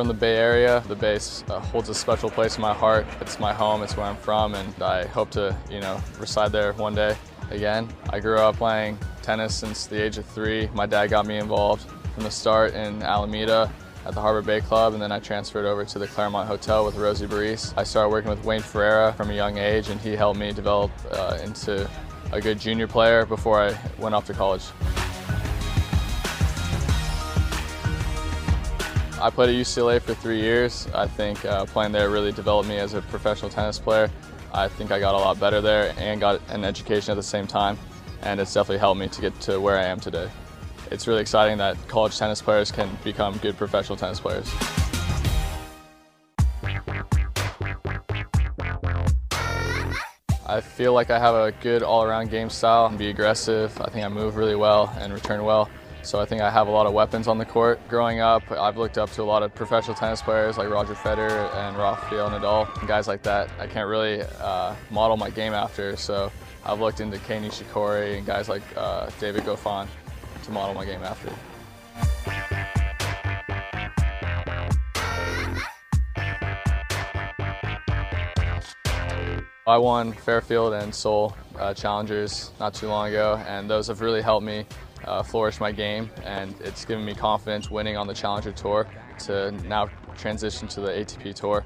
From 0.00 0.08
the 0.08 0.14
Bay 0.14 0.36
Area. 0.38 0.82
The 0.88 0.96
Bay 0.96 1.18
uh, 1.50 1.60
holds 1.60 1.90
a 1.90 1.94
special 1.94 2.30
place 2.30 2.56
in 2.56 2.62
my 2.62 2.72
heart. 2.72 3.06
It's 3.20 3.38
my 3.38 3.52
home, 3.52 3.82
it's 3.82 3.98
where 3.98 4.06
I'm 4.06 4.16
from, 4.16 4.54
and 4.54 4.82
I 4.82 5.04
hope 5.04 5.28
to, 5.32 5.54
you 5.70 5.78
know, 5.78 6.00
reside 6.18 6.52
there 6.52 6.72
one 6.72 6.94
day 6.94 7.14
again. 7.50 7.86
I 8.08 8.18
grew 8.18 8.38
up 8.38 8.56
playing 8.56 8.98
tennis 9.20 9.54
since 9.54 9.86
the 9.86 10.02
age 10.02 10.16
of 10.16 10.24
three. 10.24 10.70
My 10.72 10.86
dad 10.86 11.08
got 11.08 11.26
me 11.26 11.36
involved 11.36 11.82
from 12.14 12.24
the 12.24 12.30
start 12.30 12.72
in 12.72 13.02
Alameda 13.02 13.70
at 14.06 14.14
the 14.14 14.22
Harbor 14.22 14.40
Bay 14.40 14.62
Club, 14.62 14.94
and 14.94 15.02
then 15.02 15.12
I 15.12 15.18
transferred 15.18 15.66
over 15.66 15.84
to 15.84 15.98
the 15.98 16.06
Claremont 16.06 16.48
Hotel 16.48 16.82
with 16.86 16.96
Rosie 16.96 17.26
Barice. 17.26 17.74
I 17.76 17.84
started 17.84 18.08
working 18.08 18.30
with 18.30 18.42
Wayne 18.42 18.62
Ferreira 18.62 19.12
from 19.12 19.28
a 19.28 19.34
young 19.34 19.58
age, 19.58 19.90
and 19.90 20.00
he 20.00 20.16
helped 20.16 20.40
me 20.40 20.54
develop 20.54 20.90
uh, 21.12 21.38
into 21.44 21.86
a 22.32 22.40
good 22.40 22.58
junior 22.58 22.86
player 22.86 23.26
before 23.26 23.60
I 23.60 23.78
went 23.98 24.14
off 24.14 24.24
to 24.28 24.32
college. 24.32 24.64
I 29.22 29.28
played 29.28 29.50
at 29.50 29.54
UCLA 29.54 30.00
for 30.00 30.14
three 30.14 30.40
years. 30.40 30.88
I 30.94 31.06
think 31.06 31.44
uh, 31.44 31.66
playing 31.66 31.92
there 31.92 32.08
really 32.08 32.32
developed 32.32 32.66
me 32.66 32.78
as 32.78 32.94
a 32.94 33.02
professional 33.02 33.50
tennis 33.50 33.78
player. 33.78 34.10
I 34.54 34.66
think 34.66 34.90
I 34.92 34.98
got 34.98 35.14
a 35.14 35.18
lot 35.18 35.38
better 35.38 35.60
there 35.60 35.94
and 35.98 36.18
got 36.18 36.40
an 36.48 36.64
education 36.64 37.12
at 37.12 37.16
the 37.16 37.22
same 37.22 37.46
time, 37.46 37.78
and 38.22 38.40
it's 38.40 38.54
definitely 38.54 38.78
helped 38.78 38.98
me 38.98 39.08
to 39.08 39.20
get 39.20 39.38
to 39.42 39.60
where 39.60 39.76
I 39.76 39.84
am 39.84 40.00
today. 40.00 40.30
It's 40.90 41.06
really 41.06 41.20
exciting 41.20 41.58
that 41.58 41.76
college 41.86 42.16
tennis 42.18 42.40
players 42.40 42.72
can 42.72 42.88
become 43.04 43.36
good 43.38 43.58
professional 43.58 43.98
tennis 43.98 44.20
players. 44.20 44.50
I 50.46 50.62
feel 50.62 50.94
like 50.94 51.10
I 51.10 51.18
have 51.18 51.34
a 51.34 51.52
good 51.60 51.82
all-around 51.82 52.30
game 52.30 52.48
style 52.48 52.86
and 52.86 52.96
be 52.96 53.10
aggressive. 53.10 53.78
I 53.82 53.90
think 53.90 54.04
I 54.04 54.08
move 54.08 54.36
really 54.36 54.56
well 54.56 54.92
and 54.98 55.12
return 55.12 55.44
well. 55.44 55.68
So 56.02 56.18
I 56.18 56.24
think 56.24 56.40
I 56.40 56.50
have 56.50 56.66
a 56.66 56.70
lot 56.70 56.86
of 56.86 56.94
weapons 56.94 57.28
on 57.28 57.36
the 57.36 57.44
court. 57.44 57.78
Growing 57.88 58.20
up, 58.20 58.50
I've 58.50 58.78
looked 58.78 58.96
up 58.96 59.10
to 59.12 59.22
a 59.22 59.24
lot 59.24 59.42
of 59.42 59.54
professional 59.54 59.94
tennis 59.94 60.22
players 60.22 60.56
like 60.56 60.70
Roger 60.70 60.94
Federer 60.94 61.54
and 61.54 61.76
Rafael 61.76 62.30
Nadal, 62.30 62.86
guys 62.86 63.06
like 63.06 63.22
that. 63.24 63.50
I 63.58 63.66
can't 63.66 63.88
really 63.88 64.22
uh, 64.40 64.74
model 64.90 65.16
my 65.16 65.28
game 65.28 65.52
after, 65.52 65.96
so 65.96 66.32
I've 66.64 66.80
looked 66.80 67.00
into 67.00 67.18
Kei 67.18 67.38
Nishikori 67.38 68.16
and 68.16 68.26
guys 68.26 68.48
like 68.48 68.62
uh, 68.76 69.10
David 69.20 69.44
Goffin 69.44 69.86
to 70.44 70.50
model 70.50 70.74
my 70.74 70.86
game 70.86 71.02
after. 71.02 71.30
I 79.66 79.76
won 79.76 80.12
Fairfield 80.12 80.72
and 80.72 80.92
Seoul 80.92 81.36
uh, 81.56 81.74
Challengers 81.74 82.50
not 82.58 82.74
too 82.74 82.88
long 82.88 83.10
ago, 83.10 83.40
and 83.46 83.70
those 83.70 83.86
have 83.86 84.00
really 84.00 84.22
helped 84.22 84.44
me 84.44 84.64
uh, 85.04 85.22
flourish 85.22 85.60
my 85.60 85.72
game, 85.72 86.10
and 86.24 86.54
it's 86.60 86.84
given 86.84 87.04
me 87.04 87.14
confidence 87.14 87.70
winning 87.70 87.96
on 87.96 88.06
the 88.06 88.14
Challenger 88.14 88.52
Tour 88.52 88.86
to 89.20 89.52
now 89.66 89.88
transition 90.16 90.68
to 90.68 90.80
the 90.80 90.88
ATP 90.88 91.34
Tour. 91.34 91.64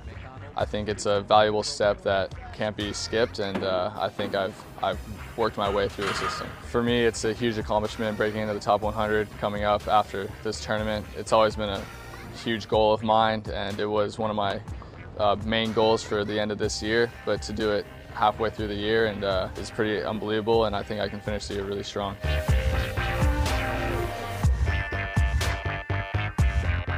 I 0.56 0.64
think 0.64 0.88
it's 0.88 1.06
a 1.06 1.20
valuable 1.22 1.64
step 1.64 2.00
that 2.02 2.32
can't 2.54 2.76
be 2.76 2.92
skipped, 2.92 3.40
and 3.40 3.64
uh, 3.64 3.90
I 3.96 4.08
think 4.08 4.34
I've, 4.34 4.54
I've 4.82 4.98
worked 5.36 5.56
my 5.56 5.68
way 5.68 5.88
through 5.88 6.06
the 6.06 6.14
system. 6.14 6.46
For 6.70 6.82
me, 6.82 7.04
it's 7.04 7.24
a 7.24 7.32
huge 7.32 7.58
accomplishment 7.58 8.16
breaking 8.16 8.42
into 8.42 8.54
the 8.54 8.60
top 8.60 8.82
100 8.82 9.28
coming 9.38 9.64
up 9.64 9.86
after 9.88 10.30
this 10.44 10.64
tournament. 10.64 11.04
It's 11.16 11.32
always 11.32 11.56
been 11.56 11.70
a 11.70 11.82
huge 12.44 12.68
goal 12.68 12.92
of 12.92 13.02
mine, 13.02 13.42
and 13.52 13.80
it 13.80 13.86
was 13.86 14.18
one 14.18 14.30
of 14.30 14.36
my 14.36 14.60
uh, 15.18 15.36
main 15.44 15.72
goals 15.72 16.04
for 16.04 16.24
the 16.24 16.38
end 16.38 16.52
of 16.52 16.58
this 16.58 16.82
year, 16.82 17.10
but 17.26 17.42
to 17.42 17.52
do 17.52 17.72
it 17.72 17.84
halfway 18.12 18.48
through 18.48 18.68
the 18.68 18.74
year 18.74 19.06
and 19.06 19.24
uh, 19.24 19.48
is 19.56 19.70
pretty 19.70 20.04
unbelievable, 20.04 20.66
and 20.66 20.76
I 20.76 20.84
think 20.84 21.00
I 21.00 21.08
can 21.08 21.20
finish 21.20 21.48
the 21.48 21.54
year 21.54 21.64
really 21.64 21.82
strong. 21.82 22.16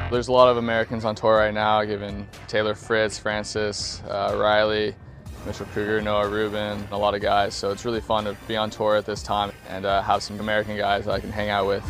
There's 0.08 0.28
a 0.28 0.32
lot 0.32 0.48
of 0.48 0.56
Americans 0.56 1.04
on 1.04 1.16
tour 1.16 1.36
right 1.36 1.52
now, 1.52 1.84
given 1.84 2.28
Taylor 2.46 2.76
Fritz, 2.76 3.18
Francis, 3.18 4.00
uh, 4.08 4.36
Reilly, 4.40 4.94
Mitchell 5.44 5.66
Krueger, 5.66 6.00
Noah 6.00 6.28
Rubin, 6.28 6.86
a 6.92 6.96
lot 6.96 7.16
of 7.16 7.20
guys. 7.20 7.56
So 7.56 7.72
it's 7.72 7.84
really 7.84 8.00
fun 8.00 8.24
to 8.24 8.36
be 8.46 8.56
on 8.56 8.70
tour 8.70 8.94
at 8.94 9.04
this 9.04 9.20
time 9.20 9.50
and 9.68 9.84
uh, 9.84 10.02
have 10.02 10.22
some 10.22 10.38
American 10.38 10.76
guys 10.76 11.06
that 11.06 11.12
I 11.12 11.18
can 11.18 11.32
hang 11.32 11.50
out 11.50 11.66
with. 11.66 11.84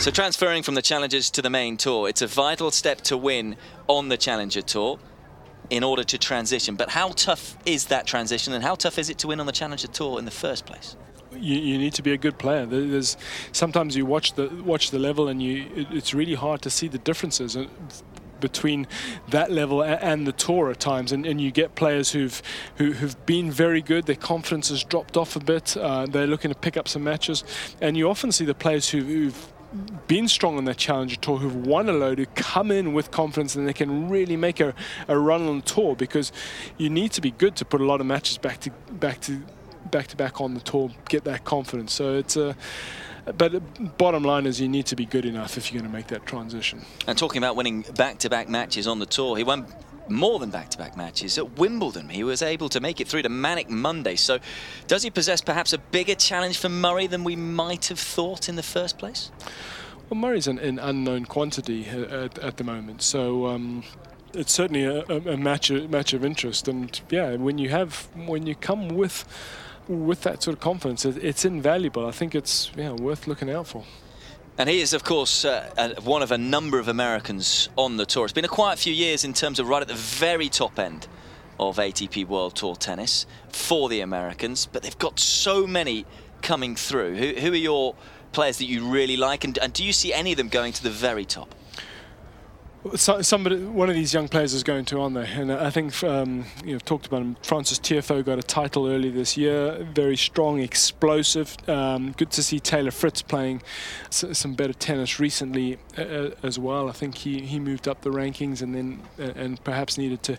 So 0.00 0.10
transferring 0.10 0.64
from 0.64 0.74
the 0.74 0.82
Challengers 0.82 1.30
to 1.30 1.40
the 1.40 1.50
main 1.50 1.76
tour, 1.76 2.08
it's 2.08 2.20
a 2.20 2.26
vital 2.26 2.72
step 2.72 3.00
to 3.02 3.16
win 3.16 3.56
on 3.86 4.08
the 4.08 4.16
Challenger 4.16 4.62
Tour 4.62 4.98
in 5.70 5.84
order 5.84 6.02
to 6.02 6.18
transition. 6.18 6.74
But 6.74 6.90
how 6.90 7.10
tough 7.10 7.56
is 7.64 7.86
that 7.86 8.08
transition 8.08 8.52
and 8.54 8.64
how 8.64 8.74
tough 8.74 8.98
is 8.98 9.08
it 9.08 9.18
to 9.18 9.28
win 9.28 9.38
on 9.38 9.46
the 9.46 9.52
Challenger 9.52 9.86
Tour 9.86 10.18
in 10.18 10.24
the 10.24 10.32
first 10.32 10.66
place? 10.66 10.96
You, 11.34 11.56
you, 11.58 11.78
need 11.78 11.94
to 11.94 12.02
be 12.02 12.12
a 12.12 12.18
good 12.18 12.38
player. 12.38 12.66
There's 12.66 13.16
sometimes 13.52 13.96
you 13.96 14.06
watch 14.06 14.34
the 14.34 14.48
watch 14.64 14.90
the 14.90 14.98
level 14.98 15.28
and 15.28 15.42
you 15.42 15.66
it, 15.74 15.86
it's 15.90 16.14
really 16.14 16.34
hard 16.34 16.62
to 16.62 16.70
see 16.70 16.88
the 16.88 16.98
differences 16.98 17.56
uh, 17.56 17.66
between 18.42 18.86
that 19.28 19.50
level 19.50 19.82
and 19.82 20.26
the 20.26 20.32
tour 20.32 20.70
at 20.70 20.80
times, 20.80 21.12
and, 21.12 21.24
and 21.24 21.40
you 21.40 21.50
get 21.50 21.74
players 21.74 22.10
who've 22.10 22.42
who, 22.76 22.92
have 22.92 23.24
been 23.24 23.50
very 23.50 23.80
good. 23.80 24.04
Their 24.04 24.16
confidence 24.16 24.68
has 24.68 24.84
dropped 24.84 25.16
off 25.16 25.36
a 25.36 25.40
bit. 25.40 25.76
Uh, 25.76 26.04
they're 26.06 26.26
looking 26.26 26.50
to 26.50 26.58
pick 26.58 26.76
up 26.76 26.88
some 26.88 27.04
matches, 27.04 27.44
and 27.80 27.96
you 27.96 28.10
often 28.10 28.32
see 28.32 28.44
the 28.44 28.54
players 28.54 28.90
who, 28.90 29.00
who've 29.00 29.52
been 30.06 30.28
strong 30.28 30.58
on 30.58 30.66
that 30.66 30.76
challenger 30.76 31.16
tour 31.16 31.38
who've 31.38 31.66
won 31.66 31.88
a 31.88 31.92
load 31.92 32.18
who 32.18 32.26
come 32.26 32.70
in 32.70 32.92
with 32.92 33.10
confidence 33.10 33.54
and 33.56 33.66
they 33.66 33.72
can 33.72 34.08
really 34.08 34.36
make 34.36 34.60
a, 34.60 34.74
a 35.08 35.18
run 35.18 35.48
on 35.48 35.60
the 35.60 35.64
tour 35.64 35.96
because 35.96 36.30
you 36.76 36.90
need 36.90 37.10
to 37.12 37.22
be 37.22 37.30
good 37.30 37.56
to 37.56 37.64
put 37.64 37.80
a 37.80 37.84
lot 37.84 38.00
of 38.00 38.06
matches 38.06 38.36
back 38.36 38.60
to 38.60 38.70
back 38.92 39.18
to 39.22 39.40
back 39.90 40.06
to 40.06 40.16
back 40.16 40.40
on 40.40 40.54
the 40.54 40.60
tour 40.60 40.90
get 41.08 41.24
that 41.24 41.44
confidence 41.44 41.92
so 41.92 42.14
it's 42.14 42.36
a 42.36 42.56
but 43.24 43.98
bottom 43.98 44.24
line 44.24 44.46
is 44.46 44.60
you 44.60 44.68
need 44.68 44.86
to 44.86 44.96
be 44.96 45.06
good 45.06 45.24
enough 45.24 45.56
if 45.56 45.72
you're 45.72 45.80
going 45.80 45.90
to 45.90 45.96
make 45.96 46.08
that 46.08 46.26
transition. 46.26 46.82
And 47.06 47.16
talking 47.16 47.38
about 47.38 47.54
winning 47.54 47.82
back-to-back 47.96 48.48
matches 48.48 48.88
on 48.88 48.98
the 48.98 49.06
tour, 49.06 49.36
he 49.36 49.44
won 49.44 49.66
more 50.08 50.40
than 50.40 50.50
back-to-back 50.50 50.96
matches 50.96 51.38
at 51.38 51.56
Wimbledon. 51.56 52.08
He 52.08 52.24
was 52.24 52.42
able 52.42 52.68
to 52.70 52.80
make 52.80 53.00
it 53.00 53.06
through 53.06 53.22
to 53.22 53.28
Manic 53.28 53.70
Monday. 53.70 54.16
So 54.16 54.40
does 54.88 55.04
he 55.04 55.10
possess 55.10 55.40
perhaps 55.40 55.72
a 55.72 55.78
bigger 55.78 56.16
challenge 56.16 56.58
for 56.58 56.68
Murray 56.68 57.06
than 57.06 57.22
we 57.22 57.36
might 57.36 57.86
have 57.86 58.00
thought 58.00 58.48
in 58.48 58.56
the 58.56 58.62
first 58.62 58.98
place? 58.98 59.30
Well, 60.10 60.18
Murray's 60.18 60.48
an, 60.48 60.58
an 60.58 60.80
unknown 60.80 61.26
quantity 61.26 61.86
at, 61.86 62.38
at 62.38 62.56
the 62.56 62.64
moment. 62.64 63.02
So 63.02 63.46
um, 63.46 63.84
it's 64.34 64.52
certainly 64.52 64.84
a, 64.84 65.02
a, 65.04 65.36
match 65.36 65.70
a 65.70 65.86
match 65.86 66.12
of 66.12 66.24
interest. 66.24 66.66
And 66.66 67.00
yeah, 67.08 67.36
when 67.36 67.58
you 67.58 67.68
have 67.68 68.08
when 68.16 68.46
you 68.46 68.56
come 68.56 68.88
with 68.88 69.24
with 69.88 70.22
that 70.22 70.42
sort 70.42 70.54
of 70.54 70.60
confidence, 70.60 71.04
it, 71.04 71.22
it's 71.22 71.44
invaluable. 71.44 72.06
I 72.06 72.12
think 72.12 72.34
it's 72.34 72.70
yeah, 72.76 72.92
worth 72.92 73.26
looking 73.26 73.50
out 73.50 73.66
for. 73.66 73.84
And 74.58 74.68
he 74.68 74.80
is, 74.80 74.92
of 74.92 75.02
course, 75.02 75.44
uh, 75.44 75.94
one 76.04 76.22
of 76.22 76.30
a 76.30 76.38
number 76.38 76.78
of 76.78 76.88
Americans 76.88 77.70
on 77.76 77.96
the 77.96 78.04
tour. 78.04 78.24
It's 78.24 78.34
been 78.34 78.44
a 78.44 78.48
quiet 78.48 78.78
few 78.78 78.92
years 78.92 79.24
in 79.24 79.32
terms 79.32 79.58
of 79.58 79.68
right 79.68 79.80
at 79.80 79.88
the 79.88 79.94
very 79.94 80.48
top 80.50 80.78
end 80.78 81.08
of 81.58 81.76
ATP 81.78 82.26
World 82.26 82.54
Tour 82.54 82.76
tennis 82.76 83.26
for 83.48 83.88
the 83.88 84.00
Americans, 84.00 84.66
but 84.66 84.82
they've 84.82 84.98
got 84.98 85.18
so 85.18 85.66
many 85.66 86.04
coming 86.42 86.76
through. 86.76 87.14
Who, 87.14 87.40
who 87.40 87.52
are 87.52 87.56
your 87.56 87.94
players 88.32 88.58
that 88.58 88.66
you 88.66 88.86
really 88.86 89.16
like, 89.16 89.44
and, 89.44 89.56
and 89.58 89.72
do 89.72 89.84
you 89.84 89.92
see 89.92 90.12
any 90.12 90.32
of 90.32 90.38
them 90.38 90.48
going 90.48 90.72
to 90.74 90.82
the 90.82 90.90
very 90.90 91.24
top? 91.24 91.54
Somebody, 92.96 93.56
one 93.64 93.88
of 93.88 93.94
these 93.94 94.12
young 94.12 94.28
players 94.28 94.52
is 94.54 94.62
going 94.62 94.84
to 94.86 95.00
on 95.00 95.14
there, 95.14 95.28
and 95.34 95.52
I 95.52 95.70
think 95.70 96.02
um, 96.02 96.44
you 96.64 96.72
know 96.72 96.78
talked 96.78 97.06
about 97.06 97.22
him. 97.22 97.36
Francis 97.42 97.78
Tiafoe 97.78 98.24
got 98.24 98.38
a 98.38 98.42
title 98.42 98.88
early 98.88 99.10
this 99.10 99.36
year. 99.36 99.86
Very 99.92 100.16
strong, 100.16 100.60
explosive. 100.60 101.56
Um, 101.68 102.12
good 102.12 102.30
to 102.32 102.42
see 102.42 102.58
Taylor 102.58 102.90
Fritz 102.90 103.22
playing 103.22 103.62
some 104.10 104.54
better 104.54 104.72
tennis 104.72 105.20
recently 105.20 105.78
uh, 105.96 106.02
uh, 106.02 106.30
as 106.42 106.58
well. 106.58 106.88
I 106.88 106.92
think 106.92 107.18
he 107.18 107.42
he 107.42 107.60
moved 107.60 107.86
up 107.86 108.02
the 108.02 108.10
rankings 108.10 108.62
and 108.62 108.74
then 108.74 109.02
uh, 109.18 109.32
and 109.36 109.62
perhaps 109.62 109.96
needed 109.96 110.22
to 110.24 110.38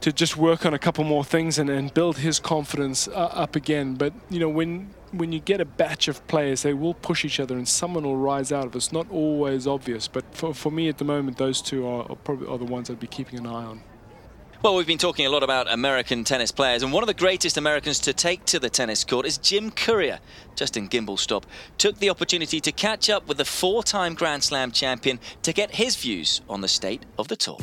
to 0.00 0.12
just 0.12 0.36
work 0.36 0.64
on 0.64 0.74
a 0.74 0.78
couple 0.78 1.04
more 1.04 1.24
things 1.24 1.58
and, 1.58 1.68
and 1.68 1.92
build 1.92 2.18
his 2.18 2.38
confidence 2.38 3.08
uh, 3.08 3.12
up 3.12 3.56
again. 3.56 3.94
But 3.94 4.12
you 4.30 4.38
know 4.38 4.48
when 4.48 4.94
when 5.12 5.32
you 5.32 5.40
get 5.40 5.60
a 5.60 5.64
batch 5.64 6.08
of 6.08 6.26
players, 6.26 6.62
they 6.62 6.74
will 6.74 6.94
push 6.94 7.24
each 7.24 7.40
other 7.40 7.56
and 7.56 7.66
someone 7.66 8.04
will 8.04 8.16
rise 8.16 8.52
out 8.52 8.66
of 8.66 8.74
it. 8.74 8.78
It's 8.78 8.92
not 8.92 9.10
always 9.10 9.66
obvious, 9.66 10.06
but 10.06 10.24
for, 10.34 10.52
for 10.52 10.70
me 10.70 10.88
at 10.88 10.98
the 10.98 11.04
moment, 11.04 11.38
those 11.38 11.62
two 11.62 11.86
are, 11.86 12.10
are 12.10 12.16
probably 12.16 12.46
are 12.46 12.58
the 12.58 12.66
ones 12.66 12.90
I'd 12.90 13.00
be 13.00 13.06
keeping 13.06 13.38
an 13.38 13.46
eye 13.46 13.64
on. 13.64 13.82
Well, 14.60 14.74
we've 14.74 14.88
been 14.88 14.98
talking 14.98 15.24
a 15.24 15.30
lot 15.30 15.44
about 15.44 15.72
American 15.72 16.24
tennis 16.24 16.50
players, 16.50 16.82
and 16.82 16.92
one 16.92 17.04
of 17.04 17.06
the 17.06 17.14
greatest 17.14 17.56
Americans 17.56 18.00
to 18.00 18.12
take 18.12 18.44
to 18.46 18.58
the 18.58 18.68
tennis 18.68 19.04
court 19.04 19.24
is 19.24 19.38
Jim 19.38 19.70
Courier. 19.70 20.18
Justin 20.56 20.88
Gimelstob 20.88 21.44
took 21.78 21.98
the 21.98 22.10
opportunity 22.10 22.60
to 22.60 22.72
catch 22.72 23.08
up 23.08 23.28
with 23.28 23.36
the 23.36 23.44
four-time 23.44 24.14
Grand 24.14 24.42
Slam 24.42 24.72
champion 24.72 25.20
to 25.42 25.52
get 25.52 25.76
his 25.76 25.94
views 25.94 26.40
on 26.48 26.60
the 26.60 26.66
state 26.66 27.04
of 27.18 27.28
the 27.28 27.36
tour. 27.36 27.58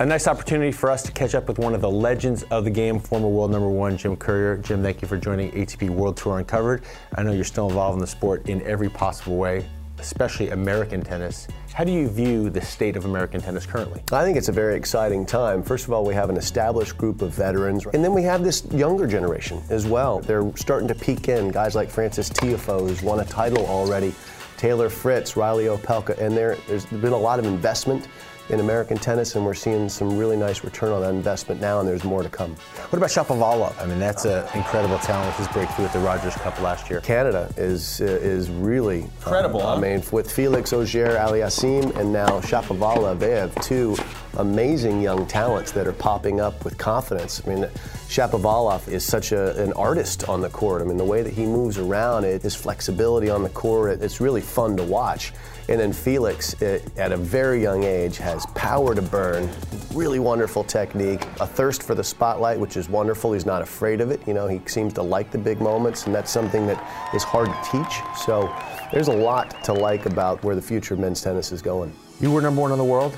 A 0.00 0.06
nice 0.06 0.26
opportunity 0.26 0.72
for 0.72 0.90
us 0.90 1.02
to 1.02 1.12
catch 1.12 1.34
up 1.34 1.46
with 1.46 1.58
one 1.58 1.74
of 1.74 1.80
the 1.80 1.90
legends 1.90 2.44
of 2.44 2.64
the 2.64 2.70
game, 2.70 2.98
former 2.98 3.28
world 3.28 3.50
number 3.50 3.68
one, 3.68 3.96
Jim 3.96 4.16
Courier. 4.16 4.56
Jim, 4.56 4.82
thank 4.82 5.02
you 5.02 5.06
for 5.06 5.18
joining 5.18 5.52
ATP 5.52 5.90
World 5.90 6.16
Tour 6.16 6.38
Uncovered. 6.38 6.82
I 7.16 7.22
know 7.22 7.32
you're 7.32 7.44
still 7.44 7.68
involved 7.68 7.96
in 7.96 8.00
the 8.00 8.06
sport 8.06 8.48
in 8.48 8.62
every 8.62 8.88
possible 8.88 9.36
way, 9.36 9.64
especially 9.98 10.48
American 10.50 11.02
tennis. 11.02 11.46
How 11.72 11.84
do 11.84 11.92
you 11.92 12.08
view 12.08 12.48
the 12.50 12.60
state 12.60 12.96
of 12.96 13.04
American 13.04 13.40
tennis 13.40 13.66
currently? 13.66 14.02
I 14.12 14.24
think 14.24 14.36
it's 14.38 14.48
a 14.48 14.52
very 14.52 14.76
exciting 14.76 15.26
time. 15.26 15.62
First 15.62 15.86
of 15.86 15.92
all, 15.92 16.04
we 16.04 16.14
have 16.14 16.30
an 16.30 16.36
established 16.36 16.96
group 16.96 17.20
of 17.22 17.32
veterans, 17.32 17.86
and 17.86 18.02
then 18.02 18.14
we 18.14 18.22
have 18.22 18.42
this 18.42 18.64
younger 18.72 19.06
generation 19.06 19.62
as 19.68 19.86
well. 19.86 20.20
They're 20.20 20.50
starting 20.56 20.88
to 20.88 20.94
peek 20.94 21.28
in. 21.28 21.50
Guys 21.50 21.74
like 21.74 21.90
Francis 21.90 22.30
Tiafoe, 22.30 22.88
who's 22.88 23.02
won 23.02 23.20
a 23.20 23.24
title 23.24 23.64
already, 23.66 24.14
Taylor 24.56 24.88
Fritz, 24.88 25.36
Reilly 25.36 25.64
Opelka, 25.64 26.16
and 26.18 26.36
there, 26.36 26.56
there's 26.66 26.86
been 26.86 27.12
a 27.12 27.16
lot 27.16 27.38
of 27.38 27.46
investment 27.46 28.08
in 28.52 28.60
American 28.60 28.96
tennis, 28.96 29.34
and 29.34 29.44
we're 29.44 29.54
seeing 29.54 29.88
some 29.88 30.16
really 30.16 30.36
nice 30.36 30.62
return 30.62 30.92
on 30.92 31.00
that 31.00 31.14
investment 31.14 31.60
now, 31.60 31.80
and 31.80 31.88
there's 31.88 32.04
more 32.04 32.22
to 32.22 32.28
come. 32.28 32.54
What 32.90 32.98
about 32.98 33.10
Shapovalov? 33.10 33.80
I 33.80 33.86
mean, 33.86 33.98
that's 33.98 34.24
an 34.24 34.46
incredible 34.54 34.98
talent 34.98 35.26
with 35.28 35.46
his 35.46 35.48
breakthrough 35.48 35.86
at 35.86 35.92
the 35.92 35.98
Rogers 36.00 36.34
Cup 36.34 36.60
last 36.60 36.90
year. 36.90 37.00
Canada 37.00 37.52
is 37.56 38.00
uh, 38.00 38.04
is 38.04 38.50
really 38.50 39.02
incredible. 39.02 39.60
Uh, 39.60 39.66
huh? 39.66 39.76
I 39.76 39.80
mean, 39.80 40.02
with 40.12 40.30
Felix 40.30 40.72
Auger-Aliassime 40.72 41.96
and 41.96 42.12
now 42.12 42.40
Shapovalov, 42.40 43.18
they 43.18 43.30
have 43.30 43.54
two 43.62 43.96
amazing 44.38 45.00
young 45.00 45.26
talents 45.26 45.72
that 45.72 45.86
are 45.86 45.92
popping 45.92 46.40
up 46.40 46.64
with 46.64 46.78
confidence. 46.78 47.42
I 47.44 47.54
mean, 47.54 47.64
Shapovalov 48.08 48.88
is 48.88 49.04
such 49.04 49.32
a, 49.32 49.62
an 49.62 49.72
artist 49.74 50.28
on 50.28 50.40
the 50.40 50.48
court. 50.48 50.82
I 50.82 50.84
mean, 50.84 50.96
the 50.96 51.04
way 51.04 51.22
that 51.22 51.32
he 51.32 51.44
moves 51.44 51.78
around, 51.78 52.24
it, 52.24 52.42
his 52.42 52.54
flexibility 52.54 53.30
on 53.30 53.42
the 53.42 53.50
court, 53.50 53.92
it, 53.92 54.02
it's 54.02 54.20
really 54.20 54.40
fun 54.40 54.76
to 54.76 54.82
watch. 54.82 55.32
And 55.68 55.80
then 55.80 55.92
Felix, 55.92 56.60
it, 56.60 56.90
at 56.98 57.12
a 57.12 57.16
very 57.16 57.62
young 57.62 57.84
age, 57.84 58.18
has 58.18 58.44
power 58.46 58.94
to 58.94 59.02
burn, 59.02 59.48
really 59.94 60.18
wonderful 60.18 60.64
technique, 60.64 61.24
a 61.40 61.46
thirst 61.46 61.82
for 61.82 61.94
the 61.94 62.02
spotlight, 62.02 62.58
which 62.58 62.76
is 62.76 62.88
wonderful. 62.88 63.32
He's 63.32 63.46
not 63.46 63.62
afraid 63.62 64.00
of 64.00 64.10
it. 64.10 64.20
You 64.26 64.34
know, 64.34 64.48
he 64.48 64.60
seems 64.66 64.92
to 64.94 65.02
like 65.02 65.30
the 65.30 65.38
big 65.38 65.60
moments, 65.60 66.06
and 66.06 66.14
that's 66.14 66.30
something 66.30 66.66
that 66.66 67.14
is 67.14 67.22
hard 67.22 67.46
to 67.46 67.70
teach. 67.70 68.00
So 68.26 68.52
there's 68.92 69.08
a 69.08 69.16
lot 69.16 69.62
to 69.64 69.72
like 69.72 70.06
about 70.06 70.42
where 70.42 70.56
the 70.56 70.62
future 70.62 70.94
of 70.94 71.00
men's 71.00 71.22
tennis 71.22 71.52
is 71.52 71.62
going. 71.62 71.92
You 72.20 72.32
were 72.32 72.42
number 72.42 72.60
one 72.60 72.72
in 72.72 72.78
the 72.78 72.84
world. 72.84 73.16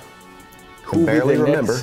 Who 0.85 1.07
barely 1.07 1.39
remember. 1.39 1.77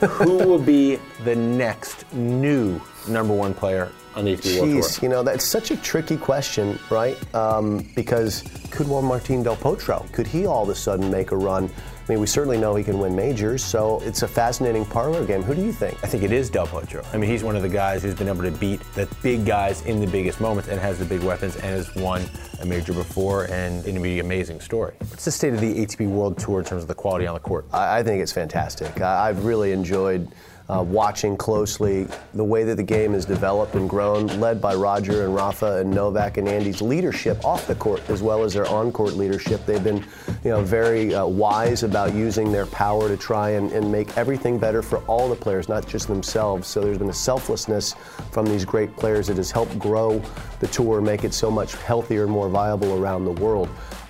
Who 0.00 0.36
will 0.36 0.58
be 0.58 0.98
the 1.24 1.34
next 1.34 2.10
new 2.12 2.80
number 3.08 3.32
one 3.32 3.54
player 3.54 3.90
on 4.16 4.24
the 4.24 4.34
ATP 4.34 4.60
World 4.60 4.82
Tour? 4.82 5.02
you 5.02 5.08
know, 5.08 5.22
that's 5.22 5.44
such 5.44 5.70
a 5.70 5.76
tricky 5.76 6.16
question, 6.16 6.78
right? 6.90 7.16
Um, 7.34 7.88
because 7.94 8.42
could 8.70 8.88
Juan 8.88 9.04
Martín 9.04 9.44
Del 9.44 9.56
Potro, 9.56 10.10
could 10.12 10.26
he 10.26 10.46
all 10.46 10.64
of 10.64 10.68
a 10.70 10.74
sudden 10.74 11.10
make 11.10 11.30
a 11.30 11.36
run? 11.36 11.70
I 12.08 12.12
mean, 12.12 12.20
we 12.20 12.28
certainly 12.28 12.56
know 12.56 12.76
he 12.76 12.84
can 12.84 13.00
win 13.00 13.16
majors, 13.16 13.64
so 13.64 14.00
it's 14.04 14.22
a 14.22 14.28
fascinating 14.28 14.84
parlor 14.84 15.26
game. 15.26 15.42
Who 15.42 15.56
do 15.56 15.62
you 15.62 15.72
think? 15.72 15.98
I 16.04 16.06
think 16.06 16.22
it 16.22 16.30
is 16.30 16.48
Del 16.48 16.68
Potro. 16.68 17.04
I 17.12 17.16
mean, 17.16 17.28
he's 17.28 17.42
one 17.42 17.56
of 17.56 17.62
the 17.62 17.68
guys 17.68 18.04
who's 18.04 18.14
been 18.14 18.28
able 18.28 18.44
to 18.44 18.52
beat 18.52 18.80
the 18.94 19.08
big 19.24 19.44
guys 19.44 19.84
in 19.86 19.98
the 19.98 20.06
biggest 20.06 20.40
moments 20.40 20.68
and 20.68 20.80
has 20.80 21.00
the 21.00 21.04
big 21.04 21.22
weapons 21.24 21.56
and 21.56 21.64
has 21.64 21.92
won 21.96 22.22
a 22.60 22.66
major 22.66 22.92
before 22.92 23.50
and 23.50 23.84
it'll 23.84 24.00
be 24.00 24.20
an 24.20 24.26
amazing 24.26 24.60
story. 24.60 24.94
What's 25.08 25.24
the 25.24 25.32
state 25.32 25.52
of 25.52 25.60
the 25.60 25.84
ATP 25.84 26.08
World 26.08 26.38
Tour 26.38 26.60
in 26.60 26.64
terms 26.64 26.82
of 26.82 26.88
the 26.88 26.94
quality 26.94 27.26
on 27.26 27.34
the 27.34 27.40
court? 27.40 27.66
I, 27.72 27.98
I 27.98 28.02
think 28.04 28.22
it's 28.22 28.32
fantastic. 28.32 29.00
I, 29.00 29.28
I've 29.28 29.44
really 29.44 29.72
enjoyed 29.72 30.28
uh, 30.68 30.82
watching 30.82 31.36
closely 31.36 32.06
the 32.34 32.44
way 32.44 32.64
that 32.64 32.76
the 32.76 32.82
game 32.82 33.12
has 33.12 33.24
developed 33.24 33.74
and 33.74 33.88
grown, 33.88 34.26
led 34.40 34.60
by 34.60 34.74
Roger 34.74 35.24
and 35.24 35.34
Rafa 35.34 35.78
and 35.78 35.90
Novak 35.90 36.36
and 36.36 36.48
Andy's 36.48 36.82
leadership 36.82 37.44
off 37.44 37.66
the 37.66 37.74
court 37.76 38.02
as 38.10 38.22
well 38.22 38.42
as 38.42 38.54
their 38.54 38.66
on-court 38.66 39.14
leadership. 39.14 39.64
They've 39.64 39.82
been, 39.82 40.04
you 40.42 40.50
know, 40.50 40.62
very 40.62 41.14
uh, 41.14 41.24
wise 41.26 41.82
about 41.82 42.14
using 42.14 42.50
their 42.50 42.66
power 42.66 43.08
to 43.08 43.16
try 43.16 43.50
and, 43.50 43.70
and 43.72 43.90
make 43.90 44.16
everything 44.16 44.58
better 44.58 44.82
for 44.82 44.98
all 45.06 45.28
the 45.28 45.36
players, 45.36 45.68
not 45.68 45.86
just 45.86 46.08
themselves. 46.08 46.66
So 46.66 46.80
there's 46.80 46.98
been 46.98 47.10
a 47.10 47.12
selflessness 47.12 47.94
from 48.32 48.46
these 48.46 48.64
great 48.64 48.96
players 48.96 49.28
that 49.28 49.36
has 49.36 49.50
helped 49.50 49.78
grow 49.78 50.20
the 50.60 50.66
tour, 50.66 51.00
make 51.00 51.24
it 51.24 51.32
so 51.32 51.50
much 51.50 51.74
healthier 51.76 52.24
and 52.24 52.32
more 52.32 52.48
viable 52.48 53.00
around 53.00 53.24
the 53.24 53.32
world. 53.32 53.68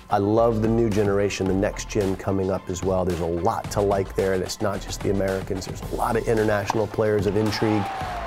I 0.09 0.19
love 0.19 0.61
the 0.61 0.69
new 0.69 0.89
generation, 0.89 1.47
the 1.47 1.53
next 1.53 1.89
gen 1.89 2.15
coming 2.15 2.49
up 2.49 2.69
as 2.69 2.81
well. 2.81 3.03
There's 3.03 3.19
a 3.19 3.25
lot 3.25 3.69
to 3.71 3.81
like 3.81 4.15
there, 4.15 4.33
and 4.33 4.41
it's 4.41 4.61
not 4.61 4.79
just 4.79 5.01
the 5.01 5.11
Americans. 5.11 5.65
There's 5.65 5.81
a 5.91 5.95
lot 5.95 6.15
of 6.15 6.25
international 6.29 6.87
players 6.87 7.25
of 7.25 7.35
intrigue 7.35 7.83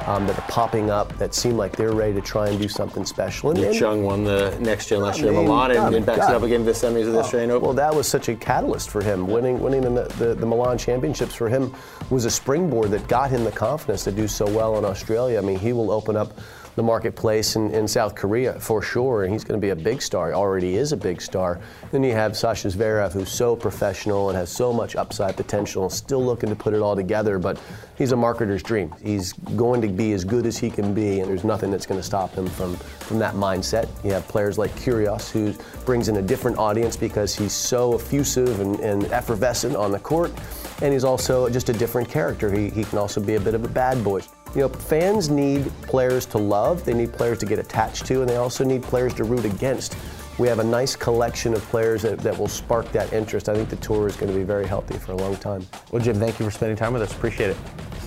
um, 0.07 0.27
that 0.27 0.39
are 0.39 0.49
popping 0.49 0.91
up 0.91 1.17
that 1.17 1.35
seem 1.35 1.57
like 1.57 1.77
they're 1.77 1.93
ready 1.93 2.13
to 2.13 2.21
try 2.21 2.49
and 2.49 2.61
do 2.61 2.69
something 2.69 3.07
special. 3.07 3.51
And, 3.51 3.75
Chung 3.75 4.05
won 4.05 4.25
the 4.25 4.55
next 4.61 4.89
gen 4.89 5.01
last 5.01 5.21
year 5.21 5.29
in 5.29 5.35
Milan 5.35 5.71
and, 5.71 5.95
and 5.95 6.05
backs 6.05 6.29
it 6.29 6.35
up 6.35 6.43
again 6.43 6.67
the 6.67 6.73
semis 6.73 7.07
of 7.07 7.13
the 7.13 7.21
Australian 7.21 7.51
Open. 7.51 7.65
Well, 7.65 7.75
that 7.77 7.95
was 7.95 8.07
such 8.07 8.29
a 8.29 8.35
catalyst 8.35 8.91
for 8.91 9.03
him. 9.03 9.27
Winning, 9.27 9.61
winning 9.61 9.83
the, 9.83 10.05
the, 10.19 10.35
the 10.35 10.47
Milan 10.47 10.77
Championships 10.77 11.35
for 11.35 11.49
him 11.49 11.75
was 12.11 12.27
a 12.27 12.31
springboard 12.31 12.91
that 12.91 13.09
got 13.09 13.31
him 13.31 13.45
the 13.45 13.53
confidence 13.53 14.05
to 14.05 14.13
do 14.13 14.29
so 14.29 14.45
well 14.47 14.77
in 14.79 14.85
Australia. 14.85 15.39
I 15.39 15.43
mean, 15.43 15.59
he 15.59 15.73
will 15.73 15.91
open 15.91 16.17
up 16.17 16.39
the 16.81 16.87
marketplace 16.87 17.57
in, 17.57 17.71
in 17.75 17.87
South 17.87 18.15
Korea 18.15 18.59
for 18.59 18.81
sure, 18.81 19.25
and 19.25 19.33
he's 19.35 19.45
going 19.45 19.61
to 19.61 19.63
be 19.63 19.69
a 19.69 19.77
big 19.77 20.01
star. 20.01 20.29
He 20.29 20.33
already 20.33 20.77
is 20.77 20.93
a 20.93 20.97
big 20.97 21.21
star. 21.21 21.61
Then 21.93 22.03
you 22.03 22.13
have 22.13 22.35
Sasha 22.35 22.69
Zverev, 22.69 23.13
who's 23.13 23.31
so 23.31 23.55
professional 23.55 24.31
and 24.31 24.39
has 24.39 24.49
so 24.49 24.73
much 24.73 24.97
upside 24.97 25.37
potential, 25.37 25.91
still 25.91 26.25
looking 26.25 26.49
to 26.49 26.57
put 26.57 26.73
it 26.73 26.81
all 26.81 26.97
together, 26.97 27.39
but 27.39 27.61
he's 27.99 28.13
a 28.13 28.17
marketer's 28.17 28.63
dream. 28.63 28.95
He's 29.03 29.35
going 29.57 29.83
to 29.83 29.89
be 29.89 30.13
as 30.13 30.25
good 30.25 30.47
as 30.47 30.57
he 30.57 30.71
can 30.71 30.95
be, 30.95 31.21
and 31.21 31.29
there's 31.29 31.45
nothing 31.45 31.71
that's 31.71 31.85
going 31.85 32.01
to 32.01 32.07
stop 32.07 32.33
him 32.33 32.47
from, 32.47 32.77
from 32.77 33.19
that 33.19 33.35
mindset. 33.35 33.87
You 34.03 34.13
have 34.13 34.27
players 34.27 34.57
like 34.57 34.75
Kyrgios, 34.77 35.31
who 35.31 35.53
brings 35.85 36.09
in 36.09 36.17
a 36.17 36.23
different 36.23 36.57
audience 36.57 36.97
because 36.97 37.35
he's 37.35 37.53
so 37.53 37.97
effusive 37.97 38.61
and, 38.61 38.81
and 38.81 39.05
effervescent 39.13 39.77
on 39.77 39.93
the 39.93 39.99
court, 39.99 40.33
and 40.81 40.95
he's 40.95 41.05
also 41.05 41.51
just 41.51 41.69
a 41.69 41.75
different 41.75 42.09
character. 42.09 42.51
He, 42.51 42.71
he 42.71 42.85
can 42.85 42.97
also 42.97 43.21
be 43.21 43.35
a 43.35 43.41
bit 43.41 43.53
of 43.53 43.65
a 43.65 43.69
bad 43.69 44.03
boy. 44.03 44.23
You 44.55 44.63
know, 44.63 44.69
fans 44.69 45.29
need 45.29 45.71
players 45.83 46.27
to 46.27 46.39
love, 46.39 46.85
they 46.85 46.93
need 46.93 47.13
players 47.13 47.39
to 47.39 47.47
get 47.47 47.61
attached 47.61 48.07
to, 48.07 48.21
and 48.21 48.29
they 48.29 48.35
also 48.35 48.65
need 48.65 48.83
players 48.83 49.15
to 49.15 49.25
root 49.25 49.45
against. 49.45 49.97
We 50.39 50.49
have 50.49 50.59
a 50.59 50.65
nice 50.65 50.97
collection 50.97 51.55
of 51.55 51.63
players 51.65 52.03
that, 52.03 52.19
that 52.21 52.37
will 52.37 52.49
spark 52.49 52.91
that 52.93 53.13
interest. 53.13 53.49
I 53.49 53.55
think 53.55 53.69
the 53.69 53.77
tour 53.77 54.09
is 54.09 54.17
going 54.17 54.33
to 54.33 54.37
be 54.37 54.43
very 54.43 54.67
healthy 54.67 54.99
for 54.99 55.13
a 55.13 55.17
long 55.17 55.37
time. 55.37 55.65
Well, 55.93 56.03
Jim, 56.03 56.17
thank 56.17 56.41
you 56.41 56.45
for 56.45 56.51
spending 56.51 56.77
time 56.77 56.93
with 56.93 57.03
us. 57.03 57.13
Appreciate 57.13 57.51
it. 57.51 57.57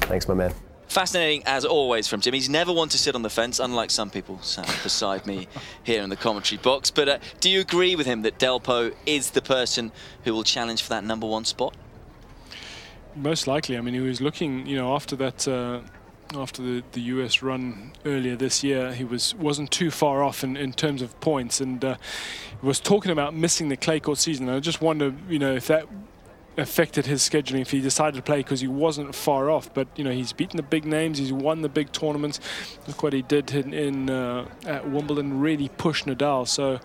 Thanks, 0.08 0.28
my 0.28 0.34
man. 0.34 0.54
Fascinating 0.90 1.44
as 1.46 1.64
always 1.64 2.08
from 2.10 2.20
Jim. 2.20 2.34
He's 2.34 2.50
never 2.50 2.74
one 2.74 2.90
to 2.90 2.98
sit 2.98 3.16
on 3.16 3.22
the 3.22 3.30
fence, 3.30 3.60
unlike 3.60 3.90
some 3.90 4.10
people 4.10 4.38
sat 4.42 4.68
beside 4.84 5.26
me 5.26 5.48
here 5.84 6.04
in 6.04 6.10
the 6.10 6.18
commentary 6.18 6.60
box. 6.62 6.92
But 6.92 7.08
uh, 7.08 7.18
do 7.40 7.50
you 7.50 7.62
agree 7.62 7.96
with 7.96 8.06
him 8.06 8.24
that 8.24 8.38
Delpo 8.38 8.94
is 9.06 9.32
the 9.32 9.42
person 9.42 9.94
who 10.26 10.34
will 10.34 10.44
challenge 10.44 10.82
for 10.84 10.90
that 10.90 11.06
number 11.06 11.26
one 11.26 11.46
spot? 11.46 11.74
Most 13.16 13.48
likely. 13.48 13.78
I 13.78 13.82
mean, 13.82 13.94
he 13.94 14.02
was 14.02 14.20
looking, 14.20 14.68
you 14.68 14.76
know, 14.76 14.94
after 14.94 15.16
that. 15.16 15.48
Uh, 15.48 15.80
after 16.36 16.62
the, 16.62 16.84
the 16.92 17.02
US 17.02 17.42
run 17.42 17.94
earlier 18.06 18.36
this 18.36 18.64
year, 18.64 18.94
he 18.94 19.04
was 19.04 19.36
wasn't 19.36 19.72
too 19.72 19.92
far 19.92 20.24
off 20.24 20.44
in, 20.44 20.58
in 20.58 20.74
terms 20.74 21.02
of 21.02 21.20
points, 21.20 21.62
and 21.62 21.84
uh, 21.84 21.96
was 22.62 22.80
talking 22.80 23.12
about 23.12 23.34
missing 23.34 23.70
the 23.70 23.78
clay 23.78 24.00
court 24.00 24.18
season. 24.18 24.50
I 24.50 24.60
just 24.60 24.82
wonder, 24.82 25.14
you 25.30 25.40
know, 25.40 25.54
if 25.54 25.68
that 25.68 25.88
affected 26.58 27.06
his 27.06 27.28
scheduling 27.28 27.62
if 27.62 27.72
he 27.72 27.82
decided 27.82 28.16
to 28.16 28.22
play 28.22 28.38
because 28.38 28.62
he 28.62 28.68
wasn't 28.68 29.14
far 29.16 29.50
off. 29.50 29.74
But 29.74 29.88
you 29.96 30.04
know, 30.04 30.12
he's 30.12 30.34
beaten 30.34 30.58
the 30.58 30.64
big 30.64 30.86
names, 30.86 31.18
he's 31.18 31.34
won 31.34 31.62
the 31.62 31.70
big 31.70 31.92
tournaments. 31.92 32.40
Look 32.88 33.04
what 33.04 33.14
he 33.14 33.22
did 33.22 33.52
in, 33.54 33.74
in 33.74 34.10
uh, 34.10 34.48
at 34.66 34.90
Wimbledon, 34.90 35.40
really 35.40 35.70
pushed 35.70 36.06
Nadal. 36.06 36.48
So, 36.48 36.80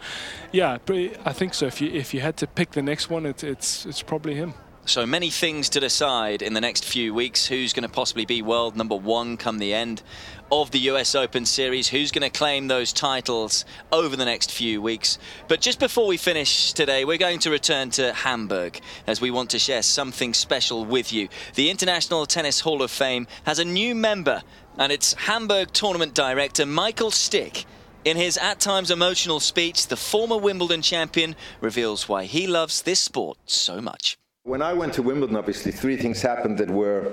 yeah, 0.52 0.78
I 1.24 1.32
think 1.32 1.54
so. 1.54 1.66
If 1.66 1.80
you 1.80 1.90
if 1.90 2.14
you 2.14 2.20
had 2.20 2.36
to 2.38 2.46
pick 2.46 2.72
the 2.72 2.82
next 2.82 3.10
one, 3.10 3.26
it, 3.26 3.44
it's 3.44 3.86
it's 3.86 4.02
probably 4.02 4.34
him. 4.34 4.54
So 4.88 5.04
many 5.04 5.28
things 5.28 5.68
to 5.70 5.80
decide 5.80 6.40
in 6.40 6.54
the 6.54 6.62
next 6.62 6.82
few 6.82 7.12
weeks. 7.12 7.44
Who's 7.44 7.74
going 7.74 7.82
to 7.82 7.90
possibly 7.90 8.24
be 8.24 8.40
world 8.40 8.74
number 8.74 8.96
one 8.96 9.36
come 9.36 9.58
the 9.58 9.74
end 9.74 10.02
of 10.50 10.70
the 10.70 10.78
US 10.90 11.14
Open 11.14 11.44
Series? 11.44 11.88
Who's 11.88 12.10
going 12.10 12.22
to 12.22 12.36
claim 12.36 12.68
those 12.68 12.90
titles 12.94 13.66
over 13.92 14.16
the 14.16 14.24
next 14.24 14.50
few 14.50 14.80
weeks? 14.80 15.18
But 15.46 15.60
just 15.60 15.78
before 15.78 16.06
we 16.06 16.16
finish 16.16 16.72
today, 16.72 17.04
we're 17.04 17.18
going 17.18 17.38
to 17.40 17.50
return 17.50 17.90
to 17.90 18.14
Hamburg 18.14 18.80
as 19.06 19.20
we 19.20 19.30
want 19.30 19.50
to 19.50 19.58
share 19.58 19.82
something 19.82 20.32
special 20.32 20.86
with 20.86 21.12
you. 21.12 21.28
The 21.54 21.68
International 21.68 22.24
Tennis 22.24 22.60
Hall 22.60 22.80
of 22.80 22.90
Fame 22.90 23.26
has 23.44 23.58
a 23.58 23.66
new 23.66 23.94
member, 23.94 24.42
and 24.78 24.90
it's 24.90 25.12
Hamburg 25.12 25.70
tournament 25.74 26.14
director 26.14 26.64
Michael 26.64 27.10
Stich. 27.10 27.66
In 28.06 28.16
his 28.16 28.38
at 28.38 28.58
times 28.58 28.90
emotional 28.90 29.38
speech, 29.38 29.88
the 29.88 29.98
former 29.98 30.38
Wimbledon 30.38 30.80
champion 30.80 31.36
reveals 31.60 32.08
why 32.08 32.24
he 32.24 32.46
loves 32.46 32.80
this 32.80 33.00
sport 33.00 33.36
so 33.44 33.82
much. 33.82 34.17
When 34.48 34.62
I 34.62 34.72
went 34.72 34.94
to 34.94 35.02
Wimbledon, 35.02 35.36
obviously, 35.36 35.72
three 35.72 35.98
things 35.98 36.22
happened 36.22 36.56
that 36.56 36.70
were 36.70 37.12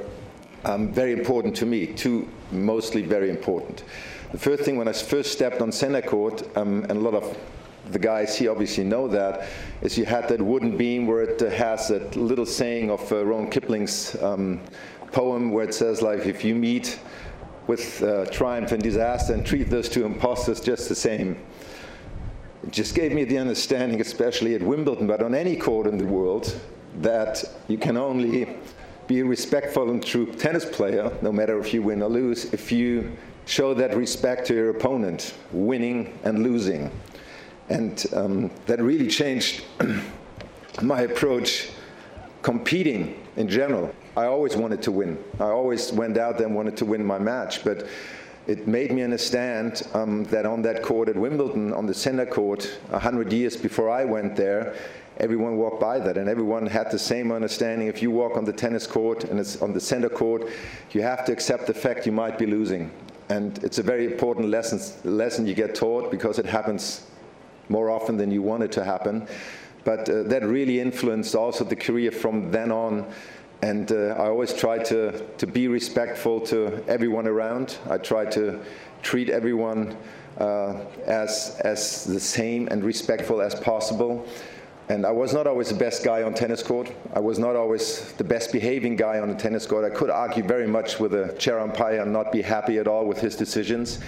um, 0.63 0.93
very 0.93 1.11
important 1.11 1.53
to 1.57 1.65
me, 1.65 1.85
two 1.85 2.29
mostly 2.49 3.01
very 3.01 3.29
important. 3.29 3.83
The 4.31 4.37
first 4.37 4.63
thing, 4.63 4.77
when 4.77 4.87
I 4.87 4.93
first 4.93 5.33
stepped 5.33 5.59
on 5.61 5.69
center 5.73 6.01
court, 6.01 6.47
um, 6.55 6.83
and 6.83 6.91
a 6.91 7.01
lot 7.01 7.13
of 7.13 7.37
the 7.91 7.99
guys 7.99 8.37
here 8.37 8.51
obviously 8.51 8.85
know 8.85 9.09
that, 9.09 9.49
is 9.81 9.97
you 9.97 10.05
had 10.05 10.29
that 10.29 10.41
wooden 10.41 10.77
beam 10.77 11.07
where 11.07 11.23
it 11.23 11.41
uh, 11.41 11.49
has 11.49 11.89
that 11.89 12.15
little 12.15 12.45
saying 12.45 12.89
of 12.89 13.11
uh, 13.11 13.25
Ron 13.25 13.49
Kipling's 13.49 14.15
um, 14.23 14.61
poem 15.11 15.51
where 15.51 15.65
it 15.65 15.73
says, 15.73 16.01
like, 16.01 16.25
if 16.25 16.45
you 16.45 16.55
meet 16.55 16.97
with 17.67 18.01
uh, 18.01 18.27
triumph 18.27 18.71
and 18.71 18.81
disaster 18.81 19.33
and 19.33 19.45
treat 19.45 19.69
those 19.69 19.89
two 19.89 20.05
imposters 20.05 20.61
just 20.61 20.87
the 20.87 20.95
same. 20.95 21.37
It 22.63 22.71
just 22.71 22.95
gave 22.95 23.11
me 23.11 23.25
the 23.25 23.39
understanding, 23.39 23.99
especially 23.99 24.55
at 24.55 24.61
Wimbledon, 24.61 25.05
but 25.05 25.21
on 25.21 25.35
any 25.35 25.57
court 25.57 25.85
in 25.85 25.97
the 25.97 26.05
world, 26.05 26.57
that 27.01 27.43
you 27.67 27.77
can 27.77 27.97
only 27.97 28.57
be 29.07 29.19
a 29.19 29.25
respectful 29.25 29.89
and 29.91 30.03
true 30.03 30.25
tennis 30.33 30.65
player, 30.65 31.11
no 31.21 31.31
matter 31.31 31.59
if 31.59 31.73
you 31.73 31.81
win 31.81 32.01
or 32.01 32.09
lose, 32.09 32.53
if 32.53 32.71
you 32.71 33.11
show 33.45 33.73
that 33.73 33.95
respect 33.95 34.47
to 34.47 34.53
your 34.53 34.69
opponent, 34.71 35.35
winning 35.51 36.17
and 36.23 36.43
losing. 36.43 36.91
And 37.69 38.03
um, 38.13 38.51
that 38.65 38.81
really 38.81 39.07
changed 39.07 39.63
my 40.81 41.01
approach 41.01 41.69
competing 42.41 43.23
in 43.37 43.47
general. 43.47 43.93
I 44.17 44.25
always 44.25 44.55
wanted 44.55 44.81
to 44.83 44.91
win. 44.91 45.23
I 45.39 45.45
always 45.45 45.91
went 45.91 46.17
out 46.17 46.37
there 46.37 46.47
and 46.47 46.55
wanted 46.55 46.77
to 46.77 46.85
win 46.85 47.05
my 47.05 47.19
match, 47.19 47.63
but 47.63 47.87
it 48.47 48.67
made 48.67 48.91
me 48.91 49.01
understand 49.01 49.81
um, 49.93 50.23
that 50.25 50.45
on 50.45 50.61
that 50.61 50.83
court 50.83 51.09
at 51.09 51.15
Wimbledon, 51.15 51.73
on 51.73 51.85
the 51.87 51.93
center 51.93 52.25
court, 52.25 52.77
100 52.89 53.33
years 53.33 53.57
before 53.57 53.89
I 53.89 54.05
went 54.05 54.35
there, 54.35 54.75
everyone 55.17 55.57
walked 55.57 55.79
by 55.79 55.99
that 55.99 56.17
and 56.17 56.27
everyone 56.27 56.67
had 56.67 56.91
the 56.91 56.99
same 56.99 57.31
understanding. 57.31 57.87
If 57.87 58.01
you 58.01 58.11
walk 58.11 58.37
on 58.37 58.45
the 58.45 58.53
tennis 58.53 58.85
court 58.85 59.23
and 59.23 59.39
it's 59.39 59.61
on 59.61 59.73
the 59.73 59.79
center 59.79 60.09
court, 60.09 60.49
you 60.91 61.01
have 61.01 61.25
to 61.25 61.31
accept 61.31 61.67
the 61.67 61.73
fact 61.73 62.05
you 62.05 62.11
might 62.11 62.37
be 62.37 62.45
losing. 62.45 62.91
And 63.29 63.57
it's 63.63 63.79
a 63.79 63.83
very 63.83 64.05
important 64.05 64.49
lesson, 64.49 64.79
lesson 65.03 65.47
you 65.47 65.55
get 65.55 65.73
taught 65.73 66.11
because 66.11 66.37
it 66.37 66.45
happens 66.45 67.07
more 67.69 67.89
often 67.89 68.17
than 68.17 68.29
you 68.31 68.41
want 68.41 68.63
it 68.63 68.71
to 68.73 68.83
happen. 68.83 69.27
But 69.83 70.09
uh, 70.09 70.23
that 70.23 70.43
really 70.43 70.79
influenced 70.79 71.35
also 71.35 71.63
the 71.63 71.75
career 71.75 72.11
from 72.11 72.51
then 72.51 72.71
on. 72.71 73.05
And 73.61 73.91
uh, 73.91 74.15
I 74.17 74.27
always 74.27 74.53
try 74.53 74.77
to, 74.79 75.25
to 75.37 75.47
be 75.47 75.67
respectful 75.67 76.39
to 76.41 76.83
everyone 76.87 77.27
around. 77.27 77.77
I 77.89 77.97
try 77.97 78.25
to 78.25 78.59
treat 79.01 79.29
everyone 79.29 79.95
uh, 80.39 80.81
as, 81.05 81.59
as 81.63 82.03
the 82.03 82.19
same 82.19 82.67
and 82.67 82.83
respectful 82.83 83.41
as 83.41 83.55
possible. 83.55 84.27
And 84.87 85.03
I 85.03 85.11
was 85.11 85.33
not 85.33 85.47
always 85.47 85.69
the 85.69 85.75
best 85.75 86.03
guy 86.03 86.21
on 86.21 86.35
tennis 86.35 86.61
court. 86.61 86.91
I 87.13 87.19
was 87.19 87.39
not 87.39 87.55
always 87.55 88.13
the 88.13 88.23
best 88.23 88.51
behaving 88.51 88.95
guy 88.95 89.19
on 89.19 89.29
the 89.29 89.35
tennis 89.35 89.65
court. 89.65 89.83
I 89.83 89.95
could 89.95 90.11
argue 90.11 90.43
very 90.43 90.67
much 90.67 90.99
with 90.99 91.15
a 91.15 91.33
chair 91.39 91.59
umpire 91.59 92.01
and 92.01 92.13
not 92.13 92.31
be 92.31 92.43
happy 92.43 92.77
at 92.77 92.87
all 92.87 93.05
with 93.05 93.19
his 93.19 93.35
decisions. 93.35 93.99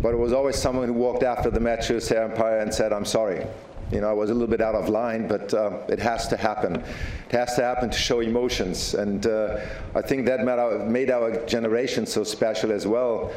But 0.00 0.14
it 0.14 0.18
was 0.18 0.32
always 0.32 0.54
someone 0.54 0.86
who 0.86 0.92
walked 0.92 1.24
after 1.24 1.50
the 1.50 1.58
match 1.58 1.88
to 1.88 1.94
the 1.94 2.00
chair 2.00 2.24
umpire 2.24 2.60
and 2.60 2.72
said, 2.72 2.92
I'm 2.92 3.04
sorry. 3.04 3.44
You 3.90 4.00
know, 4.00 4.08
I 4.08 4.12
was 4.12 4.30
a 4.30 4.32
little 4.32 4.48
bit 4.48 4.60
out 4.60 4.76
of 4.76 4.88
line, 4.88 5.26
but 5.26 5.52
uh, 5.52 5.78
it 5.88 5.98
has 5.98 6.28
to 6.28 6.36
happen. 6.36 6.76
It 6.76 7.32
has 7.32 7.56
to 7.56 7.62
happen 7.62 7.90
to 7.90 7.98
show 7.98 8.20
emotions. 8.20 8.94
And 8.94 9.26
uh, 9.26 9.60
I 9.96 10.02
think 10.02 10.26
that 10.26 10.44
made 10.44 10.58
our, 10.58 10.78
made 10.78 11.10
our 11.10 11.44
generation 11.46 12.06
so 12.06 12.22
special 12.22 12.70
as 12.70 12.86
well. 12.86 13.32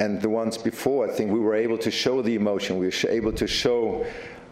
And 0.00 0.20
the 0.20 0.30
ones 0.30 0.56
before, 0.56 1.08
I 1.08 1.12
think 1.12 1.30
we 1.30 1.40
were 1.40 1.54
able 1.54 1.78
to 1.78 1.90
show 1.90 2.22
the 2.22 2.34
emotion. 2.34 2.78
We 2.78 2.86
were 2.86 3.10
able 3.10 3.32
to 3.32 3.46
show 3.46 4.06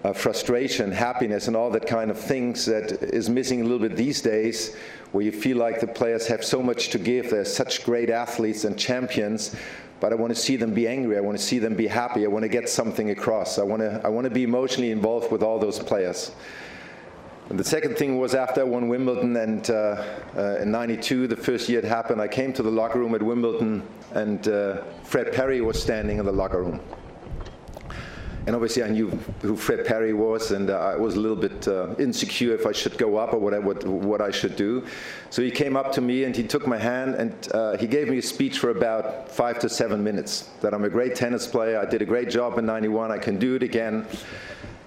uh, 0.05 0.12
frustration, 0.12 0.90
happiness, 0.90 1.46
and 1.46 1.57
all 1.57 1.70
that 1.70 1.86
kind 1.86 2.11
of 2.11 2.18
things 2.18 2.64
that 2.64 2.92
is 3.03 3.28
missing 3.28 3.61
a 3.61 3.64
little 3.64 3.78
bit 3.78 3.96
these 3.96 4.22
days, 4.22 4.76
where 5.12 5.24
you 5.24 5.32
feel 5.32 5.57
like 5.57 5.80
the 5.80 5.86
players 5.86 6.26
have 6.26 6.44
so 6.44 6.62
much 6.62 6.88
to 6.88 6.98
give. 6.98 7.30
They're 7.30 7.44
such 7.44 7.84
great 7.84 8.09
athletes 8.09 8.64
and 8.64 8.78
champions, 8.78 9.55
but 10.01 10.12
I 10.12 10.16
want 10.16 10.34
to 10.34 10.40
see 10.40 10.57
them 10.57 10.72
be 10.72 10.88
angry. 10.88 11.18
I 11.18 11.20
want 11.20 11.36
to 11.36 11.44
see 11.44 11.59
them 11.59 11.74
be 11.74 11.86
happy. 11.86 12.24
I 12.24 12.28
want 12.28 12.44
to 12.44 12.48
get 12.48 12.68
something 12.68 13.11
across. 13.11 13.59
I 13.59 13.62
want 13.62 13.82
to, 13.82 14.01
I 14.03 14.09
want 14.09 14.24
to 14.24 14.30
be 14.30 14.44
emotionally 14.44 14.90
involved 14.90 15.30
with 15.30 15.42
all 15.42 15.59
those 15.59 15.78
players. 15.78 16.32
And 17.51 17.59
the 17.59 17.64
second 17.64 17.98
thing 17.98 18.16
was 18.16 18.34
after 18.34 18.61
I 18.61 18.64
won 18.64 18.88
Wimbledon 18.88 19.36
and 19.36 19.68
uh, 19.70 20.05
uh, 20.36 20.59
in 20.59 20.70
92, 20.70 21.26
the 21.26 21.36
first 21.36 21.68
year 21.68 21.80
it 21.80 21.84
happened, 21.84 22.20
I 22.20 22.28
came 22.28 22.53
to 22.53 22.62
the 22.62 22.70
locker 22.70 23.01
room 23.01 23.12
at 23.16 23.22
Wimbledon 23.22 23.82
and 24.12 24.46
uh, 24.46 24.84
Fred 25.03 25.32
Perry 25.32 25.61
was 25.61 25.82
standing 25.82 26.18
in 26.18 26.24
the 26.24 26.32
locker 26.32 26.62
room 26.62 26.80
and 28.47 28.57
obviously 28.57 28.82
I 28.82 28.88
knew 28.88 29.09
who 29.43 29.57
Fred 29.57 29.84
Perry 29.84 30.12
was, 30.14 30.51
and 30.51 30.70
uh, 30.70 30.78
I 30.78 30.97
was 30.97 31.16
a 31.16 31.20
little 31.20 31.36
bit 31.36 31.68
uh, 31.68 31.95
insecure 31.99 32.55
if 32.55 32.66
I 32.66 32.72
should 32.72 32.97
go 32.97 33.16
up 33.16 33.34
or 33.34 33.38
what 33.38 33.53
I, 33.53 33.59
what, 33.59 33.84
what 33.86 34.20
I 34.20 34.30
should 34.30 34.57
do. 34.57 34.86
So 35.28 35.43
he 35.43 35.51
came 35.51 35.76
up 35.76 35.93
to 35.93 36.01
me 36.01 36.24
and 36.24 36.34
he 36.34 36.43
took 36.43 36.66
my 36.66 36.78
hand 36.78 37.14
and 37.16 37.49
uh, 37.53 37.76
he 37.76 37.86
gave 37.86 38.09
me 38.09 38.18
a 38.18 38.22
speech 38.22 38.59
for 38.59 38.70
about 38.70 39.30
five 39.30 39.59
to 39.61 39.68
seven 39.68 40.03
minutes 40.03 40.51
that 40.62 40.72
I'm 40.72 40.84
a 40.84 40.88
great 40.88 41.14
tennis 41.14 41.47
player, 41.47 41.78
I 41.78 41.84
did 41.84 42.03
a 42.03 42.07
great 42.07 42.30
job 42.30 42.59
in 42.59 42.66
91, 42.66 43.12
I 43.12 43.18
can 43.18 43.38
do 43.38 43.55
it 43.57 43.62
again. 43.62 44.07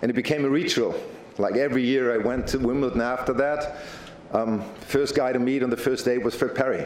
And 0.02 0.10
it 0.10 0.16
became 0.16 0.44
a 0.44 0.50
ritual 0.50 1.00
Like 1.38 1.56
every 1.56 1.84
year 1.84 2.14
I 2.14 2.18
went 2.18 2.48
to 2.48 2.60
Wimbledon 2.60 3.02
after 3.02 3.34
that, 3.34 3.78
um, 4.34 4.64
first 4.82 5.16
guy 5.16 5.32
to 5.32 5.40
meet 5.40 5.64
on 5.64 5.70
the 5.70 5.78
first 5.78 6.06
day 6.06 6.18
was 6.18 6.36
Fred 6.36 6.56
Perry. 6.56 6.86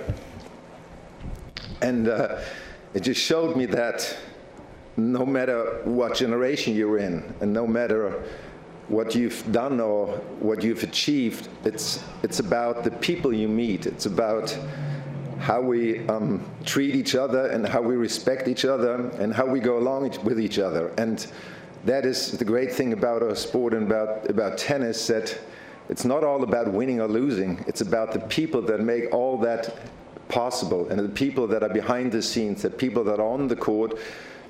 And 1.81 2.07
uh, 2.07 2.41
it 2.93 3.01
just 3.01 3.21
showed 3.21 3.55
me 3.55 3.65
that 3.67 4.17
no 4.97 5.25
matter 5.25 5.81
what 5.83 6.15
generation 6.15 6.75
you're 6.75 6.97
in, 6.97 7.33
and 7.39 7.53
no 7.53 7.67
matter 7.67 8.23
what 8.87 9.13
you've 9.13 9.49
done 9.51 9.79
or 9.79 10.07
what 10.39 10.63
you've 10.63 10.83
achieved, 10.83 11.49
it's, 11.63 12.03
it's 12.23 12.39
about 12.39 12.83
the 12.83 12.91
people 12.91 13.31
you 13.33 13.47
meet. 13.47 13.85
It's 13.85 14.07
about 14.07 14.57
how 15.39 15.61
we 15.61 16.07
um, 16.07 16.43
treat 16.65 16.95
each 16.95 17.13
other 17.13 17.47
and 17.47 17.67
how 17.67 17.81
we 17.81 17.95
respect 17.95 18.47
each 18.47 18.65
other 18.65 19.09
and 19.19 19.33
how 19.33 19.45
we 19.45 19.59
go 19.59 19.77
along 19.77 20.17
with 20.23 20.39
each 20.39 20.57
other. 20.57 20.91
And 20.97 21.25
that 21.85 22.05
is 22.05 22.31
the 22.31 22.45
great 22.45 22.73
thing 22.73 22.93
about 22.93 23.21
our 23.21 23.35
sport 23.35 23.73
and 23.73 23.83
about, 23.83 24.29
about 24.29 24.57
tennis 24.57 25.05
that 25.07 25.37
it's 25.89 26.05
not 26.05 26.23
all 26.23 26.43
about 26.43 26.71
winning 26.71 26.99
or 26.99 27.07
losing. 27.07 27.63
It's 27.67 27.81
about 27.81 28.13
the 28.13 28.19
people 28.21 28.61
that 28.63 28.81
make 28.81 29.13
all 29.13 29.37
that 29.39 29.77
possible 30.27 30.89
and 30.89 30.99
the 30.99 31.09
people 31.09 31.45
that 31.47 31.61
are 31.61 31.69
behind 31.69 32.11
the 32.11 32.21
scenes, 32.21 32.63
the 32.63 32.69
people 32.69 33.03
that 33.05 33.19
are 33.19 33.27
on 33.27 33.47
the 33.47 33.55
court 33.55 33.97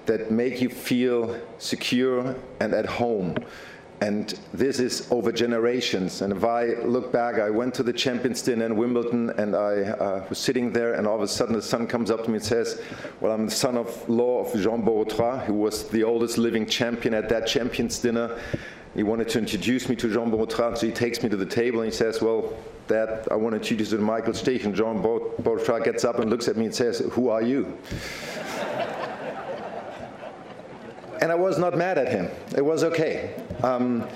that 0.08 0.32
make 0.32 0.62
you 0.62 0.70
feel 0.70 1.40
secure 1.60 2.36
and 2.60 2.74
at 2.74 2.86
home. 2.86 3.36
And 4.00 4.40
this 4.54 4.80
is 4.80 5.08
over 5.12 5.32
generations. 5.32 6.22
And 6.22 6.32
if 6.32 6.44
I 6.44 6.66
look 6.84 7.12
back, 7.12 7.40
I 7.40 7.50
went 7.50 7.74
to 7.76 7.84
the 7.84 7.94
Champions 7.94 8.44
Dinner 8.44 8.68
in 8.68 8.76
Wimbledon 8.76 9.32
and 9.32 9.56
I 9.56 9.82
uh, 9.82 10.26
was 10.30 10.38
sitting 10.38 10.72
there, 10.72 10.94
and 10.94 11.08
all 11.08 11.16
of 11.16 11.24
a 11.24 11.28
sudden 11.28 11.56
the 11.56 11.62
son 11.62 11.88
comes 11.88 12.12
up 12.12 12.24
to 12.24 12.30
me 12.30 12.36
and 12.36 12.46
says, 12.46 12.80
Well, 13.22 13.32
I'm 13.32 13.46
the 13.46 13.52
son 13.52 13.76
of 13.76 14.08
law 14.08 14.46
of 14.46 14.54
Jean 14.62 14.84
Borotra, 14.84 15.44
who 15.46 15.56
was 15.56 15.90
the 15.90 16.04
oldest 16.04 16.38
living 16.38 16.68
champion 16.68 17.16
at 17.16 17.28
that 17.30 17.48
Champions 17.48 17.98
Dinner. 17.98 18.40
He 18.94 19.02
wanted 19.04 19.30
to 19.30 19.40
introduce 19.40 19.90
me 19.90 19.96
to 19.96 20.14
Jean 20.14 20.30
Borotra, 20.30 20.78
so 20.78 20.86
he 20.86 20.92
takes 20.92 21.24
me 21.24 21.30
to 21.30 21.38
the 21.38 21.46
table 21.46 21.82
and 21.82 21.92
he 21.92 21.96
says, 21.96 22.22
Well, 22.22 22.54
Dad, 22.88 23.28
I 23.32 23.36
want 23.36 23.54
to 23.54 23.58
introduce 23.58 23.92
you 23.92 23.98
to 23.98 24.04
Michael 24.04 24.34
Stich. 24.34 24.66
And 24.66 24.76
Jean 24.76 25.02
Borotra 25.02 25.84
gets 25.84 26.06
up 26.06 26.20
and 26.20 26.30
looks 26.30 26.48
at 26.48 26.56
me 26.56 26.66
and 26.66 26.74
says, 26.74 27.00
Who 27.00 27.30
are 27.30 27.42
you? 27.42 27.78
And 31.22 31.32
I 31.32 31.36
was 31.36 31.58
not 31.58 31.78
mad 31.78 31.98
at 31.98 32.10
him. 32.10 32.30
It 32.56 32.64
was 32.64 32.84
okay. 32.84 33.34
Um, 33.64 34.08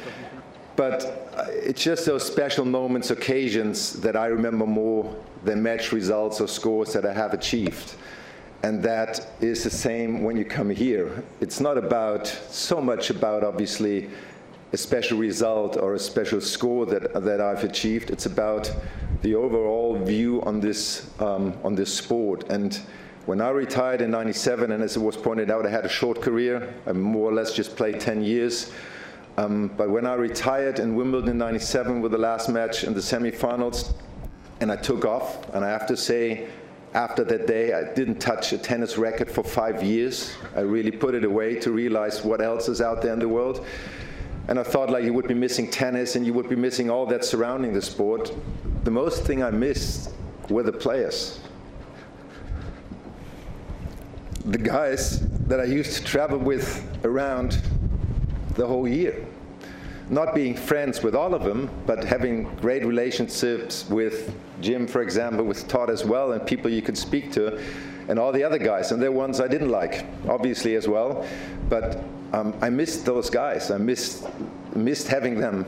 but 0.76 1.32
it's 1.50 1.84
just 1.84 2.06
those 2.06 2.26
special 2.26 2.66
moments, 2.66 3.12
occasions 3.12 3.94
that 4.02 4.16
I 4.16 4.28
remember 4.28 4.66
more 4.66 5.16
than 5.44 5.62
match 5.62 5.92
results 5.92 6.40
or 6.42 6.48
scores 6.48 6.94
that 6.94 7.06
I 7.06 7.14
have 7.14 7.34
achieved. 7.34 7.96
And 8.64 8.82
that 8.84 9.28
is 9.42 9.64
the 9.64 9.70
same 9.70 10.24
when 10.24 10.38
you 10.38 10.46
come 10.46 10.70
here. 10.70 11.24
It's 11.40 11.60
not 11.60 11.78
about 11.78 12.28
so 12.28 12.80
much 12.80 13.10
about 13.10 13.44
obviously 13.44 14.10
a 14.74 14.78
special 14.78 15.18
result 15.18 15.78
or 15.78 15.96
a 15.96 16.00
special 16.00 16.40
score 16.40 16.86
that, 16.86 17.14
that 17.24 17.42
I've 17.42 17.64
achieved. 17.64 18.12
It's 18.12 18.28
about 18.28 18.72
the 19.22 19.36
overall 19.36 19.98
view 19.98 20.42
on 20.44 20.60
this, 20.60 21.10
um, 21.20 21.58
on 21.64 21.76
this 21.76 21.94
sport. 21.94 22.50
And 22.50 22.80
when 23.28 23.40
I 23.40 23.50
retired 23.50 24.02
in 24.02 24.10
97, 24.10 24.72
and 24.72 24.84
as 24.84 24.96
it 24.96 25.00
was 25.00 25.16
pointed 25.16 25.52
out, 25.52 25.66
I 25.66 25.70
had 25.70 25.86
a 25.86 25.90
short 25.90 26.22
career. 26.22 26.74
I 26.88 26.94
more 26.94 27.30
or 27.30 27.34
less 27.34 27.54
just 27.54 27.76
played 27.76 28.00
10 28.00 28.24
years. 28.24 28.72
Um, 29.38 29.68
but 29.78 29.92
when 29.92 30.08
I 30.08 30.16
retired 30.16 30.80
in 30.80 30.96
Wimbledon 30.96 31.30
in 31.30 31.38
97 31.38 32.02
with 32.02 32.14
the 32.14 32.18
last 32.18 32.50
match 32.50 32.84
in 32.84 32.96
the 32.96 33.00
semifinals, 33.00 33.94
and 34.60 34.72
I 34.72 34.76
took 34.76 35.06
off, 35.06 35.54
and 35.54 35.64
I 35.64 35.70
have 35.70 35.86
to 35.88 35.98
say, 35.98 36.48
after 36.96 37.24
that 37.24 37.46
day, 37.46 37.74
I 37.74 37.94
didn't 37.94 38.20
touch 38.20 38.54
a 38.54 38.58
tennis 38.58 38.98
racket 38.98 39.30
for 39.30 39.44
five 39.44 39.84
years. 39.84 40.34
I 40.56 40.62
really 40.62 40.92
put 40.92 41.14
it 41.14 41.24
away 41.24 41.56
to 41.60 41.72
realize 41.72 42.26
what 42.26 42.42
else 42.42 42.68
is 42.68 42.82
out 42.82 43.04
there 43.04 43.14
in 43.14 43.20
the 43.20 43.30
world. 43.30 43.66
And 44.48 44.60
I 44.60 44.64
thought 44.64 44.90
like 44.90 45.06
you 45.06 45.14
would 45.14 45.28
be 45.28 45.34
missing 45.36 45.70
tennis 45.70 46.16
and 46.16 46.26
you 46.26 46.34
would 46.34 46.50
be 46.50 46.56
missing 46.56 46.90
all 46.90 47.06
that 47.06 47.24
surrounding 47.24 47.72
the 47.72 47.82
sport. 47.82 48.34
The 48.84 48.92
most 48.92 49.24
thing 49.24 49.42
I 49.42 49.52
missed 49.52 50.10
were 50.50 50.64
the 50.64 50.74
players 50.74 51.40
the 54.46 54.58
guys 54.58 55.20
that 55.48 55.60
I 55.60 55.66
used 55.66 55.94
to 55.98 56.04
travel 56.04 56.40
with 56.40 56.88
around 57.06 57.62
the 58.56 58.66
whole 58.66 58.88
year. 58.88 59.26
Not 60.10 60.36
being 60.36 60.56
friends 60.56 61.04
with 61.04 61.16
all 61.16 61.34
of 61.34 61.44
them, 61.44 61.70
but 61.86 62.04
having 62.04 62.44
great 62.56 62.86
relationships 62.86 63.88
with 63.90 64.34
Jim, 64.60 64.88
for 64.88 65.02
example, 65.02 65.46
with 65.46 65.68
Todd 65.68 65.90
as 65.90 66.04
well, 66.04 66.34
and 66.34 66.46
people 66.46 66.70
you 66.70 66.82
could 66.82 66.98
speak 66.98 67.32
to, 67.34 67.62
and 68.10 68.20
all 68.20 68.32
the 68.32 68.44
other 68.44 68.58
guys. 68.58 68.92
And 68.92 69.02
there 69.02 69.10
are 69.10 69.14
ones 69.14 69.40
I 69.40 69.48
didn't 69.48 69.70
like, 69.70 70.06
obviously, 70.28 70.76
as 70.76 70.88
well. 70.88 71.26
But 71.70 72.04
um, 72.34 72.54
I 72.62 72.70
missed 72.70 73.06
those 73.06 73.30
guys. 73.30 73.72
I 73.72 73.78
missed, 73.78 74.28
missed 74.76 75.08
having 75.08 75.40
them 75.40 75.66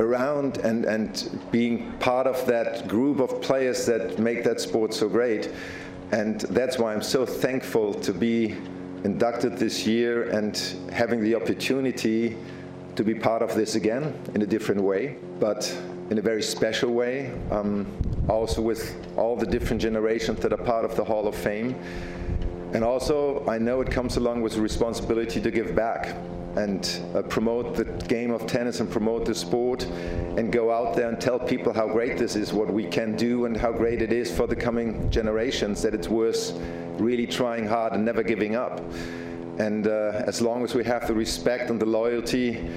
around 0.00 0.58
and, 0.58 0.86
and 0.86 1.40
being 1.52 1.92
part 1.98 2.26
of 2.26 2.44
that 2.46 2.88
group 2.88 3.20
of 3.20 3.40
players 3.42 3.86
that 3.86 4.18
make 4.18 4.42
that 4.44 4.60
sport 4.60 4.94
so 4.94 5.08
great. 5.08 5.52
And 6.12 6.40
that's 6.40 6.78
why 6.78 6.92
I'm 6.92 7.02
so 7.02 7.24
thankful 7.24 7.94
to 7.94 8.12
be 8.12 8.56
inducted 9.04 9.56
this 9.56 9.86
year 9.86 10.28
and 10.30 10.56
having 10.92 11.20
the 11.20 11.34
opportunity 11.34 12.36
to 12.96 13.04
be 13.04 13.14
part 13.14 13.42
of 13.42 13.54
this 13.54 13.76
again 13.76 14.18
in 14.34 14.42
a 14.42 14.46
different 14.46 14.82
way, 14.82 15.16
but 15.38 15.74
in 16.10 16.18
a 16.18 16.22
very 16.22 16.42
special 16.42 16.90
way. 16.90 17.32
Um, 17.50 17.86
also 18.28 18.62
with 18.62 18.96
all 19.16 19.36
the 19.36 19.46
different 19.46 19.80
generations 19.82 20.40
that 20.40 20.52
are 20.52 20.64
part 20.64 20.84
of 20.84 20.96
the 20.96 21.04
Hall 21.04 21.26
of 21.26 21.34
Fame. 21.34 21.74
And 22.72 22.84
also, 22.84 23.44
I 23.48 23.58
know 23.58 23.80
it 23.80 23.90
comes 23.90 24.16
along 24.16 24.42
with 24.42 24.54
the 24.54 24.60
responsibility 24.60 25.40
to 25.40 25.50
give 25.50 25.74
back 25.74 26.16
and 26.56 27.00
uh, 27.14 27.22
promote 27.22 27.76
the 27.76 27.84
game 28.08 28.30
of 28.30 28.46
tennis 28.46 28.80
and 28.80 28.90
promote 28.90 29.24
the 29.24 29.34
sport 29.34 29.84
and 29.84 30.52
go 30.52 30.72
out 30.72 30.96
there 30.96 31.08
and 31.08 31.20
tell 31.20 31.38
people 31.38 31.72
how 31.72 31.86
great 31.86 32.18
this 32.18 32.36
is, 32.36 32.52
what 32.52 32.72
we 32.72 32.84
can 32.84 33.16
do, 33.16 33.44
and 33.44 33.56
how 33.56 33.70
great 33.72 34.02
it 34.02 34.12
is 34.12 34.34
for 34.34 34.46
the 34.46 34.56
coming 34.56 35.08
generations, 35.10 35.82
that 35.82 35.94
it's 35.94 36.08
worth 36.08 36.58
really 36.98 37.26
trying 37.26 37.66
hard 37.66 37.92
and 37.92 38.04
never 38.04 38.22
giving 38.22 38.56
up. 38.56 38.80
And 39.58 39.86
uh, 39.86 40.22
as 40.26 40.40
long 40.40 40.64
as 40.64 40.74
we 40.74 40.84
have 40.84 41.06
the 41.06 41.14
respect 41.14 41.70
and 41.70 41.78
the 41.78 41.86
loyalty 41.86 42.68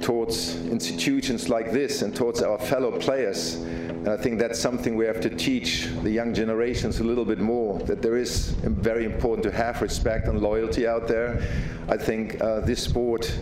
towards 0.00 0.56
institutions 0.66 1.48
like 1.48 1.70
this 1.70 2.02
and 2.02 2.14
towards 2.14 2.42
our 2.42 2.58
fellow 2.58 2.98
players, 2.98 3.56
and 4.02 4.10
I 4.10 4.16
think 4.16 4.40
that's 4.40 4.58
something 4.58 4.96
we 4.96 5.06
have 5.06 5.20
to 5.20 5.30
teach 5.30 5.86
the 6.02 6.10
young 6.10 6.34
generations 6.34 6.98
a 6.98 7.04
little 7.04 7.24
bit 7.24 7.38
more, 7.38 7.78
that 7.84 8.02
there 8.02 8.16
is 8.16 8.50
very 8.62 9.04
important 9.04 9.44
to 9.44 9.52
have 9.52 9.80
respect 9.80 10.26
and 10.26 10.42
loyalty 10.42 10.88
out 10.88 11.06
there. 11.06 11.40
I 11.88 11.96
think 11.96 12.40
uh, 12.40 12.60
this 12.60 12.82
sport 12.82 13.32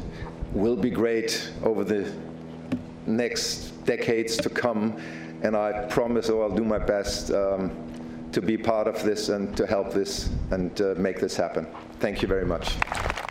will 0.53 0.77
be 0.77 0.91
great 0.91 1.51
over 1.65 1.83
the 1.83 2.13
next 3.07 3.71
decades 3.87 4.37
to 4.37 4.51
come, 4.51 5.01
and 5.43 5.57
I 5.57 5.87
promise 5.87 6.29
or 6.29 6.43
I'll 6.43 6.55
do 6.55 6.65
my 6.65 6.79
best 6.79 7.31
um, 7.31 7.71
to 8.33 8.43
be 8.43 8.59
part 8.59 8.87
of 8.87 9.03
this 9.03 9.31
and 9.31 9.57
to 9.57 9.67
help 9.67 9.95
this 9.95 10.29
and 10.51 10.79
uh, 10.83 10.95
make 10.99 11.21
this 11.21 11.37
happen. 11.37 11.67
Thank 12.01 12.21
you 12.21 12.29
very 12.29 12.45
much. 12.45 12.77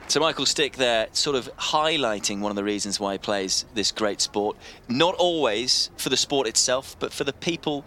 So 0.10 0.20
Michael 0.20 0.46
Stich 0.46 0.74
there 0.74 1.08
sort 1.12 1.36
of 1.36 1.56
highlighting 1.58 2.40
one 2.40 2.52
of 2.52 2.56
the 2.56 2.64
reasons 2.64 3.00
why 3.00 3.12
he 3.12 3.20
plays 3.20 3.66
this 3.76 3.92
great 3.92 4.22
sport. 4.22 4.58
Not 4.88 5.14
always 5.14 5.92
for 5.98 6.10
the 6.10 6.18
sport 6.18 6.48
itself, 6.48 6.96
but 7.00 7.14
for 7.14 7.24
the 7.24 7.32
people 7.32 7.86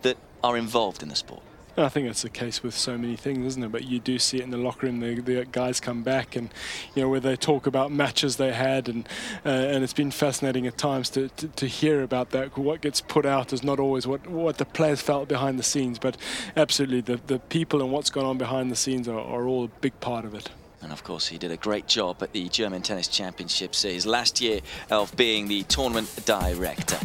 that 0.00 0.16
are 0.42 0.56
involved 0.56 1.02
in 1.02 1.10
the 1.10 1.14
sport. 1.14 1.42
I 1.76 1.90
think 1.90 2.06
that's 2.06 2.22
the 2.22 2.30
case 2.30 2.62
with 2.62 2.72
so 2.72 2.96
many 2.96 3.16
things, 3.16 3.44
isn't 3.44 3.62
it? 3.62 3.70
But 3.70 3.84
you 3.84 4.00
do 4.00 4.18
see 4.18 4.38
it 4.38 4.44
in 4.44 4.50
the 4.50 4.56
locker 4.56 4.86
room. 4.86 5.00
The, 5.00 5.20
the 5.20 5.44
guys 5.44 5.78
come 5.78 6.02
back, 6.02 6.36
and 6.36 6.48
you 6.94 7.02
know 7.02 7.10
where 7.10 7.20
they 7.20 7.36
talk 7.36 7.66
about 7.66 7.92
matches 7.92 8.38
they 8.38 8.54
had, 8.54 8.88
and 8.88 9.06
uh, 9.44 9.50
and 9.50 9.84
it's 9.84 9.92
been 9.92 10.10
fascinating 10.10 10.66
at 10.66 10.78
times 10.78 11.10
to, 11.10 11.28
to, 11.28 11.48
to, 11.48 11.66
hear 11.66 12.02
about 12.02 12.30
that. 12.30 12.56
What 12.56 12.80
gets 12.80 13.02
put 13.02 13.26
out 13.26 13.52
is 13.52 13.62
not 13.62 13.78
always 13.78 14.06
what 14.06 14.26
what 14.26 14.56
the 14.56 14.64
players 14.64 15.02
felt 15.02 15.28
behind 15.28 15.58
the 15.58 15.62
scenes, 15.62 15.98
but 15.98 16.16
absolutely 16.56 17.02
the 17.02 17.20
the 17.26 17.38
people 17.38 17.82
and 17.82 17.92
what's 17.92 18.08
gone 18.08 18.24
on 18.24 18.38
behind 18.38 18.70
the 18.70 18.76
scenes 18.76 19.06
are, 19.06 19.20
are 19.20 19.46
all 19.46 19.64
a 19.64 19.68
big 19.68 20.00
part 20.00 20.24
of 20.24 20.32
it. 20.34 20.48
And 20.82 20.92
of 20.92 21.02
course, 21.02 21.26
he 21.26 21.38
did 21.38 21.50
a 21.50 21.56
great 21.56 21.86
job 21.86 22.22
at 22.22 22.32
the 22.32 22.48
German 22.48 22.82
Tennis 22.82 23.08
Championships 23.08 23.82
his 23.82 24.06
last 24.06 24.40
year 24.40 24.60
of 24.90 25.14
being 25.16 25.48
the 25.48 25.62
tournament 25.64 26.08
director. 26.24 26.98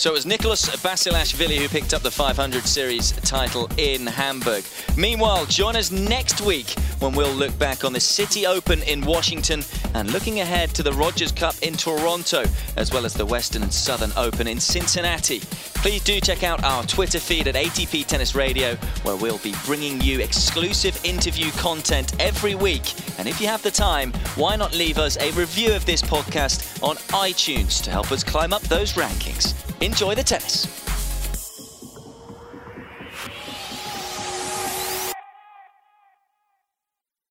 So 0.00 0.08
it 0.08 0.14
was 0.14 0.24
Nikoloz 0.24 0.66
Basilashvili 0.78 1.58
who 1.58 1.68
picked 1.68 1.92
up 1.92 2.00
the 2.00 2.10
500 2.10 2.64
series 2.64 3.12
title 3.20 3.68
in 3.76 4.06
Hamburg. 4.06 4.64
Meanwhile, 4.96 5.44
join 5.44 5.76
us 5.76 5.90
next 5.90 6.40
week 6.40 6.70
when 7.00 7.12
we'll 7.12 7.34
look 7.34 7.58
back 7.58 7.84
on 7.84 7.92
the 7.92 8.00
City 8.00 8.46
Open 8.46 8.82
in 8.84 9.02
Washington 9.02 9.62
and 9.92 10.10
looking 10.10 10.40
ahead 10.40 10.70
to 10.70 10.82
the 10.82 10.94
Rogers 10.94 11.32
Cup 11.32 11.54
in 11.60 11.74
Toronto, 11.74 12.44
as 12.78 12.90
well 12.90 13.04
as 13.04 13.12
the 13.12 13.26
Western 13.26 13.62
and 13.62 13.70
Southern 13.70 14.10
Open 14.16 14.46
in 14.46 14.58
Cincinnati. 14.58 15.40
Please 15.82 16.02
do 16.02 16.18
check 16.18 16.44
out 16.44 16.64
our 16.64 16.82
Twitter 16.84 17.20
feed 17.20 17.46
at 17.46 17.54
ATP 17.54 18.06
Tennis 18.06 18.34
Radio, 18.34 18.76
where 19.02 19.16
we'll 19.16 19.36
be 19.40 19.54
bringing 19.66 20.00
you 20.00 20.20
exclusive 20.20 20.98
interview 21.04 21.50
content 21.58 22.18
every 22.18 22.54
week. 22.54 22.94
And 23.18 23.28
if 23.28 23.38
you 23.38 23.48
have 23.48 23.62
the 23.62 23.70
time, 23.70 24.14
why 24.36 24.56
not 24.56 24.74
leave 24.74 24.96
us 24.96 25.18
a 25.18 25.30
review 25.32 25.74
of 25.74 25.84
this 25.84 26.00
podcast 26.00 26.82
on 26.82 26.96
iTunes 27.12 27.82
to 27.82 27.90
help 27.90 28.10
us 28.10 28.24
climb 28.24 28.54
up 28.54 28.62
those 28.62 28.94
rankings? 28.94 29.69
Enjoy 29.80 30.14
the 30.14 30.22
tennis. 30.22 30.66